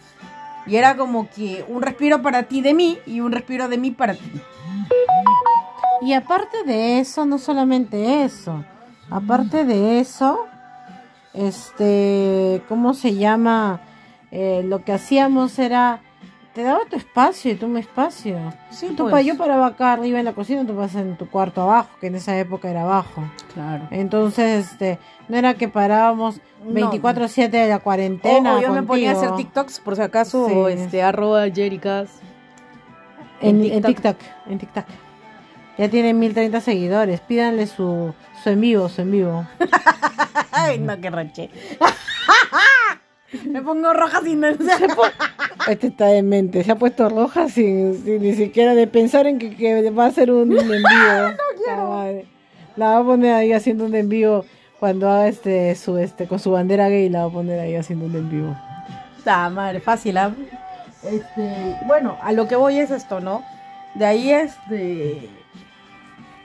Y 0.66 0.76
era 0.76 0.96
como 0.96 1.28
que 1.28 1.64
un 1.66 1.82
respiro 1.82 2.22
para 2.22 2.44
ti 2.44 2.60
de 2.60 2.74
mí 2.74 2.98
y 3.06 3.18
un 3.20 3.32
respiro 3.32 3.68
de 3.68 3.78
mí 3.78 3.90
para 3.90 4.14
ti. 4.14 4.30
Y 6.02 6.12
aparte 6.14 6.64
de 6.66 6.98
eso, 7.00 7.24
no 7.26 7.38
solamente 7.38 8.24
eso, 8.24 8.64
aparte 9.10 9.64
de 9.64 10.00
eso, 10.00 10.46
este, 11.32 12.62
¿cómo 12.68 12.94
se 12.94 13.14
llama? 13.14 13.80
Eh, 14.30 14.62
lo 14.66 14.82
que 14.84 14.92
hacíamos 14.92 15.58
era, 15.58 16.00
te 16.54 16.62
daba 16.62 16.80
tu 16.90 16.96
espacio 16.96 17.52
y 17.52 17.54
tú 17.54 17.68
mi 17.68 17.80
espacio. 17.80 18.36
Sí, 18.70 18.88
Tú 18.96 19.04
pues. 19.04 19.12
pa- 19.12 19.20
yo 19.22 19.36
paraba 19.36 19.66
acá 19.66 19.92
arriba 19.92 20.18
en 20.18 20.24
la 20.24 20.32
cocina, 20.32 20.66
tú 20.66 20.74
pasas 20.74 21.02
en 21.02 21.16
tu 21.16 21.28
cuarto 21.28 21.62
abajo, 21.62 21.90
que 22.00 22.08
en 22.08 22.14
esa 22.16 22.36
época 22.38 22.68
era 22.70 22.82
abajo. 22.82 23.22
Claro. 23.54 23.86
Entonces, 23.90 24.70
este, 24.72 24.98
no 25.28 25.36
era 25.36 25.54
que 25.54 25.68
parábamos 25.68 26.40
No. 26.64 26.72
24/7 26.74 27.50
de 27.50 27.68
la 27.68 27.78
cuarentena. 27.78 28.56
O 28.56 28.60
yo 28.60 28.72
me 28.72 28.82
ponía 28.82 29.10
a 29.10 29.14
hacer. 29.14 29.34
TikToks 29.36 29.80
por 29.80 29.96
si 29.96 30.02
acaso, 30.02 30.48
Sí. 30.48 30.54
este, 30.72 31.02
Arroba 31.02 31.48
Jericas. 31.50 32.10
En, 33.40 33.64
en 33.64 33.72
en 33.72 33.82
TikTok, 33.82 34.16
en 34.46 34.58
TikTok. 34.58 34.84
Ya 35.78 35.88
tiene 35.88 36.14
1030 36.14 36.60
seguidores. 36.60 37.20
Pídanle 37.20 37.66
su, 37.66 38.14
su 38.42 38.50
en 38.50 38.60
vivo, 38.60 38.88
su 38.88 39.02
en 39.02 39.10
vivo. 39.10 39.46
Ay, 40.52 40.78
no, 40.78 41.00
que 41.00 41.10
rache. 41.10 41.50
me 43.44 43.62
pongo 43.62 43.92
roja 43.92 44.20
sin 44.22 44.44
Este 44.44 45.86
está 45.86 46.06
demente. 46.06 46.62
Se 46.64 46.72
ha 46.72 46.76
puesto 46.76 47.08
roja 47.08 47.48
sin, 47.48 48.02
sin 48.04 48.22
ni 48.22 48.34
siquiera 48.34 48.74
de 48.74 48.86
pensar 48.86 49.26
en 49.26 49.38
que, 49.38 49.56
que 49.56 49.90
va 49.90 50.04
a 50.04 50.08
hacer 50.08 50.30
un 50.30 50.52
en 50.52 50.68
vivo. 50.68 50.82
no 51.30 51.64
quiero. 51.64 52.28
La 52.76 52.86
va 52.86 52.98
a 52.98 53.04
poner 53.04 53.34
ahí 53.34 53.52
haciendo 53.52 53.84
un 53.84 53.94
en 53.94 54.08
vivo 54.08 54.44
cuando 54.80 55.10
haga 55.10 55.28
este 55.28 55.74
su 55.74 55.98
este 55.98 56.26
con 56.26 56.38
su 56.38 56.50
bandera 56.50 56.88
gay. 56.88 57.08
La 57.08 57.20
va 57.20 57.30
a 57.30 57.32
poner 57.32 57.60
ahí 57.60 57.76
haciendo 57.76 58.06
un 58.06 58.16
en 58.16 58.30
vivo. 58.30 58.56
Está 59.18 59.48
madre, 59.50 59.80
fácil, 59.80 60.18
¿ah? 60.18 60.34
Este, 61.04 61.76
bueno, 61.86 62.16
a 62.22 62.32
lo 62.32 62.46
que 62.46 62.56
voy 62.56 62.78
es 62.78 62.90
esto, 62.90 63.20
¿no? 63.20 63.44
De 63.94 64.06
ahí, 64.06 64.30
este, 64.30 65.28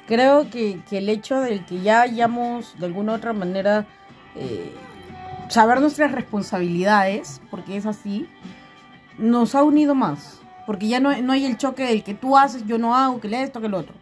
creo 0.07 0.49
que, 0.49 0.81
que 0.89 0.97
el 0.97 1.09
hecho 1.09 1.39
del 1.41 1.65
que 1.65 1.81
ya 1.81 2.01
hayamos, 2.01 2.77
de 2.79 2.85
alguna 2.87 3.11
u 3.11 3.15
otra 3.15 3.33
manera, 3.33 3.85
eh, 4.35 4.73
saber 5.49 5.79
nuestras 5.81 6.11
responsabilidades, 6.11 7.41
porque 7.51 7.77
es 7.77 7.85
así, 7.85 8.27
nos 9.17 9.53
ha 9.55 9.63
unido 9.63 9.93
más. 9.95 10.39
Porque 10.65 10.87
ya 10.87 10.99
no, 10.99 11.15
no 11.21 11.31
hay 11.33 11.45
el 11.45 11.57
choque 11.57 11.83
del 11.85 12.03
que 12.03 12.13
tú 12.13 12.37
haces, 12.37 12.65
yo 12.65 12.77
no 12.77 12.95
hago, 12.95 13.21
que 13.21 13.29
le 13.29 13.41
esto, 13.41 13.61
que 13.61 13.69
lo 13.69 13.77
otro. 13.77 13.93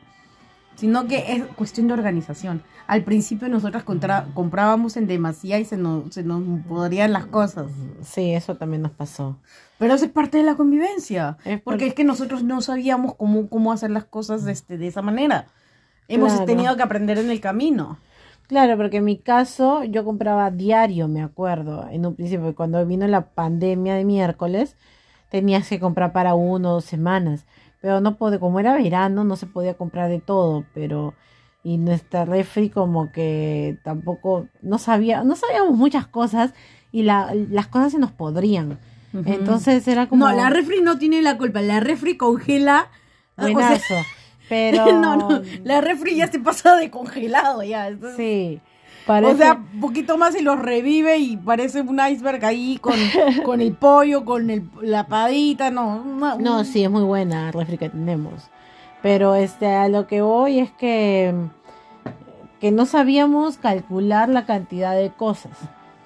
sino 0.75 1.07
que 1.07 1.31
es 1.33 1.43
cuestión 1.55 1.87
de 1.87 1.93
organización. 1.93 2.61
Al 2.87 3.01
principio 3.03 3.47
nosotras 3.47 3.83
contra- 3.83 4.27
comprábamos 4.33 4.97
en 4.97 5.07
demasía 5.07 5.57
y 5.57 5.63
se 5.65 5.77
nos, 5.77 6.13
se 6.13 6.21
nos 6.23 6.43
podrían 6.67 7.13
las 7.13 7.25
cosas. 7.27 7.67
Sí, 8.03 8.33
eso 8.33 8.55
también 8.57 8.81
nos 8.81 8.91
pasó. 8.91 9.37
Pero 9.79 9.93
eso 9.93 10.03
es 10.05 10.11
parte 10.11 10.37
de 10.37 10.43
la 10.43 10.55
convivencia. 10.55 11.37
Es 11.45 11.61
porque 11.61 11.85
por- 11.85 11.87
es 11.89 11.93
que 11.93 12.03
nosotros 12.03 12.43
no 12.43 12.59
sabíamos 12.61 13.15
cómo, 13.15 13.47
cómo 13.47 13.71
hacer 13.71 13.89
las 13.91 14.03
cosas 14.05 14.45
este, 14.47 14.77
de 14.77 14.87
esa 14.87 15.01
manera. 15.01 15.47
Hemos 16.07 16.31
Claro. 16.31 16.45
tenido 16.45 16.75
que 16.75 16.83
aprender 16.83 17.17
en 17.17 17.29
el 17.31 17.39
camino. 17.41 17.97
Claro, 18.47 18.77
porque 18.77 18.97
en 18.97 19.05
mi 19.05 19.17
caso 19.17 19.83
yo 19.83 20.05
compraba 20.05 20.51
diario, 20.51 21.07
me 21.07 21.23
acuerdo, 21.23 21.87
en 21.89 22.05
un 22.05 22.15
principio, 22.15 22.53
cuando 22.55 22.85
vino 22.85 23.07
la 23.07 23.21
pandemia 23.29 23.95
de 23.95 24.05
miércoles, 24.05 24.75
tenías 25.31 25.67
que 25.67 25.79
comprar 25.79 26.13
para 26.13 26.35
uno 26.35 26.69
o 26.69 26.73
dos 26.75 26.85
semanas, 26.85 27.45
pero 27.81 28.01
no 28.01 28.17
pude, 28.17 28.39
como 28.39 28.59
era 28.59 28.75
verano, 28.75 29.23
no 29.23 29.35
se 29.35 29.47
podía 29.47 29.73
comprar 29.73 30.09
de 30.09 30.19
todo, 30.19 30.63
pero 30.75 31.15
y 31.63 31.77
nuestra 31.77 32.25
refri 32.25 32.69
como 32.69 33.11
que 33.11 33.79
tampoco, 33.83 34.45
no 34.61 34.77
sabía, 34.77 35.23
no 35.23 35.35
sabíamos 35.35 35.75
muchas 35.75 36.05
cosas 36.05 36.53
y 36.91 37.01
la, 37.01 37.33
las 37.33 37.65
cosas 37.67 37.91
se 37.93 37.97
nos 37.99 38.11
podrían. 38.11 38.77
Entonces 39.25 39.87
era 39.87 40.07
como 40.07 40.27
No, 40.27 40.31
la 40.35 40.49
refri 40.51 40.81
no 40.81 40.99
tiene 40.99 41.23
la 41.23 41.37
culpa. 41.37 41.61
La 41.61 41.79
refri 41.79 42.17
congela. 42.17 42.89
o 43.37 43.41
sea, 43.43 43.51
buenazo, 43.53 43.95
pero 44.49 44.85
no, 44.93 45.15
no, 45.15 45.41
la 45.63 45.81
refri 45.81 46.15
ya 46.15 46.27
se 46.27 46.39
pasa 46.39 46.75
de 46.75 46.89
congelado 46.89 47.63
ya. 47.63 47.87
Entonces, 47.87 48.17
sí, 48.17 48.61
O 49.03 49.07
parece 49.07 49.37
sea, 49.37 49.53
un 49.53 49.81
poquito 49.81 50.17
más 50.17 50.35
y 50.35 50.41
los 50.41 50.59
revive 50.59 51.17
y 51.17 51.37
parece 51.37 51.81
un 51.81 51.99
iceberg 51.99 52.43
ahí 52.45 52.77
con, 52.79 52.95
con 53.43 53.61
el 53.61 53.73
pollo, 53.73 54.25
con 54.25 54.49
el, 54.49 54.69
la 54.81 55.07
padita, 55.07 55.71
no. 55.71 56.03
no, 56.03 56.37
No, 56.37 56.63
sí, 56.63 56.83
es 56.83 56.91
muy 56.91 57.03
buena 57.03 57.45
la 57.45 57.51
refri 57.51 57.77
que 57.77 57.89
tenemos. 57.89 58.49
Pero 59.01 59.35
este, 59.35 59.67
a 59.67 59.87
lo 59.87 60.07
que 60.07 60.21
voy 60.21 60.59
es 60.59 60.71
que, 60.71 61.33
que 62.59 62.71
no 62.71 62.85
sabíamos 62.85 63.57
calcular 63.57 64.29
la 64.29 64.45
cantidad 64.45 64.95
de 64.95 65.11
cosas 65.11 65.51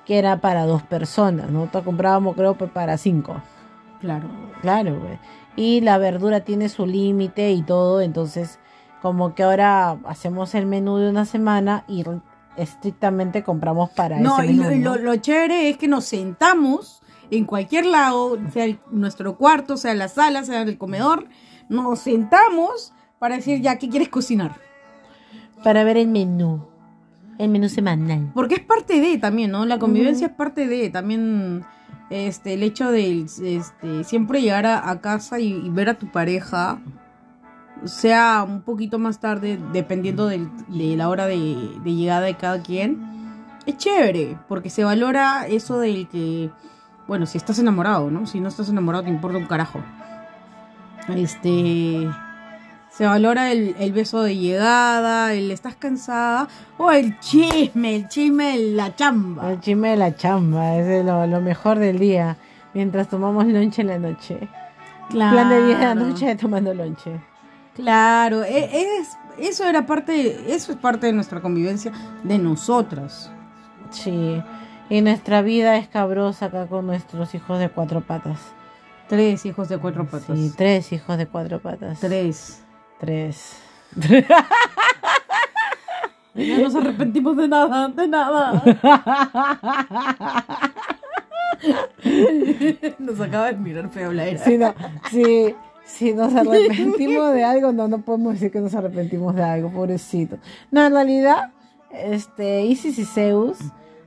que 0.06 0.18
era 0.18 0.42
para 0.42 0.66
dos 0.66 0.82
personas. 0.82 1.52
Nosotros 1.52 1.84
comprábamos, 1.84 2.36
creo, 2.36 2.58
que 2.58 2.66
para 2.66 2.98
cinco. 2.98 3.42
Claro. 4.02 4.28
Claro, 4.62 5.00
güey. 5.00 5.20
Y 5.56 5.82
la 5.82 5.98
verdura 5.98 6.42
tiene 6.42 6.70
su 6.70 6.86
límite 6.86 7.52
y 7.52 7.62
todo. 7.64 8.02
Entonces, 8.02 8.60
como 9.02 9.36
que 9.36 9.44
ahora 9.44 9.98
hacemos 10.06 10.56
el 10.56 10.66
menú 10.66 10.98
de 10.98 11.10
una 11.10 11.26
semana 11.26 11.84
y 11.88 12.04
estrictamente 12.58 13.44
compramos 13.44 13.90
para 13.92 14.20
No, 14.20 14.40
ese 14.40 14.52
y 14.52 14.56
menú. 14.56 14.64
lo, 14.70 14.76
y 14.76 14.80
¿no? 14.80 14.96
lo, 14.96 15.02
lo 15.02 15.16
chévere 15.18 15.70
es 15.70 15.78
que 15.78 15.88
nos 15.88 16.06
sentamos 16.06 17.02
en 17.32 17.46
cualquier 17.46 17.86
lado, 17.86 18.38
sea 18.52 18.66
el- 18.66 18.80
nuestro 18.92 19.38
cuarto, 19.38 19.78
sea 19.78 19.94
la 19.94 20.08
sala, 20.08 20.44
sea 20.44 20.62
el 20.64 20.78
comedor, 20.78 21.28
nos 21.70 22.00
sentamos 22.00 22.92
para 23.20 23.36
decir 23.36 23.62
ya, 23.62 23.78
¿qué 23.78 23.88
quieres 23.90 24.10
cocinar? 24.10 24.56
Para 25.64 25.84
ver 25.84 25.98
el 25.98 26.08
menú. 26.08 26.66
El 27.38 27.50
menú 27.50 27.70
semanal. 27.70 28.32
Porque 28.34 28.56
es 28.56 28.62
parte 28.62 29.00
de 29.00 29.18
también, 29.18 29.52
¿no? 29.52 29.66
La 29.66 29.80
convivencia 29.80 30.28
es 30.28 30.34
parte 30.34 30.68
de 30.68 30.90
también 30.90 31.64
este 32.10 32.54
el 32.56 32.64
hecho 32.64 32.92
de 32.92 33.22
este, 33.22 34.04
siempre 34.04 34.42
llegar 34.42 34.66
a, 34.66 35.00
casa 35.02 35.40
y, 35.40 35.54
y 35.54 35.70
ver 35.70 35.90
a 35.90 35.94
tu 36.00 36.12
pareja, 36.12 36.80
sea 37.86 38.44
un 38.48 38.62
poquito 38.62 39.00
más 39.00 39.20
tarde, 39.20 39.60
dependiendo 39.74 40.28
del- 40.28 40.50
de 40.68 40.96
la 40.98 41.08
hora 41.10 41.28
de, 41.28 41.36
de 41.84 41.94
llegada 41.96 42.22
de 42.22 42.36
cada 42.36 42.62
quien, 42.62 43.00
es 43.66 43.78
chévere, 43.78 44.38
porque 44.48 44.70
se 44.70 44.84
valora 44.84 45.48
eso 45.48 45.80
del 45.80 46.08
que, 46.08 46.50
bueno, 47.08 47.26
si 47.26 47.38
estás 47.38 47.60
enamorado, 47.60 48.10
¿no? 48.12 48.26
Si 48.26 48.40
no 48.40 48.48
estás 48.50 48.70
enamorado 48.70 49.04
te 49.04 49.10
importa 49.10 49.38
un 49.38 49.46
carajo. 49.48 49.80
Este... 51.10 52.08
Se 53.00 53.06
valora 53.06 53.50
el, 53.54 53.78
el 53.80 53.94
beso 53.94 54.24
de 54.24 54.36
llegada, 54.36 55.32
el 55.34 55.52
estás 55.52 55.74
cansada, 55.76 56.50
o 56.78 56.92
el 56.92 57.18
chisme, 57.22 57.96
el 57.96 58.10
chisme 58.10 58.58
de 58.58 58.74
la 58.74 58.94
chamba. 58.94 59.54
El 59.54 59.62
chisme 59.62 59.92
de 59.92 59.96
la 59.96 60.18
chamba, 60.18 60.76
es 60.76 61.06
lo, 61.06 61.26
lo 61.26 61.40
mejor 61.40 61.80
del 61.80 61.98
día. 61.98 62.36
Mientras 62.74 63.08
tomamos 63.08 63.46
lonche 63.46 63.84
en 63.84 63.88
la 63.88 64.00
noche. 64.00 64.50
Plan 65.12 65.48
de 65.48 65.66
10 65.68 65.80
de 65.80 65.86
la 65.86 65.96
noche 65.96 66.36
tomando 66.36 66.74
lonche. 66.74 67.22
Claro, 67.74 68.44
e- 68.44 68.98
es, 69.00 69.18
eso 69.38 69.64
era 69.64 69.86
parte, 69.86 70.54
eso 70.54 70.74
es 70.74 70.78
parte 70.78 71.08
de 71.08 71.14
nuestra 71.14 71.40
convivencia 71.40 71.94
de 72.24 72.38
nosotras. 72.38 73.32
Sí. 73.92 74.44
Y 74.90 75.00
nuestra 75.00 75.42
vida 75.42 75.78
es 75.78 75.88
cabrosa 75.88 76.48
acá 76.48 76.68
con 76.68 76.86
nuestros 76.88 77.34
hijos 77.34 77.60
de 77.60 77.70
cuatro 77.70 78.02
patas. 78.02 78.40
Tres 79.08 79.46
hijos 79.46 79.70
de 79.70 79.78
cuatro 79.78 80.06
patas. 80.06 80.38
Sí, 80.38 80.52
tres 80.58 80.92
hijos 80.92 81.18
de 81.18 81.28
cuatro 81.28 81.62
patas. 81.62 82.02
Tres. 82.02 82.62
Tres. 83.00 83.58
No 86.36 86.58
nos 86.64 86.76
arrepentimos 86.76 87.36
de 87.38 87.48
nada, 87.48 87.88
de 87.90 88.08
nada. 88.08 88.64
Nos 93.00 93.20
acaba 93.20 93.52
de 93.52 93.58
mirar 93.58 93.90
feo 93.90 94.12
la 94.12 94.26
era. 94.26 94.40
Si, 94.40 94.58
no, 94.58 94.74
si, 95.12 95.56
si 95.84 96.14
nos 96.14 96.34
arrepentimos 96.34 97.34
de 97.34 97.44
algo, 97.44 97.74
no, 97.74 97.88
no 97.88 98.02
podemos 98.02 98.34
decir 98.34 98.52
que 98.52 98.62
nos 98.62 98.74
arrepentimos 98.76 99.36
de 99.36 99.44
algo, 99.44 99.72
pobrecito. 99.72 100.38
No, 100.72 100.86
en 100.86 100.94
realidad, 100.94 101.52
este, 101.92 102.62
Isis 102.62 103.00
y 103.00 103.06
Zeus 103.06 103.58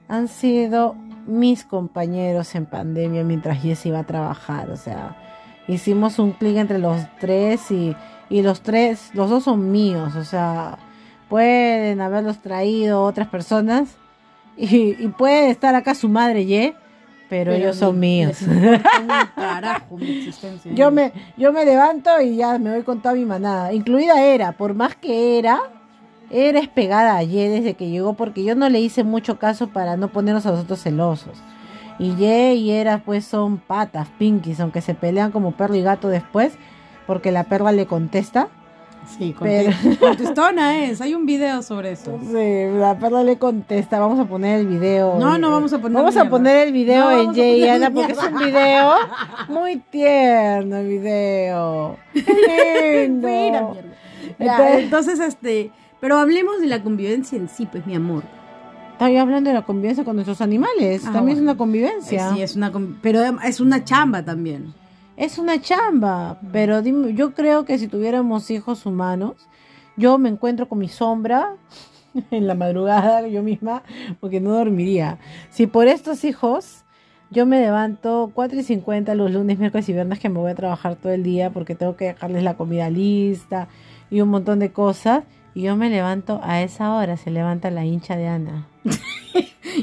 han 0.08 0.28
sido 0.28 0.94
mis 1.26 1.64
compañeros 1.64 2.54
en 2.54 2.66
pandemia 2.66 3.24
mientras 3.24 3.60
Jess 3.62 3.86
iba 3.86 4.00
a 4.00 4.04
trabajar. 4.04 4.70
O 4.70 4.76
sea, 4.76 5.16
hicimos 5.68 6.18
un 6.18 6.32
clic 6.32 6.56
entre 6.56 6.78
los 6.78 7.00
tres 7.20 7.70
y, 7.70 7.94
y 8.32 8.42
los 8.42 8.62
tres, 8.62 9.10
los 9.14 9.30
dos 9.30 9.44
son 9.44 9.70
míos. 9.70 10.16
O 10.16 10.24
sea, 10.24 10.78
pueden 11.28 12.00
haberlos 12.00 12.38
traído 12.40 13.02
otras 13.02 13.28
personas 13.28 13.96
y, 14.56 14.96
y 15.02 15.08
puede 15.16 15.50
estar 15.50 15.74
acá 15.74 15.94
su 15.94 16.08
madre, 16.08 16.44
Ye, 16.46 16.74
pero, 17.28 17.52
ellos 17.52 17.76
son 17.76 18.00
ni- 18.00 18.18
míos. 18.24 18.38
carajo 19.34 19.96
mi 19.96 20.18
existencia. 20.18 20.72
Yo 20.74 20.90
me, 20.90 21.12
yo 21.36 21.52
me 21.52 21.64
levanto 21.64 22.10
y 22.20 22.36
ya 22.36 22.58
me 22.58 22.70
voy 22.72 22.82
con 22.82 23.00
toda 23.00 23.14
mi 23.14 23.24
manada, 23.24 23.72
incluida 23.72 24.22
Era, 24.22 24.52
por 24.52 24.74
más 24.74 24.94
que 24.96 25.38
Era, 25.38 25.60
Era 26.30 26.58
es 26.60 26.68
pegada 26.68 27.16
a 27.16 27.22
Ye 27.22 27.48
desde 27.48 27.74
que 27.74 27.88
llegó, 27.90 28.14
porque 28.14 28.44
yo 28.44 28.54
no 28.54 28.68
le 28.68 28.80
hice 28.80 29.04
mucho 29.04 29.38
caso 29.38 29.68
para 29.68 29.96
no 29.96 30.08
ponernos 30.08 30.44
a 30.46 30.50
nosotros 30.52 30.82
celosos. 30.82 31.38
Y 31.98 32.16
Ye 32.16 32.54
y 32.54 32.70
Era 32.70 33.02
pues 33.04 33.24
son 33.24 33.58
patas, 33.58 34.08
pinkies, 34.18 34.60
aunque 34.60 34.80
se 34.80 34.94
pelean 34.94 35.30
como 35.32 35.52
perro 35.52 35.74
y 35.74 35.82
gato 35.82 36.08
después, 36.08 36.54
porque 37.06 37.32
la 37.32 37.44
perra 37.44 37.72
le 37.72 37.86
contesta. 37.86 38.48
Sí, 39.18 39.32
contestona 40.00 40.84
es. 40.84 41.00
Hay 41.00 41.14
un 41.14 41.26
video 41.26 41.62
sobre 41.62 41.92
eso. 41.92 42.18
Sí, 42.22 42.78
la 42.78 42.96
perra 42.98 43.24
le 43.24 43.36
contesta, 43.36 43.98
vamos 43.98 44.18
a 44.20 44.26
poner 44.26 44.60
el 44.60 44.66
video. 44.68 45.18
No, 45.18 45.38
no 45.38 45.50
vamos 45.50 45.72
a 45.72 45.78
poner 45.80 45.96
Vamos 45.98 46.16
a 46.16 46.28
poner 46.28 46.68
el 46.68 46.72
video 46.72 47.10
No, 47.10 47.20
en 47.20 47.34
Jay 47.34 47.58
y 47.58 47.60
poner 47.62 47.70
Ana 47.76 47.90
porque 47.90 48.12
es 48.12 48.18
un 48.18 48.38
video 48.38 48.92
muy 49.48 49.76
tierno 49.90 50.76
el 50.76 50.86
video. 50.88 51.96
Qué 52.14 53.06
lindo. 53.08 53.28
Mira. 53.28 53.68
Ya, 54.38 54.78
Entonces- 54.78 55.18
este, 55.20 55.70
pero 56.00 56.16
hablemos 56.18 56.60
de 56.60 56.66
la 56.68 56.82
convivencia 56.82 57.36
en 57.36 57.48
sí, 57.48 57.66
pues, 57.70 57.84
mi 57.86 57.94
amor. 57.96 58.22
Estoy 58.92 59.16
hablando 59.16 59.50
de 59.50 59.54
la 59.54 59.62
convivencia 59.62 60.04
con 60.04 60.14
nuestros 60.14 60.40
animales. 60.40 61.02
Ah, 61.06 61.12
también 61.12 61.38
es 61.38 61.42
una 61.42 61.56
convivencia. 61.56 62.32
Sí, 62.34 62.42
es 62.42 62.54
una, 62.54 62.70
pero 63.02 63.20
es 63.42 63.58
una 63.58 63.82
chamba 63.84 64.24
también. 64.24 64.74
Es 65.22 65.38
una 65.38 65.60
chamba. 65.60 66.40
Pero 66.50 66.82
dime, 66.82 67.14
yo 67.14 67.32
creo 67.32 67.64
que 67.64 67.78
si 67.78 67.86
tuviéramos 67.86 68.50
hijos 68.50 68.86
humanos, 68.86 69.36
yo 69.96 70.18
me 70.18 70.28
encuentro 70.28 70.68
con 70.68 70.80
mi 70.80 70.88
sombra 70.88 71.54
en 72.32 72.48
la 72.48 72.56
madrugada, 72.56 73.28
yo 73.28 73.40
misma, 73.44 73.84
porque 74.18 74.40
no 74.40 74.50
dormiría. 74.50 75.18
Si 75.48 75.68
por 75.68 75.86
estos 75.86 76.24
hijos 76.24 76.84
yo 77.30 77.46
me 77.46 77.60
levanto 77.60 78.32
4 78.34 78.58
y 78.58 78.62
50 78.64 79.14
los 79.14 79.30
lunes, 79.30 79.60
miércoles 79.60 79.88
y 79.88 79.92
viernes 79.92 80.18
que 80.18 80.28
me 80.28 80.40
voy 80.40 80.50
a 80.50 80.56
trabajar 80.56 80.96
todo 80.96 81.12
el 81.12 81.22
día 81.22 81.50
porque 81.50 81.76
tengo 81.76 81.94
que 81.94 82.06
dejarles 82.06 82.42
la 82.42 82.54
comida 82.54 82.90
lista 82.90 83.68
y 84.10 84.22
un 84.22 84.28
montón 84.28 84.58
de 84.58 84.72
cosas. 84.72 85.22
Y 85.54 85.62
yo 85.62 85.76
me 85.76 85.88
levanto 85.88 86.40
a 86.42 86.62
esa 86.62 86.94
hora, 86.94 87.16
se 87.16 87.30
levanta 87.30 87.70
la 87.70 87.84
hincha 87.84 88.16
de 88.16 88.26
Ana. 88.26 88.66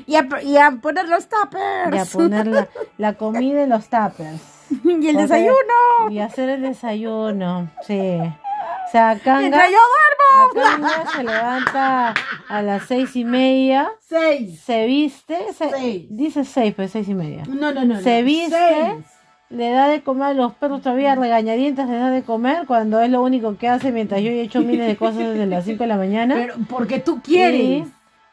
Y 0.06 0.16
a, 0.16 0.28
y 0.44 0.58
a 0.58 0.72
poner 0.82 1.08
los 1.08 1.28
tuppers. 1.28 1.96
Y 1.96 1.98
a 1.98 2.06
poner 2.06 2.46
la, 2.48 2.68
la 2.98 3.14
comida 3.14 3.64
en 3.64 3.70
los 3.70 3.90
tuppers. 3.90 4.59
y 4.84 5.08
el 5.08 5.18
desayuno. 5.18 6.10
Y 6.12 6.20
hacer 6.20 6.50
el 6.50 6.62
desayuno, 6.62 7.70
sí. 7.86 8.00
O 8.20 8.92
sea, 8.92 9.20
Kanga, 9.24 9.66
yo 9.68 9.78
duermo. 9.78 10.54
Kanga 10.54 11.06
se 11.16 11.24
levanta 11.24 12.14
a 12.48 12.62
las 12.62 12.84
seis 12.88 13.16
y 13.16 13.24
media, 13.24 13.90
Seis. 14.00 14.60
se 14.62 14.86
viste, 14.88 15.38
se- 15.54 15.70
Seis. 15.70 16.06
dice 16.10 16.44
seis, 16.44 16.74
pues 16.76 16.92
seis 16.92 17.08
y 17.08 17.14
media. 17.14 17.44
No, 17.48 17.72
no, 17.72 17.86
no. 17.86 18.00
Se 18.02 18.20
no. 18.22 18.26
viste, 18.26 18.56
Seis. 18.58 19.06
le 19.50 19.70
da 19.70 19.88
de 19.90 20.02
comer 20.02 20.30
a 20.30 20.34
los 20.34 20.54
perros 20.56 20.82
todavía 20.82 21.14
regañadientes, 21.16 21.88
le 21.88 21.98
da 21.98 22.10
de 22.10 22.24
comer 22.24 22.66
cuando 22.66 23.00
es 23.00 23.12
lo 23.12 23.22
único 23.22 23.58
que 23.58 23.68
hace 23.68 23.92
mientras 23.92 24.22
yo 24.22 24.30
he 24.32 24.42
hecho 24.42 24.62
miles 24.62 24.88
de 24.88 24.98
cosas 24.98 25.18
desde 25.20 25.46
las 25.46 25.66
5 25.66 25.84
de 25.84 25.88
la 25.88 25.98
mañana. 25.98 26.34
Pero 26.36 26.56
porque 26.68 26.98
tú 27.00 27.22
quieres. 27.22 27.62
Y 27.62 27.86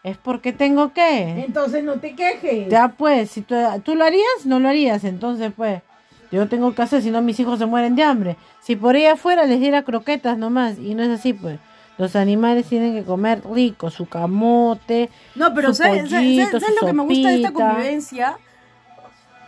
es 0.04 0.16
porque 0.16 0.52
tengo 0.54 0.92
que. 0.94 1.44
Entonces 1.44 1.84
no 1.84 1.94
te 2.00 2.14
quejes. 2.14 2.68
Ya 2.68 2.88
pues, 2.88 3.30
si 3.30 3.42
tú, 3.42 3.56
tú 3.84 3.94
lo 3.94 4.04
harías, 4.04 4.46
no 4.46 4.58
lo 4.58 4.68
harías, 4.70 5.04
entonces 5.04 5.52
pues, 5.54 5.82
yo 6.30 6.48
tengo 6.48 6.74
que 6.74 6.82
hacer, 6.82 7.02
si 7.02 7.10
no 7.10 7.22
mis 7.22 7.38
hijos 7.40 7.58
se 7.58 7.66
mueren 7.66 7.94
de 7.96 8.02
hambre. 8.02 8.36
Si 8.60 8.76
por 8.76 8.96
ella 8.96 9.12
afuera 9.14 9.44
les 9.46 9.60
diera 9.60 9.82
croquetas 9.82 10.36
nomás, 10.38 10.78
y 10.78 10.94
no 10.94 11.02
es 11.02 11.10
así 11.10 11.32
pues. 11.32 11.58
Los 11.98 12.14
animales 12.14 12.66
tienen 12.66 12.94
que 12.94 13.04
comer 13.04 13.42
rico, 13.50 13.90
su 13.90 14.06
camote. 14.06 15.08
No, 15.34 15.54
pero 15.54 15.68
su 15.68 15.82
¿sabes, 15.82 16.10
sabes- 16.10 16.26
pollito, 16.26 16.60
sabes 16.60 16.74
su 16.76 16.80
lo 16.82 16.86
que 16.86 16.92
me 16.92 17.02
gusta 17.04 17.28
de 17.28 17.36
esta 17.36 17.52
convivencia? 17.52 18.36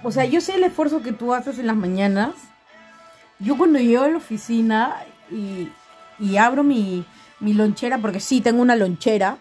O 0.03 0.11
sea, 0.11 0.25
yo 0.25 0.41
sé 0.41 0.55
el 0.55 0.65
esfuerzo 0.65 1.03
que 1.03 1.13
tú 1.13 1.35
haces 1.35 1.59
en 1.59 1.67
las 1.67 1.77
mañanas. 1.77 2.31
Yo 3.39 3.57
cuando 3.59 3.79
llego 3.79 4.05
a 4.05 4.09
la 4.09 4.17
oficina 4.17 4.97
y, 5.31 5.69
y 6.19 6.37
abro 6.39 6.65
mi, 6.65 7.05
mi 7.41 7.53
lonchera, 7.53 7.99
porque 7.99 8.21
sí, 8.21 8.41
tengo 8.41 8.63
una 8.63 8.77
lonchera. 8.77 9.37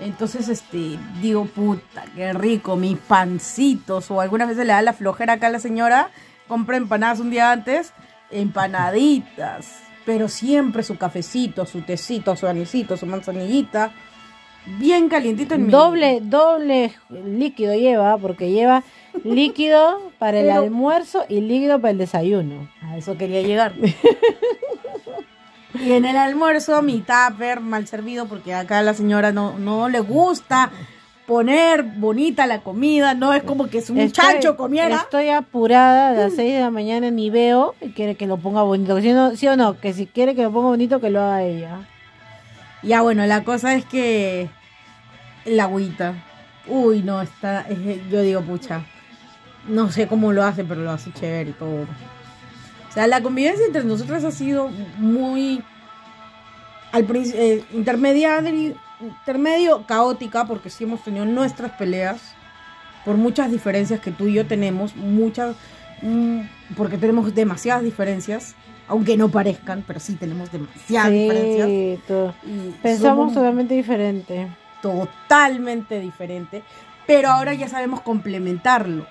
Entonces, 0.00 0.48
este, 0.48 0.98
digo, 1.22 1.44
puta, 1.46 2.04
qué 2.16 2.32
rico, 2.32 2.76
mis 2.76 2.98
pancitos. 2.98 4.10
O 4.10 4.20
algunas 4.20 4.48
veces 4.48 4.66
le 4.66 4.72
da 4.72 4.82
la 4.82 4.92
flojera 4.92 5.34
acá 5.34 5.46
a 5.46 5.50
la 5.50 5.60
señora, 5.60 6.10
compra 6.48 6.76
empanadas 6.76 7.20
un 7.20 7.30
día 7.30 7.52
antes, 7.52 7.92
empanaditas. 8.30 9.80
Pero 10.04 10.28
siempre 10.28 10.82
su 10.82 10.98
cafecito, 10.98 11.64
su 11.64 11.82
tecito, 11.82 12.36
su 12.36 12.46
anisito, 12.46 12.96
su 12.96 13.06
manzanillita. 13.06 13.92
Bien 14.78 15.08
calientito 15.08 15.54
en 15.54 15.66
mi... 15.66 15.70
Doble, 15.70 16.20
doble 16.22 16.92
líquido 17.10 17.74
lleva, 17.74 18.16
porque 18.18 18.50
lleva 18.50 18.82
líquido 19.24 20.10
para 20.18 20.40
el 20.40 20.46
Pero- 20.46 20.62
almuerzo 20.62 21.24
y 21.28 21.40
líquido 21.40 21.80
para 21.80 21.92
el 21.92 21.98
desayuno. 21.98 22.68
A 22.82 22.96
eso 22.96 23.16
quería 23.16 23.42
llegar. 23.42 23.74
y 25.74 25.92
en 25.92 26.04
el 26.04 26.16
almuerzo 26.16 26.82
mi 26.82 27.00
tupper 27.02 27.60
mal 27.60 27.86
servido 27.86 28.26
porque 28.26 28.54
acá 28.54 28.78
a 28.78 28.82
la 28.82 28.94
señora 28.94 29.32
no, 29.32 29.58
no 29.58 29.88
le 29.88 30.00
gusta 30.00 30.70
poner 31.26 31.82
bonita 31.82 32.46
la 32.46 32.60
comida, 32.60 33.14
no 33.14 33.32
es 33.32 33.42
como 33.42 33.68
que 33.68 33.80
su 33.80 33.94
muchacho 33.94 34.56
comiera. 34.56 34.96
Estoy 34.96 35.30
apurada 35.30 36.10
a 36.10 36.12
las 36.12 36.34
6 36.34 36.52
de 36.54 36.60
la 36.60 36.70
mañana 36.70 37.10
ni 37.10 37.30
veo 37.30 37.74
y 37.80 37.90
quiere 37.90 38.14
que 38.14 38.26
lo 38.26 38.36
ponga 38.36 38.62
bonito. 38.62 39.00
¿Sí 39.00 39.10
o, 39.10 39.14
no, 39.14 39.34
sí 39.36 39.48
o 39.48 39.56
no? 39.56 39.80
Que 39.80 39.92
si 39.94 40.06
quiere 40.06 40.34
que 40.34 40.42
lo 40.42 40.52
ponga 40.52 40.68
bonito, 40.68 41.00
que 41.00 41.08
lo 41.10 41.22
haga 41.22 41.42
ella. 41.42 41.78
Ya 42.82 43.00
bueno, 43.00 43.24
la 43.26 43.42
cosa 43.42 43.74
es 43.74 43.86
que 43.86 44.50
la 45.46 45.62
agüita. 45.64 46.12
Uy, 46.66 47.02
no, 47.02 47.22
está, 47.22 47.62
es- 47.62 48.10
yo 48.10 48.20
digo, 48.20 48.42
pucha, 48.42 48.82
no 49.66 49.90
sé 49.90 50.06
cómo 50.06 50.32
lo 50.32 50.44
hace, 50.44 50.62
pero 50.64 50.82
lo 50.82 50.90
hace 50.90 51.10
chévere 51.12 51.50
y 51.50 51.54
todo. 51.54 51.86
O 52.94 52.96
sea, 52.96 53.08
la 53.08 53.20
convivencia 53.24 53.66
entre 53.66 53.82
nosotras 53.82 54.22
ha 54.22 54.30
sido 54.30 54.70
muy 54.98 55.60
al 56.92 57.04
eh, 57.12 57.64
intermediario, 57.72 58.76
intermedio 59.00 59.84
caótica, 59.84 60.44
porque 60.46 60.70
sí 60.70 60.84
hemos 60.84 61.02
tenido 61.02 61.24
nuestras 61.24 61.72
peleas 61.72 62.20
por 63.04 63.16
muchas 63.16 63.50
diferencias 63.50 63.98
que 63.98 64.12
tú 64.12 64.28
y 64.28 64.34
yo 64.34 64.46
tenemos, 64.46 64.94
muchas, 64.94 65.56
mm, 66.02 66.42
porque 66.76 66.96
tenemos 66.96 67.34
demasiadas 67.34 67.82
diferencias, 67.82 68.54
aunque 68.86 69.16
no 69.16 69.28
parezcan, 69.28 69.82
pero 69.84 69.98
sí 69.98 70.14
tenemos 70.14 70.52
demasiadas 70.52 71.10
diferencias. 71.10 71.66
Sí, 71.66 72.00
todo. 72.06 72.32
y 72.46 72.70
Pensamos 72.80 73.34
totalmente 73.34 73.74
diferente. 73.74 74.46
totalmente 74.80 75.98
diferente, 75.98 76.62
pero 77.08 77.30
ahora 77.30 77.54
ya 77.54 77.68
sabemos 77.68 78.02
complementarlo 78.02 79.04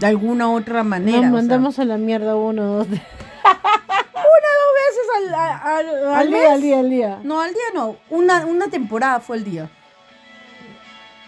de 0.00 0.06
alguna 0.06 0.50
otra 0.50 0.82
manera. 0.82 1.18
Nos 1.18 1.26
sea, 1.26 1.30
mandamos 1.32 1.78
a 1.78 1.84
la 1.84 1.96
mierda 1.98 2.34
uno, 2.34 2.64
dos, 2.64 2.86
tres. 2.88 3.00
dos 3.44 4.70
veces 4.86 5.06
al, 5.16 5.34
al- 5.34 6.04
al 6.08 6.14
Al 6.14 6.30
mes. 6.30 6.40
día, 6.40 6.52
al 6.54 6.60
día, 6.62 6.78
al 6.80 6.90
día. 6.90 7.18
No, 7.22 7.40
al 7.40 7.50
día 7.52 7.62
no, 7.74 7.96
una, 8.08 8.46
una 8.46 8.68
temporada 8.68 9.20
fue 9.20 9.36
el 9.36 9.44
día. 9.44 9.68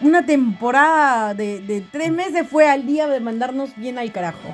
Una 0.01 0.25
temporada 0.25 1.33
de, 1.33 1.61
de 1.61 1.81
tres 1.81 2.11
meses 2.11 2.45
fue 2.49 2.67
al 2.69 2.85
día 2.85 3.07
de 3.07 3.19
mandarnos 3.21 3.75
bien 3.77 3.97
al 3.97 4.11
carajo. 4.11 4.53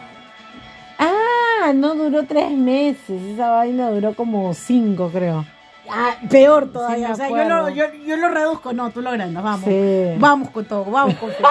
Ah, 1.00 1.72
no 1.74 1.96
duró 1.96 2.24
tres 2.24 2.52
meses. 2.52 3.22
Esa 3.34 3.50
vaina 3.52 3.90
duró 3.90 4.14
como 4.14 4.54
cinco, 4.54 5.10
creo. 5.12 5.46
Ah, 5.92 6.16
peor 6.30 6.66
Sí, 6.66 6.70
todavía. 6.74 7.08
me 7.08 7.14
o 7.14 7.16
sea, 7.16 7.30
yo 7.30 7.44
lo, 7.50 7.70
yo, 7.70 7.86
yo 8.06 8.18
lo 8.18 8.30
reduzco, 8.30 8.74
no, 8.74 8.90
tú 8.92 9.02
lo 9.02 9.10
agrandas, 9.10 9.44
vamos. 9.44 9.66
Sí. 9.66 10.14
Vamos 10.18 10.50
con 10.52 10.66
todo, 10.66 10.86
vamos 10.86 11.16
con 11.16 11.30
todo. 11.32 11.50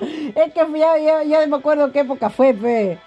Es 0.00 0.52
que 0.52 0.78
ya, 0.78 0.98
ya, 0.98 1.22
ya 1.24 1.46
me 1.46 1.56
acuerdo 1.56 1.90
qué 1.92 2.00
época 2.00 2.30
fue, 2.30 2.54
pe. 2.54 2.98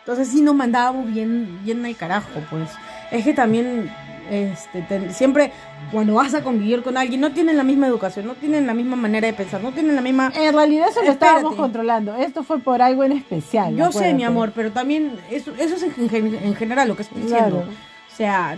Entonces 0.00 0.28
sí 0.28 0.40
nos 0.40 0.54
mandábamos 0.54 1.06
bien, 1.12 1.60
bien 1.64 1.84
al 1.84 1.96
carajo, 1.96 2.28
pues. 2.50 2.68
Es 3.10 3.24
que 3.24 3.32
también, 3.32 3.90
este, 4.30 4.82
te- 4.82 5.12
siempre 5.12 5.52
cuando 5.92 6.14
vas 6.14 6.32
a 6.34 6.42
convivir 6.42 6.82
con 6.82 6.96
alguien, 6.96 7.20
no 7.20 7.32
tienen 7.32 7.56
la 7.56 7.64
misma 7.64 7.86
educación, 7.88 8.26
no 8.26 8.34
tienen 8.34 8.66
la 8.66 8.74
misma 8.74 8.96
manera 8.96 9.26
de 9.26 9.32
pensar, 9.34 9.60
no 9.62 9.72
tienen 9.72 9.96
la 9.96 10.02
misma... 10.02 10.32
En 10.34 10.54
realidad 10.54 10.88
eso 10.88 11.02
lo 11.02 11.10
Espérate. 11.10 11.12
estábamos 11.36 11.54
controlando. 11.56 12.14
Esto 12.16 12.42
fue 12.44 12.58
por 12.60 12.80
algo 12.80 13.02
en 13.04 13.12
especial. 13.12 13.74
Yo 13.76 13.90
sé, 13.92 14.14
mi 14.14 14.24
amor, 14.24 14.52
pero 14.54 14.70
también 14.72 15.18
eso, 15.30 15.52
eso 15.58 15.74
es 15.74 15.82
en, 15.82 16.34
en 16.34 16.54
general 16.54 16.88
lo 16.88 16.96
que 16.96 17.02
estoy 17.02 17.22
diciendo. 17.22 17.56
Claro. 17.62 17.70
O 18.12 18.16
sea, 18.16 18.56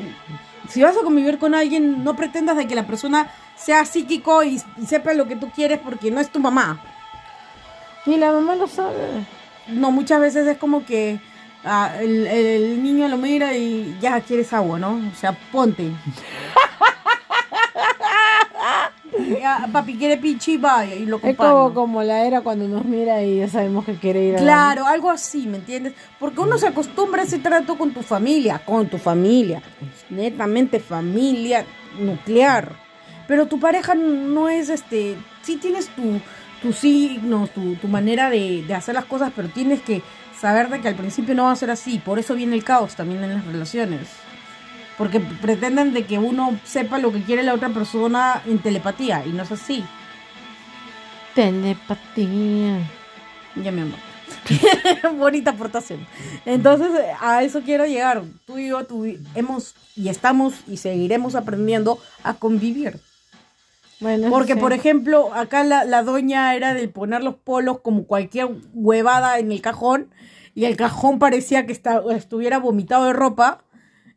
si 0.72 0.82
vas 0.82 0.96
a 0.96 1.02
convivir 1.02 1.38
con 1.38 1.54
alguien, 1.54 2.02
no 2.02 2.16
pretendas 2.16 2.56
de 2.56 2.66
que 2.66 2.74
la 2.74 2.86
persona 2.86 3.30
sea 3.56 3.84
psíquico 3.84 4.42
y, 4.42 4.60
y 4.78 4.86
sepa 4.86 5.12
lo 5.12 5.28
que 5.28 5.36
tú 5.36 5.50
quieres 5.50 5.78
porque 5.78 6.10
no 6.10 6.18
es 6.18 6.30
tu 6.30 6.40
mamá. 6.40 6.80
Ni 8.06 8.16
la 8.16 8.32
mamá 8.32 8.54
lo 8.56 8.66
sabe. 8.66 9.26
No, 9.68 9.90
muchas 9.90 10.18
veces 10.20 10.46
es 10.46 10.56
como 10.56 10.86
que 10.86 11.20
ah, 11.62 11.92
el, 12.00 12.26
el 12.26 12.82
niño 12.82 13.06
lo 13.08 13.18
mira 13.18 13.54
y 13.54 13.98
ya 14.00 14.20
quieres 14.22 14.52
agua, 14.54 14.78
¿no? 14.78 14.98
O 15.12 15.14
sea, 15.14 15.32
ponte. 15.52 15.90
Ya, 19.40 19.68
papi 19.72 19.96
quiere 19.96 20.16
pichi, 20.16 20.56
vaya 20.56 20.94
y 20.94 21.06
lo 21.06 21.16
Es 21.22 21.36
como, 21.36 21.74
como 21.74 22.02
la 22.02 22.24
era 22.26 22.40
cuando 22.42 22.66
nos 22.68 22.84
mira 22.84 23.22
y 23.22 23.38
ya 23.38 23.48
sabemos 23.48 23.84
que 23.84 23.94
quiere 23.96 24.24
ir 24.24 24.36
a 24.36 24.38
la- 24.40 24.44
Claro, 24.44 24.86
algo 24.86 25.10
así, 25.10 25.46
¿me 25.46 25.58
entiendes? 25.58 25.94
Porque 26.18 26.40
uno 26.40 26.58
se 26.58 26.66
acostumbra 26.68 27.22
a 27.22 27.24
ese 27.24 27.38
trato 27.38 27.76
con 27.78 27.92
tu 27.92 28.02
familia, 28.02 28.58
con 28.64 28.88
tu 28.88 28.98
familia, 28.98 29.62
netamente 30.10 30.80
familia 30.80 31.64
nuclear. 31.98 32.72
Pero 33.28 33.46
tu 33.46 33.58
pareja 33.60 33.94
no 33.94 34.48
es 34.48 34.68
este, 34.68 35.16
sí 35.42 35.56
tienes 35.56 35.88
tu, 35.88 36.20
tus 36.60 36.76
signos, 36.76 37.50
tu, 37.50 37.76
tu 37.76 37.88
manera 37.88 38.30
de, 38.30 38.62
de 38.66 38.74
hacer 38.74 38.94
las 38.94 39.04
cosas, 39.04 39.32
pero 39.34 39.48
tienes 39.48 39.80
que 39.82 40.02
saber 40.38 40.68
de 40.68 40.80
que 40.80 40.88
al 40.88 40.96
principio 40.96 41.34
no 41.34 41.44
va 41.44 41.52
a 41.52 41.56
ser 41.56 41.70
así. 41.70 41.98
Por 41.98 42.18
eso 42.18 42.34
viene 42.34 42.56
el 42.56 42.64
caos 42.64 42.96
también 42.96 43.22
en 43.22 43.34
las 43.34 43.44
relaciones. 43.46 44.08
Porque 45.02 45.18
pretenden 45.18 45.92
de 45.92 46.04
que 46.06 46.18
uno 46.20 46.56
sepa 46.64 46.98
lo 46.98 47.12
que 47.12 47.22
quiere 47.24 47.42
la 47.42 47.54
otra 47.54 47.70
persona 47.70 48.40
en 48.46 48.60
telepatía, 48.60 49.24
y 49.26 49.30
no 49.30 49.42
es 49.42 49.50
así. 49.50 49.84
Telepatía. 51.34 52.78
Ya 53.56 53.72
mi 53.72 53.80
amor. 53.80 53.98
Bonita 55.18 55.50
aportación. 55.50 56.06
Entonces, 56.46 56.88
a 57.20 57.42
eso 57.42 57.62
quiero 57.62 57.84
llegar. 57.86 58.22
Tú 58.46 58.58
y 58.58 58.68
yo 58.68 58.86
tuvi- 58.86 59.18
hemos 59.34 59.74
y 59.96 60.08
estamos 60.08 60.54
y 60.68 60.76
seguiremos 60.76 61.34
aprendiendo 61.34 61.98
a 62.22 62.34
convivir. 62.34 63.00
Bueno, 64.00 64.30
Porque, 64.30 64.54
sí. 64.54 64.60
por 64.60 64.72
ejemplo, 64.72 65.32
acá 65.34 65.64
la, 65.64 65.84
la 65.84 66.02
doña 66.02 66.54
era 66.54 66.74
del 66.74 66.90
poner 66.90 67.22
los 67.22 67.34
polos 67.36 67.80
como 67.80 68.04
cualquier 68.04 68.48
huevada 68.74 69.38
en 69.38 69.52
el 69.52 69.60
cajón 69.62 70.08
y 70.54 70.64
el 70.64 70.76
cajón 70.76 71.18
parecía 71.18 71.66
que 71.66 71.72
esta- 71.72 72.02
estuviera 72.14 72.58
vomitado 72.58 73.04
de 73.06 73.12
ropa. 73.12 73.62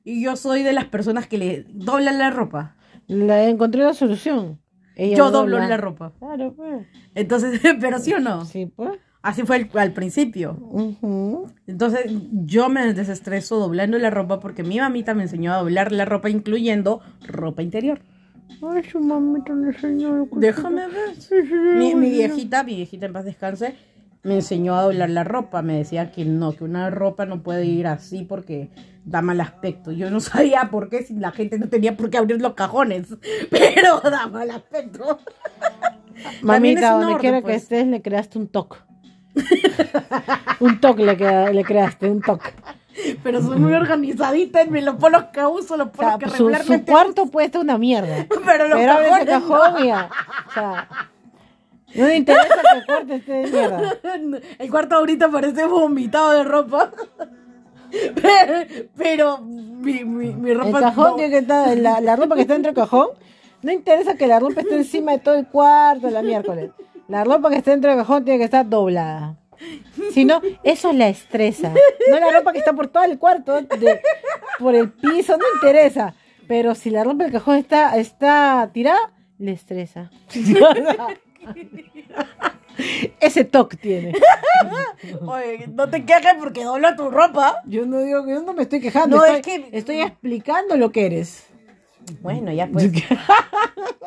Y 0.05 0.23
yo 0.23 0.35
soy 0.37 0.63
de 0.63 0.71
las 0.71 0.85
personas 0.85 1.27
que 1.27 1.37
le 1.37 1.65
doblan 1.73 2.17
la 2.19 2.29
ropa. 2.29 2.77
La, 3.07 3.43
encontré 3.49 3.83
la 3.83 3.93
solución. 3.93 4.59
Ella 4.95 5.17
yo 5.17 5.31
doblo 5.31 5.57
la 5.59 5.75
ropa. 5.77 6.13
Claro, 6.19 6.53
pues. 6.55 6.85
Entonces, 7.15 7.59
pero 7.81 7.99
sí 7.99 8.13
o 8.13 8.19
no. 8.19 8.45
Sí, 8.45 8.67
pues. 8.67 8.91
Así 9.21 9.41
fue 9.41 9.57
el- 9.57 9.69
al 9.73 9.91
principio. 9.91 10.55
Entonces 11.67 12.11
yo 12.31 12.69
me 12.69 12.93
desestreso 12.93 13.57
doblando 13.57 13.97
la 13.97 14.11
ropa 14.11 14.39
porque 14.39 14.63
mi 14.63 14.77
mamita 14.79 15.15
me 15.15 15.23
enseñó 15.23 15.53
a 15.53 15.57
doblar 15.57 15.91
la 15.91 16.05
ropa 16.05 16.29
incluyendo 16.29 17.01
ropa 17.27 17.63
interior. 17.63 17.99
Ay, 18.61 18.83
su 18.83 18.99
mamita 18.99 19.53
le 19.53 19.67
enseñó. 19.69 20.27
Déjame 20.33 20.83
ver. 20.87 21.15
Mi, 21.77 21.95
mi 21.95 22.11
viejita, 22.11 22.63
mi 22.63 22.75
viejita 22.75 23.07
en 23.07 23.13
paz 23.13 23.25
descanse, 23.25 23.73
me 24.21 24.35
enseñó 24.35 24.75
a 24.75 24.83
doblar 24.83 25.09
la 25.09 25.23
ropa. 25.23 25.63
Me 25.63 25.77
decía 25.77 26.11
que 26.11 26.23
no, 26.25 26.53
que 26.55 26.63
una 26.63 26.91
ropa 26.91 27.25
no 27.25 27.41
puede 27.41 27.65
ir 27.65 27.87
así 27.87 28.23
porque 28.23 28.69
da 29.05 29.21
mal 29.21 29.39
aspecto. 29.39 29.91
Yo 29.91 30.09
no 30.09 30.19
sabía 30.19 30.69
por 30.69 30.89
qué, 30.89 31.03
si 31.03 31.13
la 31.13 31.31
gente 31.31 31.57
no 31.57 31.69
tenía 31.69 31.95
por 31.95 32.09
qué 32.09 32.17
abrir 32.17 32.41
los 32.41 32.53
cajones, 32.53 33.07
pero 33.49 34.01
da 34.01 34.27
mal 34.27 34.51
aspecto. 34.51 35.19
Mamita, 36.41 36.95
un 36.95 37.01
donde 37.01 37.05
orden, 37.15 37.21
quiera 37.21 37.37
que 37.37 37.43
pues. 37.43 37.63
estés, 37.63 37.87
le 37.87 38.01
creaste 38.01 38.39
un 38.39 38.47
toque. 38.47 38.77
un 40.61 40.79
toque 40.79 41.03
le, 41.03 41.63
creaste, 41.63 42.09
un 42.09 42.21
toque. 42.21 42.53
Pero 43.21 43.41
soy 43.41 43.59
muy 43.59 43.73
organizadita 43.73 44.61
en 44.61 44.85
los 44.85 44.95
polos 44.95 45.25
que 45.25 45.45
uso, 45.45 45.75
los 45.75 45.87
O 45.87 45.91
polos 45.91 46.11
sea, 46.11 46.17
que 46.17 46.29
su, 46.29 46.37
su 46.37 46.47
regularmente 46.47 46.91
cuarto 46.91 47.25
puede 47.25 47.47
estar 47.47 47.61
una 47.61 47.77
mierda. 47.77 48.25
Pero 48.45 48.69
los 48.69 48.79
Pero 48.79 48.93
cajones 48.93 49.25
no. 49.25 49.25
cajón, 49.25 49.81
mira. 49.81 50.09
O 50.47 50.53
sea, 50.53 50.87
no 51.95 52.07
le 52.07 52.15
interesa 52.15 52.61
que 52.71 52.79
el 52.79 52.85
cuarto 52.85 53.13
esté 53.13 53.31
de 53.33 53.51
mierda. 53.51 53.93
El 54.57 54.71
cuarto 54.71 54.95
ahorita 54.95 55.29
parece 55.29 55.65
vomitado 55.65 56.31
de 56.31 56.43
ropa. 56.45 56.91
Pero 58.97 59.37
mi, 59.39 60.03
mi, 60.03 60.33
mi 60.33 60.51
El 60.51 60.59
ropa 60.59 60.79
cajón 60.79 61.11
no. 61.11 61.15
tiene 61.15 61.31
que 61.31 61.37
estar, 61.39 61.77
la, 61.77 62.01
la 62.01 62.15
ropa 62.15 62.35
que 62.35 62.41
está 62.41 62.53
dentro 62.53 62.71
del 62.71 62.81
cajón, 62.81 63.09
no 63.61 63.71
interesa 63.71 64.15
que 64.15 64.27
la 64.27 64.39
ropa 64.39 64.61
esté 64.61 64.75
encima 64.75 65.11
de 65.13 65.19
todo 65.19 65.35
el 65.35 65.47
cuarto 65.47 66.09
la 66.09 66.21
miércoles. 66.21 66.71
La 67.07 67.23
ropa 67.23 67.49
que 67.49 67.57
está 67.57 67.71
dentro 67.71 67.89
del 67.91 67.99
cajón 67.99 68.23
tiene 68.25 68.39
que 68.39 68.45
estar 68.45 68.67
doblada. 68.67 69.35
Si 70.11 70.25
no, 70.25 70.41
eso 70.63 70.91
la 70.91 71.07
estresa. 71.07 71.71
No 72.09 72.19
la 72.19 72.31
ropa 72.31 72.51
que 72.51 72.59
está 72.59 72.73
por 72.73 72.87
todo 72.87 73.03
el 73.03 73.17
cuarto, 73.17 73.61
de- 73.61 74.01
por 74.59 74.75
el 74.75 74.91
piso, 74.91 75.37
no 75.37 75.45
interesa. 75.55 76.13
Pero 76.47 76.75
si 76.75 76.89
la 76.89 77.03
ropa 77.03 77.23
del 77.23 77.31
cajón 77.33 77.55
está, 77.57 77.95
está 77.97 78.69
tirada, 78.73 79.11
le 79.39 79.51
estresa. 79.53 80.11
Ese 83.19 83.45
toque 83.45 83.77
tiene. 83.77 84.13
Oye, 85.27 85.67
no 85.67 85.89
te 85.89 86.05
quejes 86.05 86.33
porque 86.39 86.63
dobla 86.63 86.95
tu 86.95 87.09
ropa. 87.09 87.61
Yo 87.65 87.85
no 87.85 87.99
digo, 88.01 88.27
yo 88.27 88.41
no 88.41 88.53
me 88.53 88.63
estoy 88.63 88.79
quejando. 88.81 89.17
No, 89.17 89.25
estoy, 89.25 89.39
es 89.39 89.45
que- 89.69 89.77
estoy 89.77 90.01
explicando 90.01 90.77
lo 90.77 90.91
que 90.91 91.05
eres. 91.05 91.45
Bueno, 92.21 92.51
ya 92.51 92.67
pues. 92.67 92.91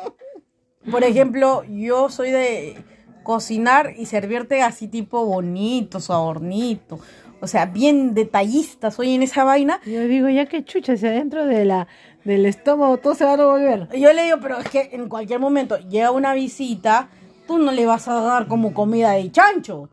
Por 0.91 1.03
ejemplo, 1.03 1.63
yo 1.65 2.09
soy 2.09 2.31
de 2.31 2.77
cocinar 3.23 3.93
y 3.97 4.05
servirte 4.05 4.61
así 4.61 4.87
tipo 4.87 5.25
bonito, 5.25 5.99
su 5.99 6.13
adornito. 6.13 6.99
O 7.41 7.47
sea, 7.47 7.65
bien 7.67 8.13
detallista 8.13 8.91
soy 8.91 9.13
en 9.15 9.23
esa 9.23 9.43
vaina. 9.43 9.79
Yo 9.85 10.01
digo, 10.07 10.29
ya 10.29 10.45
que 10.47 10.63
chucha, 10.63 10.97
si 10.97 11.07
adentro 11.07 11.45
de 11.45 11.63
la, 11.65 11.87
del 12.25 12.45
estómago 12.45 12.97
todo 12.97 13.15
se 13.15 13.23
va 13.25 13.33
a 13.33 13.37
revolver. 13.37 13.87
Yo 13.97 14.11
le 14.13 14.23
digo, 14.23 14.37
pero 14.41 14.57
es 14.59 14.69
que 14.69 14.89
en 14.93 15.07
cualquier 15.07 15.39
momento 15.39 15.77
llega 15.77 16.11
una 16.11 16.33
visita, 16.33 17.09
tú 17.49 17.57
no 17.57 17.71
le 17.71 17.85
vas 17.87 18.07
a 18.07 18.13
dar 18.21 18.45
como 18.47 18.73
comida 18.75 19.11
de 19.13 19.31
chancho. 19.31 19.89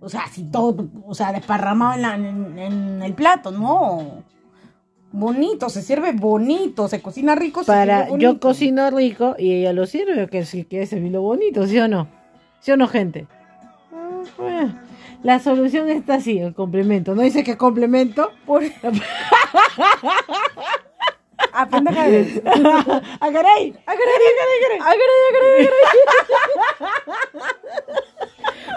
O 0.00 0.08
sea, 0.08 0.26
si 0.26 0.42
todo, 0.50 0.88
o 1.06 1.14
sea, 1.14 1.32
desparramado 1.32 1.94
en, 1.94 2.02
la- 2.02 2.14
en- 2.16 2.58
en 2.58 3.02
el 3.02 3.14
plato, 3.14 3.52
no. 3.52 4.24
Bonito, 5.12 5.68
se 5.70 5.82
sirve 5.82 6.10
bonito, 6.12 6.88
se 6.88 7.00
cocina 7.00 7.34
rico. 7.36 7.60
se 7.62 7.68
Para, 7.72 8.06
sirve 8.06 8.18
yo 8.20 8.40
cocino 8.40 8.90
rico 8.90 9.36
y 9.38 9.52
ella 9.54 9.72
lo 9.72 9.86
sirve, 9.86 10.26
que 10.28 10.44
si 10.44 10.64
quiere 10.64 10.86
servirlo 10.86 11.22
bonito, 11.22 11.64
¿sí 11.68 11.78
o 11.78 11.86
no? 11.86 12.08
¿Sí 12.60 12.72
o 12.72 12.76
no, 12.76 12.88
gente? 12.88 13.26
Ah, 13.94 14.22
bueno. 14.36 14.74
La 15.22 15.38
solución 15.38 15.88
está 15.90 16.14
así, 16.14 16.38
el 16.38 16.54
complemento. 16.54 17.14
¿No 17.14 17.22
dice 17.22 17.44
que 17.44 17.56
complemento? 17.56 18.30
Por... 18.46 18.62
Aprende 21.52 21.90
a 21.90 21.94
caer. 21.94 22.42
¡Ah, 23.20 23.30
caray! 23.32 23.74
¡Ah, 23.86 23.94
caray! 23.94 24.78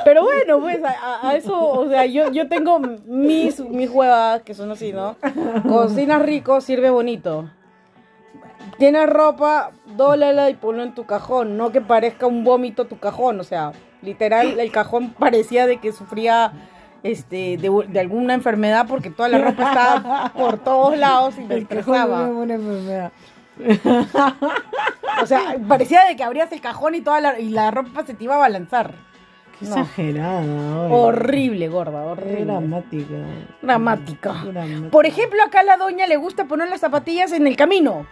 Pero 0.05 0.24
bueno, 0.24 0.59
pues 0.59 0.84
a, 0.84 0.89
a- 0.89 1.30
a 1.30 1.36
eso, 1.36 1.57
o 1.69 1.88
sea, 1.88 2.05
yo, 2.05 2.30
yo 2.32 2.47
tengo 2.49 2.80
mis, 2.80 3.59
mis 3.61 3.89
huevas 3.89 4.41
que 4.41 4.53
son 4.53 4.71
así, 4.71 4.91
¿no? 4.91 5.15
Cocina 5.67 6.19
rico, 6.19 6.59
sirve 6.61 6.89
bonito. 6.89 7.49
Tienes 8.78 9.07
ropa, 9.09 9.71
dólala 9.95 10.49
y 10.49 10.55
ponlo 10.55 10.84
en 10.84 10.93
tu 10.95 11.05
cajón, 11.05 11.57
no 11.57 11.71
que 11.71 11.80
parezca 11.82 12.28
un 12.28 12.43
vómito 12.43 12.86
tu 12.86 12.97
cajón, 12.99 13.39
o 13.39 13.43
sea, 13.43 13.71
literal 14.01 14.59
el 14.59 14.71
cajón 14.71 15.13
parecía 15.13 15.67
de 15.67 15.78
que 15.78 15.91
sufría 15.93 16.51
este 17.03 17.57
de, 17.57 17.85
de 17.89 17.99
alguna 17.99 18.33
enfermedad 18.33 18.85
porque 18.87 19.09
toda 19.09 19.29
la 19.29 19.37
ropa 19.39 19.63
estaba 19.69 20.33
por 20.35 20.57
todos 20.57 20.97
lados 20.97 21.35
y 21.37 21.41
me 21.41 21.55
El 21.55 21.61
estresaba. 21.63 22.19
no 22.21 22.25
es 22.27 22.31
una 22.33 22.53
enfermedad. 22.55 23.11
O 25.21 25.25
sea, 25.25 25.55
parecía 25.67 26.05
de 26.05 26.15
que 26.15 26.23
abrías 26.23 26.51
el 26.51 26.59
cajón 26.59 26.95
y 26.95 27.01
toda 27.01 27.21
la, 27.21 27.39
y 27.39 27.49
la 27.49 27.69
ropa 27.71 28.03
se 28.05 28.13
te 28.13 28.23
iba 28.23 28.35
a 28.35 28.39
balanzar. 28.39 28.95
Qué 29.59 29.65
No. 29.67 29.75
exagerada. 29.77 30.79
oye. 30.85 30.93
Horrible, 30.93 31.67
gorda, 31.69 32.01
horrible. 32.03 32.45
dramática. 32.45 33.13
Dramática. 33.61 34.33
Dramática. 34.43 34.89
Por 34.89 35.05
ejemplo, 35.05 35.39
acá 35.43 35.59
a 35.59 35.63
la 35.63 35.77
doña 35.77 36.07
le 36.07 36.17
gusta 36.17 36.45
poner 36.45 36.67
las 36.69 36.81
zapatillas 36.81 37.31
en 37.31 37.45
el 37.47 37.55
camino. 37.55 38.05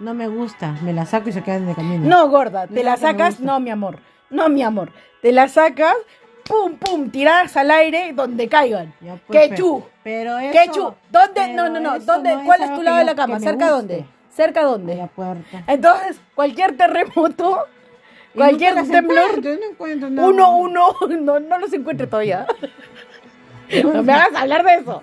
No 0.00 0.14
me 0.14 0.26
gusta, 0.28 0.74
me 0.82 0.92
la 0.92 1.04
saco 1.06 1.28
y 1.28 1.32
se 1.32 1.42
quedan 1.42 1.64
en 1.64 1.68
el 1.70 1.76
camino. 1.76 2.08
No, 2.08 2.28
gorda, 2.28 2.66
te 2.66 2.74
Mira 2.74 2.92
la 2.92 2.96
que 2.96 3.02
me 3.02 3.06
sacas. 3.12 3.40
No, 3.40 3.60
mi 3.60 3.70
amor. 3.70 3.98
No, 4.30 4.48
mi 4.48 4.62
amor. 4.62 4.90
Te 5.20 5.32
la 5.32 5.48
sacas, 5.48 5.94
pum, 6.48 6.74
pum, 6.76 7.10
tiradas 7.10 7.56
al 7.56 7.70
aire 7.70 8.12
donde 8.14 8.48
caigan. 8.48 8.92
Ya, 9.00 9.16
pues, 9.26 9.40
¡Qué 9.42 9.48
pe- 9.50 9.54
chu! 9.56 9.84
Pero 10.02 10.38
eso. 10.38 10.96
¿Dónde? 11.10 11.32
pero 11.34 11.52
No, 11.54 11.68
no, 11.68 11.80
no. 11.80 11.98
¿Dónde? 12.00 12.34
no 12.34 12.44
¿Cuál 12.44 12.62
es 12.62 12.74
tu 12.74 12.82
lado 12.82 12.96
de 12.98 13.04
la 13.04 13.14
cama? 13.14 13.38
¿Cerca 13.40 13.68
dónde? 13.70 14.04
¿Cerca 14.30 14.60
De 14.60 14.66
dónde? 14.66 14.94
la 14.96 15.06
puerta. 15.08 15.64
Entonces, 15.66 16.20
cualquier 16.34 16.76
terremoto, 16.76 17.64
Y 18.34 18.38
cualquier 18.38 18.74
temblor, 18.88 19.40
yo 19.40 19.54
no 19.56 19.66
encuentro 19.72 20.10
nada. 20.10 20.28
uno, 20.28 20.56
uno, 20.56 20.94
no, 21.20 21.40
no 21.40 21.58
los 21.58 21.72
encuentro 21.72 22.08
todavía. 22.08 22.46
No 23.84 24.02
me 24.02 24.12
hagas 24.12 24.34
hablar 24.34 24.64
de 24.64 24.74
eso. 24.76 25.02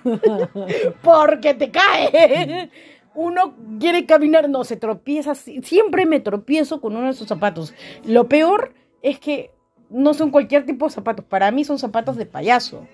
Porque 1.02 1.54
te 1.54 1.70
cae. 1.70 2.70
Uno 3.14 3.54
quiere 3.78 4.04
caminar, 4.06 4.48
no, 4.48 4.64
se 4.64 4.76
tropieza. 4.76 5.34
si- 5.34 5.62
Siempre 5.62 6.04
me 6.06 6.20
tropiezo 6.20 6.80
con 6.80 6.96
uno 6.96 7.06
de 7.06 7.12
esos 7.12 7.28
zapatos. 7.28 7.74
Lo 8.04 8.28
peor 8.28 8.74
es 9.02 9.18
que 9.18 9.50
no 9.90 10.14
son 10.14 10.30
cualquier 10.30 10.66
tipo 10.66 10.86
de 10.86 10.92
zapatos. 10.92 11.24
Para 11.24 11.50
mí 11.50 11.64
son 11.64 11.78
zapatos 11.78 12.16
de 12.16 12.26
payaso. 12.26 12.86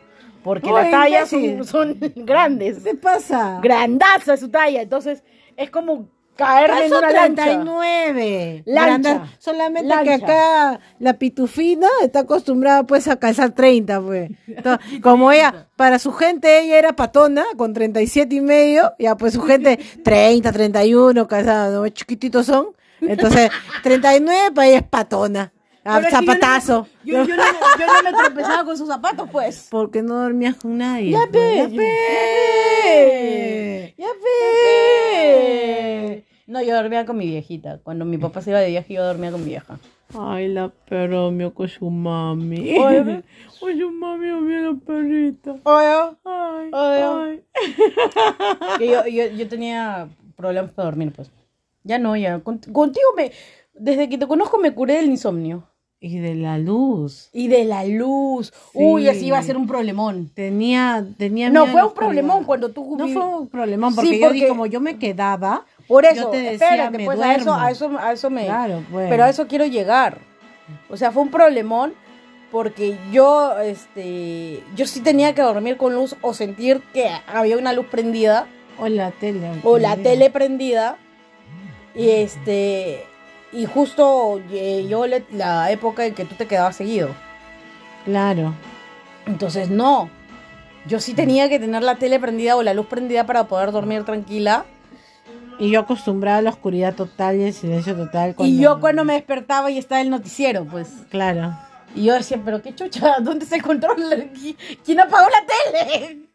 Porque 0.43 0.71
Oye, 0.73 0.85
la 0.85 0.91
talla 0.91 1.27
son, 1.27 1.65
son 1.65 1.97
grandes. 2.17 2.79
¿Qué 2.83 2.95
pasa? 2.95 3.61
Grandaza 3.63 4.37
su 4.37 4.49
talla. 4.49 4.83
Entonces 4.83 5.23
es 5.57 5.71
como 5.71 6.09
caerme 6.35 6.87
en 6.87 6.95
una 6.95 7.13
lancha. 7.13 7.45
39. 7.45 8.63
Lancha. 8.67 8.87
Granda- 9.15 9.29
Solamente 9.39 9.89
que 9.89 9.95
Lancha. 10.11 10.15
acá 10.15 10.81
la 10.99 11.13
pitufina 11.15 11.87
está 12.03 12.21
acostumbrada 12.21 12.83
pues 12.85 13.07
a 13.07 13.17
calzar 13.17 13.53
30, 13.53 14.01
pues. 14.01 14.31
Entonces, 14.49 15.01
como 15.01 15.31
ella, 15.31 15.69
para 15.77 15.99
su 16.01 16.13
gente 16.13 16.61
ella 16.61 16.79
era 16.79 16.97
patona 16.97 17.45
con 17.57 17.73
37 17.73 18.35
y 18.35 18.41
medio, 18.41 18.93
ya 18.99 19.17
pues 19.17 19.35
su 19.35 19.43
gente 19.43 19.79
30, 20.03 20.51
31, 20.53 21.29
calzada, 21.29 21.89
chiquititos 21.91 22.47
son. 22.47 22.69
Entonces, 23.01 23.51
39 23.83 24.51
para 24.55 24.67
ella 24.69 24.79
es 24.79 24.85
patona. 24.89 25.53
Ah, 25.85 25.97
Pero 25.97 26.07
es 26.07 26.07
que 26.07 26.15
yo 26.15 26.21
no 26.21 26.27
zapatazo. 26.33 26.87
Yo, 27.05 27.25
yo 27.25 27.37
no, 27.37 27.43
me- 27.43 27.81
yo 27.81 27.87
no 27.87 28.03
me 28.05 28.13
tropezaba 28.17 28.65
con 28.65 28.79
sus 28.79 28.89
zapatos, 28.89 29.29
pues. 29.31 29.67
Porque 29.71 30.03
no 30.03 30.15
dormías 30.23 30.55
con 30.57 30.79
nadie. 30.79 31.11
Ya 31.11 31.27
pe, 31.31 31.57
ya 31.57 31.69
ya 31.69 31.77
pe. 31.77 31.89
Ya 33.99 34.09
ve. 35.23 36.25
No, 36.47 36.63
yo 36.63 36.75
dormía 36.77 37.07
con 37.07 37.17
mi 37.17 37.27
viejita. 37.27 37.79
Cuando 37.83 38.05
mi 38.05 38.19
papá 38.19 38.41
se 38.43 38.51
iba 38.51 38.61
de 38.61 38.69
viaje, 38.71 38.95
yo 38.95 39.05
dormía 39.05 39.31
con 39.31 39.41
mi 39.43 39.51
vieja. 39.51 39.79
Ay, 40.19 40.49
la 40.49 40.69
perro 40.69 41.33
con 41.55 41.69
su 41.69 41.89
mami. 41.91 42.79
Oye. 42.79 43.23
Con 43.63 43.79
su 43.79 43.91
mami, 43.93 44.27
mira 44.43 44.73
la 44.73 44.75
perrita. 44.85 45.53
Oye, 45.63 46.17
Ay, 46.25 46.71
Oye. 46.73 47.03
ay. 47.05 47.45
que 48.79 48.89
yo, 48.89 49.07
yo, 49.07 49.27
yo 49.37 49.47
tenía 49.49 50.09
problemas 50.37 50.73
para 50.73 50.87
dormir, 50.87 51.13
pues. 51.15 51.31
Ya 51.85 52.01
no, 52.01 52.17
ya. 52.17 52.41
Cont- 52.43 52.71
Contigo 52.73 53.07
me. 53.17 53.31
Desde 53.75 54.09
que 54.09 54.19
te 54.19 54.27
conozco 54.27 54.59
me 54.59 54.75
curé 54.75 54.95
del 54.97 55.07
insomnio. 55.07 55.63
Y 56.05 56.19
de 56.19 56.35
la 56.35 56.59
luz. 56.59 57.31
Y 57.33 57.47
de 57.47 57.65
la 57.65 57.85
luz. 57.85 58.53
Uy, 58.75 59.09
así 59.09 59.27
iba 59.27 59.39
a 59.39 59.43
ser 59.45 59.57
un 59.57 59.69
problemón. 59.69 60.33
Tenía, 60.35 61.07
tenía 61.17 61.49
No, 61.49 61.65
fue 61.69 61.85
un 61.85 61.95
problemón 61.95 62.43
cuando 62.43 62.71
tú 62.71 62.97
No 62.99 63.07
fue 63.07 63.25
un 63.25 63.47
problemón, 63.49 63.91
Sí, 63.93 63.97
porque, 63.97 64.19
yo 64.19 64.27
porque- 64.27 64.41
di- 64.41 64.49
como 64.49 64.67
yo 64.67 64.81
me 64.81 64.99
quedaba, 64.99 65.65
Por 65.87 66.03
Yo 66.05 66.11
eso, 66.11 66.31
te 66.31 66.39
decía, 66.39 66.53
espérate, 66.55 66.99
me 66.99 67.05
pues 67.05 67.21
a 67.21 67.35
eso, 67.37 67.55
a 67.55 67.71
eso, 67.71 67.99
a 67.99 68.13
eso 68.13 68.31
me. 68.31 68.47
Claro, 68.47 68.83
pues. 68.91 69.09
Pero 69.09 69.23
a 69.25 69.29
eso 69.29 69.47
quiero 69.47 69.65
llegar. 69.65 70.19
O 70.91 70.97
sea, 70.97 71.13
fue 71.13 71.23
un 71.23 71.31
problemón 71.31 71.93
porque 72.51 72.97
yo, 73.13 73.57
este, 73.61 74.61
yo 74.75 74.87
sí 74.87 75.01
tenía 75.03 75.35
que 75.35 75.43
dormir 75.43 75.77
con 75.77 75.95
luz 75.95 76.17
o 76.21 76.35
sentir 76.35 76.83
que 76.93 77.11
había 77.33 77.57
una 77.59 77.73
luz 77.73 77.87
prendida 77.87 78.47
o 78.79 78.89
la 78.89 79.11
tele. 79.13 79.51
o 79.63 79.79
la 79.79 79.97
tele 79.97 80.31
prendida 80.31 80.97
y 81.95 82.09
este 82.09 83.05
y 83.53 83.67
justo 83.67 84.41
eh, 84.51 84.85
llegó 84.89 85.07
la- 85.07 85.23
la 85.33 85.71
época 85.71 86.07
en 86.07 86.15
que 86.15 86.25
tú 86.25 86.35
te 86.35 86.47
quedabas 86.47 86.77
seguido. 86.77 87.11
Claro. 88.05 88.55
Entonces 89.27 89.69
no, 89.71 90.11
yo 90.87 90.99
sí 91.01 91.15
tenía 91.15 91.49
que 91.49 91.59
tener 91.61 91.83
la 91.83 91.97
tele 91.97 92.19
prendida 92.19 92.57
o 92.57 92.63
la 92.63 92.75
luz 92.75 92.87
prendida 92.87 93.25
para 93.27 93.45
poder 93.45 93.71
dormir 93.73 94.05
tranquila. 94.05 94.65
Y 95.59 95.71
yo 95.71 95.81
acostumbrada 95.81 96.39
a 96.39 96.43
la 96.43 96.51
oscuridad 96.51 96.95
total 96.95 97.37
y 97.37 97.45
el 97.45 97.53
silencio 97.53 97.95
total. 97.95 98.35
Y 98.39 98.59
yo 98.59 98.81
cuando 98.81 99.05
me 99.05 99.13
despertaba 99.13 99.71
y 99.71 99.79
estaba 99.79 100.01
el 100.01 100.11
noticiero, 100.11 100.65
pues. 100.65 100.89
Claro. 101.11 101.57
Y 101.95 102.05
yo 102.05 102.15
decía, 102.15 102.41
pero 102.45 102.63
qué 102.63 102.75
chucha, 102.75 103.17
¿dónde 103.21 103.45
está 103.45 103.57
el 103.57 103.63
control? 103.63 103.97
¿Qui- 104.33 104.57
¿Quién 104.85 104.99
apagó 105.01 105.27
la 105.29 105.93
tele? 105.93 106.19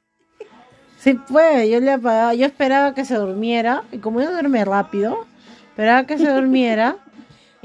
Sí, 1.00 1.14
pues, 1.30 1.70
yo 1.70 1.80
le 1.80 1.92
apagaba, 1.92 2.34
yo 2.34 2.46
esperaba 2.48 2.96
que 2.96 3.06
se 3.06 3.16
durmiera, 3.16 3.84
y 3.92 4.00
como 4.00 4.20
yo 4.20 4.32
duerme 4.32 4.66
rápido, 4.66 5.26
esperaba 5.70 6.06
que 6.06 6.18
se 6.18 6.28
durmiera, 6.28 6.98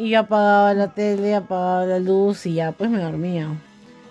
y 0.03 0.11
yo 0.11 0.21
apagaba 0.21 0.75
la 0.75 0.93
tele, 0.93 1.35
apagaba 1.35 1.87
la 1.87 1.99
luz, 2.01 2.47
y 2.47 2.55
ya, 2.55 2.73
pues 2.73 2.91
me 2.91 2.99
dormía. 2.99 3.49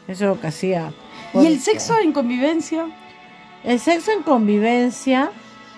Eso 0.08 0.24
es 0.24 0.30
lo 0.30 0.40
que 0.40 0.48
hacía. 0.48 0.94
¿Y 1.34 1.46
el 1.46 1.60
sexo 1.60 1.98
en 2.00 2.14
convivencia? 2.14 2.88
El 3.64 3.80
sexo 3.80 4.12
en 4.12 4.24
convivencia, 4.24 5.32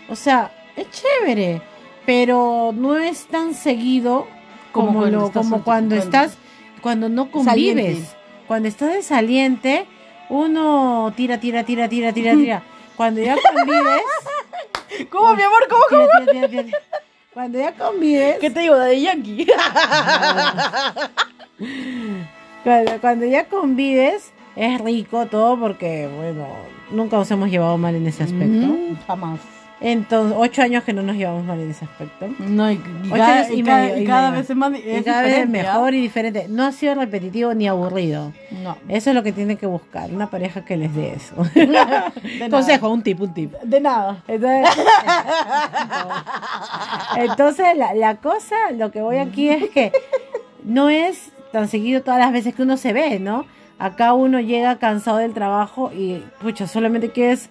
o 0.09 0.16
sea, 0.16 0.51
es 0.76 0.88
chévere, 0.91 1.61
pero 2.05 2.72
no 2.76 2.97
es 2.97 3.26
tan 3.26 3.53
seguido 3.53 4.28
Como 4.72 4.99
cuando 4.99 5.18
lo, 5.18 5.26
estás 5.28 5.43
como 5.43 5.64
cuando 5.64 5.95
estás, 5.95 6.38
cuando 6.82 7.09
no 7.09 7.32
convives. 7.32 7.53
Saliente. 7.53 8.09
Cuando 8.47 8.68
estás 8.68 8.93
de 8.93 9.01
saliente, 9.01 9.88
uno 10.30 11.11
tira, 11.16 11.39
tira, 11.39 11.64
tira, 11.64 11.89
tira, 11.89 12.14
tira, 12.14 12.34
tira. 12.34 12.64
Cuando 12.95 13.22
ya 13.22 13.36
convives, 13.36 14.03
¿Cómo, 15.09 15.36
mi 15.36 15.41
amor? 15.41 15.68
¿Cómo? 15.68 15.84
tira, 15.89 16.26
tira, 16.32 16.47
tira, 16.47 16.64
tira. 16.64 16.78
Cuando 17.34 17.57
ya 17.57 17.73
convives, 17.73 18.38
¿Qué 18.39 18.51
te 18.51 18.59
digo, 18.59 18.75
de 18.75 19.01
Yankee? 19.01 19.47
cuando, 22.63 22.91
cuando 23.01 23.25
ya 23.25 23.45
convives, 23.45 24.31
es 24.55 24.81
rico 24.81 25.25
todo 25.25 25.59
porque, 25.59 26.07
bueno, 26.15 26.47
nunca 26.91 27.17
nos 27.17 27.31
hemos 27.31 27.49
llevado 27.49 27.75
mal 27.77 27.95
en 27.95 28.05
ese 28.05 28.23
aspecto. 28.23 28.67
Mm, 28.67 28.97
jamás. 29.07 29.39
Entonces, 29.86 30.38
ocho 30.39 30.61
años 30.61 30.81
que 30.86 30.93
no 30.93 31.01
nos 31.03 31.17
llevamos 31.17 31.43
mal 31.43 31.59
en 31.59 31.71
ese 31.71 31.84
aspecto. 31.84 32.27
No, 32.39 32.71
y, 32.71 32.79
y 33.03 33.09
cada, 33.09 33.51
y 33.51 33.59
y 33.59 33.63
cada- 33.63 33.81
medio, 33.81 33.97
y 33.97 34.03
y 34.03 34.07
cada 34.07 34.29
medio. 34.31 34.41
vez 34.41 34.49
es 34.49 34.55
más 34.55 34.73
es 34.73 35.03
cada 35.03 35.21
vez 35.23 35.43
¿ah? 35.43 35.45
mejor 35.45 35.93
y 35.93 36.01
diferente. 36.01 36.45
No 36.47 36.63
ha 36.63 36.71
sido 36.71 36.95
repetitivo 36.95 37.53
ni 37.53 37.67
aburrido. 37.67 38.31
No. 38.63 38.77
Eso 38.88 39.09
es 39.09 39.15
lo 39.15 39.23
que 39.23 39.34
tienen 39.34 39.57
que 39.57 39.65
buscar, 39.65 40.09
una 40.11 40.29
pareja 40.29 40.63
que 40.63 40.77
les 40.77 40.95
dé 40.95 41.13
eso. 41.13 41.36
De 41.53 41.67
nada. 41.67 42.13
Consejo, 42.49 42.89
un 42.89 43.03
tip, 43.03 43.19
un 43.21 43.34
tip. 43.34 43.53
De 43.61 43.81
nada. 43.81 44.23
Entonces, 44.27 44.69
entonces 47.17 47.77
la, 47.77 47.93
la 47.93 48.15
cosa, 48.15 48.55
lo 48.77 48.91
que 48.91 49.01
voy 49.01 49.17
aquí 49.17 49.49
es 49.49 49.69
que 49.69 49.91
no 50.63 50.89
es 50.89 51.31
tan 51.51 51.67
seguido 51.67 52.01
todas 52.01 52.19
las 52.19 52.31
veces 52.31 52.55
que 52.55 52.63
uno 52.63 52.77
se 52.77 52.93
ve, 52.93 53.19
¿no? 53.19 53.45
Acá 53.79 54.13
uno 54.13 54.39
llega 54.39 54.77
cansado 54.77 55.17
del 55.17 55.34
trabajo 55.34 55.91
y, 55.93 56.23
pucha, 56.41 56.67
solamente 56.67 57.09
quieres 57.09 57.49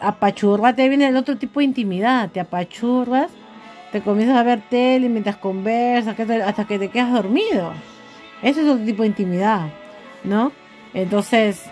apachurrarte, 0.00 0.88
viene 0.88 1.08
el 1.08 1.16
otro 1.16 1.36
tipo 1.36 1.60
de 1.60 1.64
intimidad, 1.64 2.30
te 2.30 2.40
apachurras, 2.40 3.30
te 3.92 4.00
comienzas 4.00 4.36
a 4.36 4.42
ver 4.42 4.62
tele 4.68 5.08
mientras 5.08 5.36
conversas, 5.36 6.18
hasta 6.18 6.64
que 6.66 6.78
te 6.78 6.88
quedas 6.88 7.12
dormido. 7.12 7.72
Eso 8.42 8.60
es 8.60 8.68
otro 8.68 8.84
tipo 8.84 9.02
de 9.02 9.08
intimidad, 9.08 9.68
¿no? 10.24 10.52
Entonces, 10.94 11.64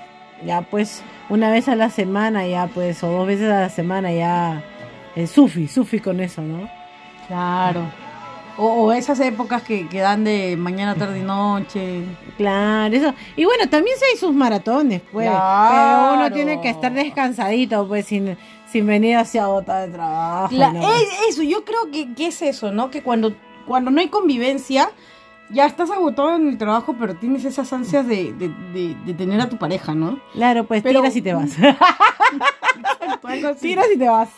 ya 0.44 0.62
pues, 0.62 1.02
una 1.28 1.50
vez 1.50 1.68
a 1.68 1.76
la 1.76 1.90
semana, 1.90 2.46
ya 2.46 2.66
pues, 2.68 3.02
o 3.02 3.08
dos 3.08 3.26
veces 3.26 3.50
a 3.50 3.60
la 3.60 3.68
semana, 3.68 4.12
ya, 4.12 4.62
el 5.14 5.28
sufi, 5.28 5.68
sufi 5.68 6.00
con 6.00 6.20
eso, 6.20 6.42
¿no? 6.42 6.68
Claro. 7.28 7.82
O, 8.58 8.66
o 8.86 8.92
esas 8.92 9.20
épocas 9.20 9.62
que, 9.62 9.86
que 9.86 10.00
dan 10.00 10.24
de 10.24 10.56
mañana, 10.56 10.94
tarde 10.94 11.18
y 11.18 11.22
noche. 11.22 12.04
Claro, 12.38 12.94
eso. 12.96 13.12
Y 13.36 13.44
bueno, 13.44 13.68
también 13.68 13.98
se 13.98 14.06
hay 14.06 14.16
sus 14.16 14.32
maratones, 14.34 15.02
pues. 15.12 15.28
Claro. 15.28 16.08
Pero 16.14 16.14
uno 16.22 16.32
tiene 16.34 16.60
que 16.62 16.70
estar 16.70 16.92
descansadito, 16.92 17.86
pues, 17.86 18.06
sin, 18.06 18.36
sin 18.70 18.86
venir 18.86 19.16
así 19.16 19.36
agotado 19.38 19.86
de 19.86 19.92
trabajo. 19.92 20.54
La- 20.54 20.72
¿no? 20.72 20.80
es 20.94 21.02
eso, 21.28 21.42
yo 21.42 21.64
creo 21.64 21.90
que, 21.92 22.14
que 22.14 22.28
es 22.28 22.40
eso, 22.40 22.72
¿no? 22.72 22.90
Que 22.90 23.02
cuando, 23.02 23.34
cuando 23.66 23.90
no 23.90 24.00
hay 24.00 24.08
convivencia, 24.08 24.88
ya 25.50 25.66
estás 25.66 25.90
agotado 25.90 26.34
en 26.36 26.48
el 26.48 26.56
trabajo, 26.56 26.96
pero 26.98 27.14
tienes 27.14 27.44
esas 27.44 27.70
ansias 27.74 28.06
de, 28.06 28.32
de, 28.32 28.48
de, 28.72 28.96
de 29.04 29.14
tener 29.14 29.38
a 29.40 29.48
tu 29.50 29.58
pareja, 29.58 29.94
¿no? 29.94 30.18
Claro, 30.32 30.64
pues 30.64 30.82
Pero- 30.82 31.00
tiras 31.00 31.14
y 31.16 31.20
te 31.22 31.34
vas. 31.34 31.50
Algo 33.22 33.48
así. 33.48 33.60
tiras 33.60 33.86
y 33.94 33.98
te 33.98 34.08
vas. 34.08 34.28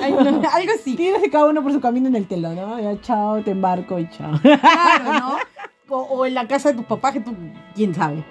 Ay, 0.00 0.12
no, 0.12 0.20
algo 0.52 0.72
así. 0.74 0.96
Y 0.98 1.30
cada 1.30 1.46
uno 1.46 1.62
por 1.62 1.72
su 1.72 1.80
camino 1.80 2.08
en 2.08 2.16
el 2.16 2.26
telón, 2.26 2.56
¿no? 2.56 2.78
Ya, 2.80 3.00
chao, 3.00 3.42
te 3.42 3.52
embarco 3.52 3.98
y 3.98 4.08
chao. 4.10 4.32
Claro, 4.42 5.12
¿no? 5.20 5.36
O, 5.88 6.00
o 6.02 6.26
en 6.26 6.34
la 6.34 6.46
casa 6.46 6.70
de 6.70 6.76
tus 6.76 6.84
papás, 6.86 7.12
que 7.14 7.20
tú, 7.20 7.34
quién 7.74 7.94
sabe. 7.94 8.24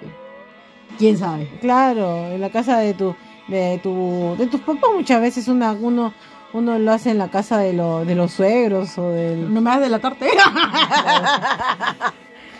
¿Quién 0.98 1.18
sabe? 1.18 1.48
Claro, 1.60 2.26
en 2.26 2.40
la 2.40 2.50
casa 2.50 2.78
de 2.78 2.94
tu, 2.94 3.14
de 3.48 3.80
tu, 3.82 4.34
de 4.38 4.46
tus 4.46 4.60
papás 4.60 4.90
muchas 4.94 5.20
veces 5.20 5.48
una, 5.48 5.72
uno, 5.72 6.12
uno 6.52 6.78
lo 6.78 6.92
hace 6.92 7.10
en 7.10 7.18
la 7.18 7.28
casa 7.28 7.58
de, 7.58 7.72
lo, 7.72 8.04
de 8.04 8.14
los 8.14 8.32
suegros 8.32 8.96
o 8.98 9.08
del, 9.10 9.52
No 9.52 9.60
me 9.60 9.70
vas 9.70 9.78
a 9.78 9.80
delatarte. 9.80 10.28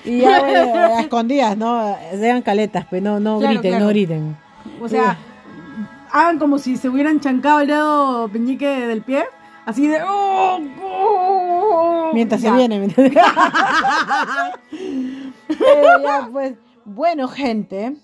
y 0.05 0.19
ya 0.19 0.41
bueno, 0.41 0.75
a 0.75 1.01
escondidas, 1.01 1.57
¿no? 1.57 1.97
Sean 2.13 2.43
caletas, 2.43 2.87
pero 2.91 3.03
no, 3.03 3.21
no 3.21 3.39
Claro, 3.39 3.55
griten, 3.55 3.71
claro. 3.71 3.85
no 3.85 3.91
griten. 3.91 4.37
O 4.81 4.89
sea, 4.89 5.17
hagan 6.13 6.39
como 6.39 6.59
si 6.59 6.77
se 6.77 6.89
hubieran 6.89 7.21
chancado 7.21 7.61
el 7.61 7.69
dedo 7.69 8.29
peñique 8.29 8.67
del 8.67 9.03
pie. 9.03 9.25
Así 9.67 9.87
de. 9.87 10.01
"Oh, 10.03 10.59
oh". 10.83 12.11
Mientras 12.15 12.41
Ya. 12.41 12.51
se 12.51 12.57
viene. 12.57 12.79
mientras- 12.79 13.11
ya, 16.03 16.29
pues, 16.33 16.55
bueno, 16.85 17.29
gente, 17.29 17.97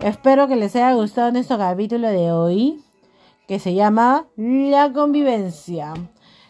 espero 0.00 0.48
que 0.48 0.56
les 0.56 0.74
haya 0.76 0.92
gustado 0.94 1.30
nuestro 1.32 1.58
capítulo 1.58 2.08
de 2.08 2.32
hoy, 2.32 2.82
que 3.46 3.58
se 3.58 3.74
llama 3.74 4.26
La 4.36 4.92
convivencia. 4.92 5.92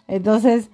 Entonces, 0.08 0.70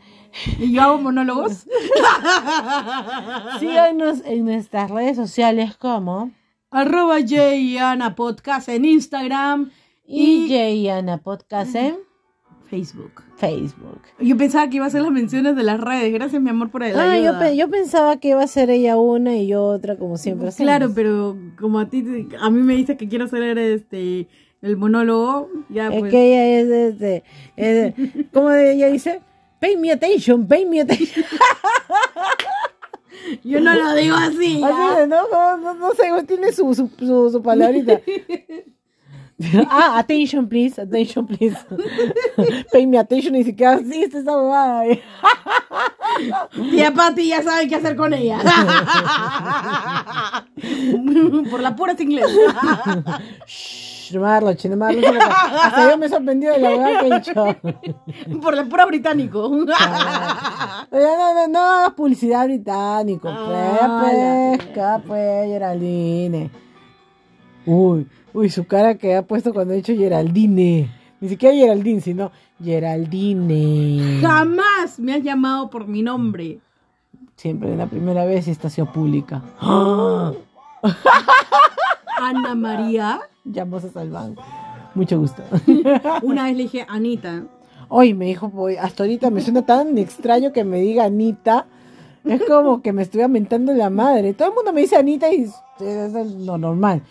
Y 0.59 0.73
yo 0.73 0.83
hago 0.83 0.99
monólogos. 0.99 1.67
síganos 3.59 4.21
en 4.25 4.45
nuestras 4.45 4.91
redes 4.91 5.17
sociales 5.17 5.77
como 5.77 6.31
Arroba 6.71 7.17
Ana 7.81 8.15
Podcast 8.15 8.69
en 8.69 8.85
Instagram 8.85 9.71
y, 10.09 10.53
y 10.55 10.89
Ana 10.89 11.19
Podcast 11.19 11.75
en 11.75 11.97
Facebook. 12.69 13.23
Facebook. 13.37 14.01
Yo 14.19 14.37
pensaba 14.37 14.69
que 14.69 14.77
iba 14.77 14.85
a 14.85 14.89
hacer 14.89 15.01
las 15.03 15.11
menciones 15.11 15.57
de 15.57 15.63
las 15.63 15.81
redes. 15.81 16.13
Gracias, 16.13 16.41
mi 16.43 16.51
amor, 16.51 16.71
por 16.71 16.83
el 16.83 16.99
Ah, 16.99 17.19
yo, 17.19 17.39
pe- 17.39 17.57
yo 17.57 17.69
pensaba 17.71 18.19
que 18.19 18.29
iba 18.29 18.43
a 18.43 18.47
ser 18.47 18.69
ella 18.71 18.97
una 18.97 19.37
y 19.37 19.47
yo 19.47 19.65
otra, 19.65 19.97
como 19.97 20.17
siempre. 20.19 20.49
hacemos. 20.49 20.67
Claro, 20.69 20.93
pero 20.95 21.37
como 21.59 21.79
a 21.81 21.89
ti, 21.89 22.29
a 22.41 22.51
mí 22.51 22.63
me 22.63 22.75
dices 22.75 22.97
que 22.99 23.09
quiero 23.09 23.25
hacer 23.27 23.57
este 23.59 24.29
el 24.61 24.77
monólogo, 24.77 25.49
ya 25.69 25.89
Es 25.89 26.01
pues. 26.01 26.11
que 26.11 26.27
ella 26.27 26.61
es 26.61 26.93
este, 26.93 27.23
es, 27.57 27.95
¿cómo 28.33 28.51
ella 28.51 28.89
dice? 28.89 29.21
Pay 29.61 29.77
me 29.77 29.93
attention, 29.93 30.47
pay 30.47 30.67
me 30.67 30.81
attention. 30.81 31.25
Yo 33.45 33.61
no 33.61 33.75
lo 33.75 33.95
digo 33.95 34.17
así. 34.17 34.61
¿ya? 34.61 34.69
Así 34.69 35.01
de, 35.01 35.07
¿no? 35.07 35.29
Como, 35.29 35.57
no, 35.59 35.75
no 35.75 35.91
sé, 35.95 36.05
tiene 36.27 36.53
su, 36.53 36.75
su, 36.75 36.91
su, 36.99 37.31
su 37.31 37.43
palabrita. 37.43 38.01
ah, 39.71 39.99
attention 39.99 40.49
please, 40.49 40.79
attention 40.79 41.27
please. 41.27 41.57
pay 42.73 42.87
me 42.87 42.99
attention 42.99 43.37
y 43.37 43.45
se 43.45 43.55
queda 43.55 43.75
así, 43.75 44.03
está 44.03 44.19
esa. 44.19 45.01
Tía 46.71 46.93
Pati 46.93 47.29
ya 47.29 47.43
sabe 47.43 47.69
qué 47.69 47.77
hacer 47.77 47.95
con 47.95 48.15
ella. 48.15 48.39
Por 51.51 51.61
la 51.61 51.77
pura 51.77 51.95
inglés. 51.99 52.27
Shh, 53.47 54.15
no 54.15 54.21
Marlo, 54.23 54.57
che, 54.57 54.69
no 54.69 54.77
Marlo, 54.77 55.01
che, 55.01 55.19
Hasta 55.19 55.91
yo 55.91 55.99
me 55.99 56.07
he 56.07 56.09
sorprendido 56.09 56.55
de 56.55 56.59
la 56.59 56.71
huevada 56.71 57.01
que 57.01 57.09
he. 57.09 57.61
Por 58.41 58.57
la 58.57 58.65
pura 58.65 58.87
británico. 58.87 59.49
No, 59.49 61.35
no, 61.35 61.49
no 61.49 61.59
hagas 61.61 61.93
publicidad 61.95 62.47
británico, 62.47 63.29
Ah, 63.31 64.01
pues, 64.03 64.59
pesca, 64.59 65.01
pues, 65.07 65.47
Geraldine. 65.47 66.51
Uy, 67.67 68.07
uy, 68.35 68.51
su 68.51 68.67
cara 68.67 68.97
que 68.97 69.15
ha 69.15 69.23
puesto 69.23 69.53
cuando 69.53 69.75
he 69.75 69.79
dicho 69.79 69.95
Geraldine. 69.95 70.91
Ni 71.21 71.29
siquiera 71.29 71.55
Geraldine, 71.55 72.01
sino 72.01 72.31
Geraldine. 72.63 74.21
Jamás 74.21 74.99
me 74.99 75.15
has 75.15 75.23
llamado 75.23 75.69
por 75.71 75.87
mi 75.89 76.03
nombre. 76.03 76.61
Siempre 77.37 77.77
la 77.77 77.87
primera 77.87 78.25
vez 78.25 78.49
y 78.49 78.51
esta 78.51 78.69
ha 78.69 78.71
sido 78.71 78.93
pública. 78.93 79.43
¡Ah! 79.61 80.33
Ana 82.21 82.55
María. 82.55 83.21
Llamó 83.45 83.77
a 83.79 83.81
Salván. 83.81 84.37
Mucho 84.95 85.19
gusto. 85.19 85.43
Una 86.23 86.45
vez 86.45 86.57
le 86.57 86.63
dije 86.65 86.87
Anita. 86.89 87.45
Hoy 87.89 88.13
me 88.15 88.27
dijo, 88.27 88.49
"Voy, 88.49 88.77
hasta 88.77 89.05
ahorita 89.05 89.31
me 89.31 89.41
suena 89.41 89.65
tan 89.65 89.97
extraño 89.99 90.53
que 90.53 90.65
me 90.65 90.81
diga 90.81 91.05
Anita. 91.05 91.67
Es 92.25 92.43
como 92.45 92.83
que 92.83 92.93
me 92.93 93.03
estuviera 93.03 93.29
mentando 93.29 93.73
la 93.73 93.89
madre. 93.89 94.35
Todo 94.35 94.49
el 94.49 94.55
mundo 94.55 94.73
me 94.73 94.83
dice 94.83 94.97
Anita 94.97 95.33
y 95.33 95.45
eso 95.45 96.19
es 96.19 96.33
lo 96.33 96.59
normal. 96.59 97.03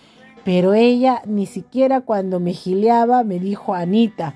Pero 0.48 0.74
ella 0.74 1.22
ni 1.26 1.46
siquiera 1.46 2.00
cuando 2.00 2.40
me 2.40 2.54
gileaba 2.54 3.26
me 3.26 3.38
dijo 3.38 3.74
Anita. 3.76 4.34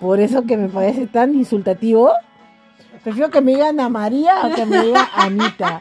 Por 0.00 0.18
eso 0.18 0.42
que 0.42 0.56
me 0.56 0.68
parece 0.68 1.06
tan 1.06 1.36
insultativo. 1.36 2.10
Prefiero 3.04 3.30
que 3.30 3.40
me 3.40 3.52
diga 3.52 3.68
Ana 3.68 3.88
María 3.88 4.34
o 4.44 4.52
que 4.52 4.66
me 4.66 4.82
diga 4.82 5.08
Anita. 5.14 5.80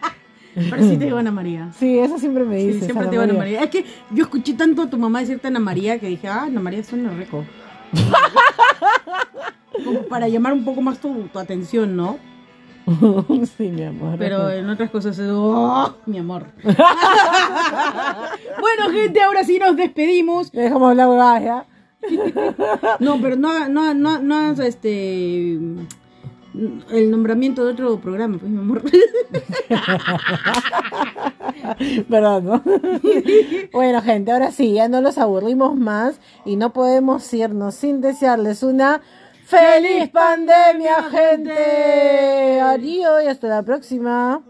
Pero 0.54 0.84
sí 0.84 0.98
te 0.98 1.06
digo 1.06 1.18
Ana 1.18 1.32
María. 1.32 1.72
Sí, 1.80 1.98
eso 1.98 2.20
siempre 2.20 2.44
me 2.44 2.60
Sí, 2.60 2.68
dice. 2.68 2.86
siempre 2.86 3.06
te 3.08 3.12
digo 3.14 3.24
Ana 3.24 3.34
María. 3.34 3.64
Es 3.64 3.72
que 3.72 3.84
yo 4.12 4.26
escuché 4.26 4.54
tanto 4.54 4.84
a 4.84 4.88
tu 4.88 5.00
mamá 5.00 5.22
decirte 5.22 5.48
Ana 5.48 5.60
María 5.60 5.98
que 5.98 6.10
dije, 6.10 6.28
ah, 6.28 6.44
Ana 6.44 6.60
María 6.60 6.84
suena 6.84 7.10
rico. 7.14 7.44
Como 9.84 10.04
para 10.04 10.28
llamar 10.28 10.54
un 10.54 10.64
poco 10.64 10.84
más 10.84 11.00
tu, 11.00 11.24
tu 11.34 11.40
atención, 11.40 11.96
¿no? 11.96 12.20
sí, 13.58 13.70
mi 13.70 13.84
amor. 13.84 14.18
Pero 14.18 14.50
en 14.50 14.70
otras 14.70 14.90
cosas 14.90 15.18
es, 15.18 15.30
oh, 15.32 15.96
mi 16.06 16.18
amor. 16.20 16.48
bueno, 16.64 16.74
gente, 18.92 19.22
ahora 19.22 19.44
sí 19.44 19.60
nos 19.60 19.76
despedimos. 19.76 20.52
Dejamos 20.52 20.90
hablar 20.90 21.08
huevadas, 21.10 21.44
¿ya? 21.44 21.66
No, 23.00 23.22
pero 23.22 23.36
no, 23.36 23.70
no, 23.70 23.94
no, 23.94 24.20
no 24.20 24.52
este 24.64 25.60
el 26.54 27.10
nombramiento 27.10 27.64
de 27.64 27.72
otro 27.72 28.00
programa, 28.00 28.38
pues 28.38 28.52
mi 28.52 28.60
amor. 28.60 28.84
¿Verdad, 32.10 32.42
no? 32.42 32.62
bueno, 33.72 34.02
gente, 34.02 34.32
ahora 34.32 34.52
sí, 34.52 34.74
ya 34.74 34.90
no 34.90 35.00
los 35.02 35.18
aburrimos 35.18 35.78
más 35.78 36.20
y 36.44 36.58
no 36.58 36.74
podemos 36.74 37.34
irnos 37.34 37.76
sin 37.76 38.02
desearles 38.02 38.64
una 38.64 39.02
feliz 39.52 40.10
pandemia, 40.10 41.04
gente. 41.12 42.62
Adiós 42.62 43.24
y 43.24 43.28
hasta 43.28 43.48
la 43.48 43.64
próxima. 43.64 44.42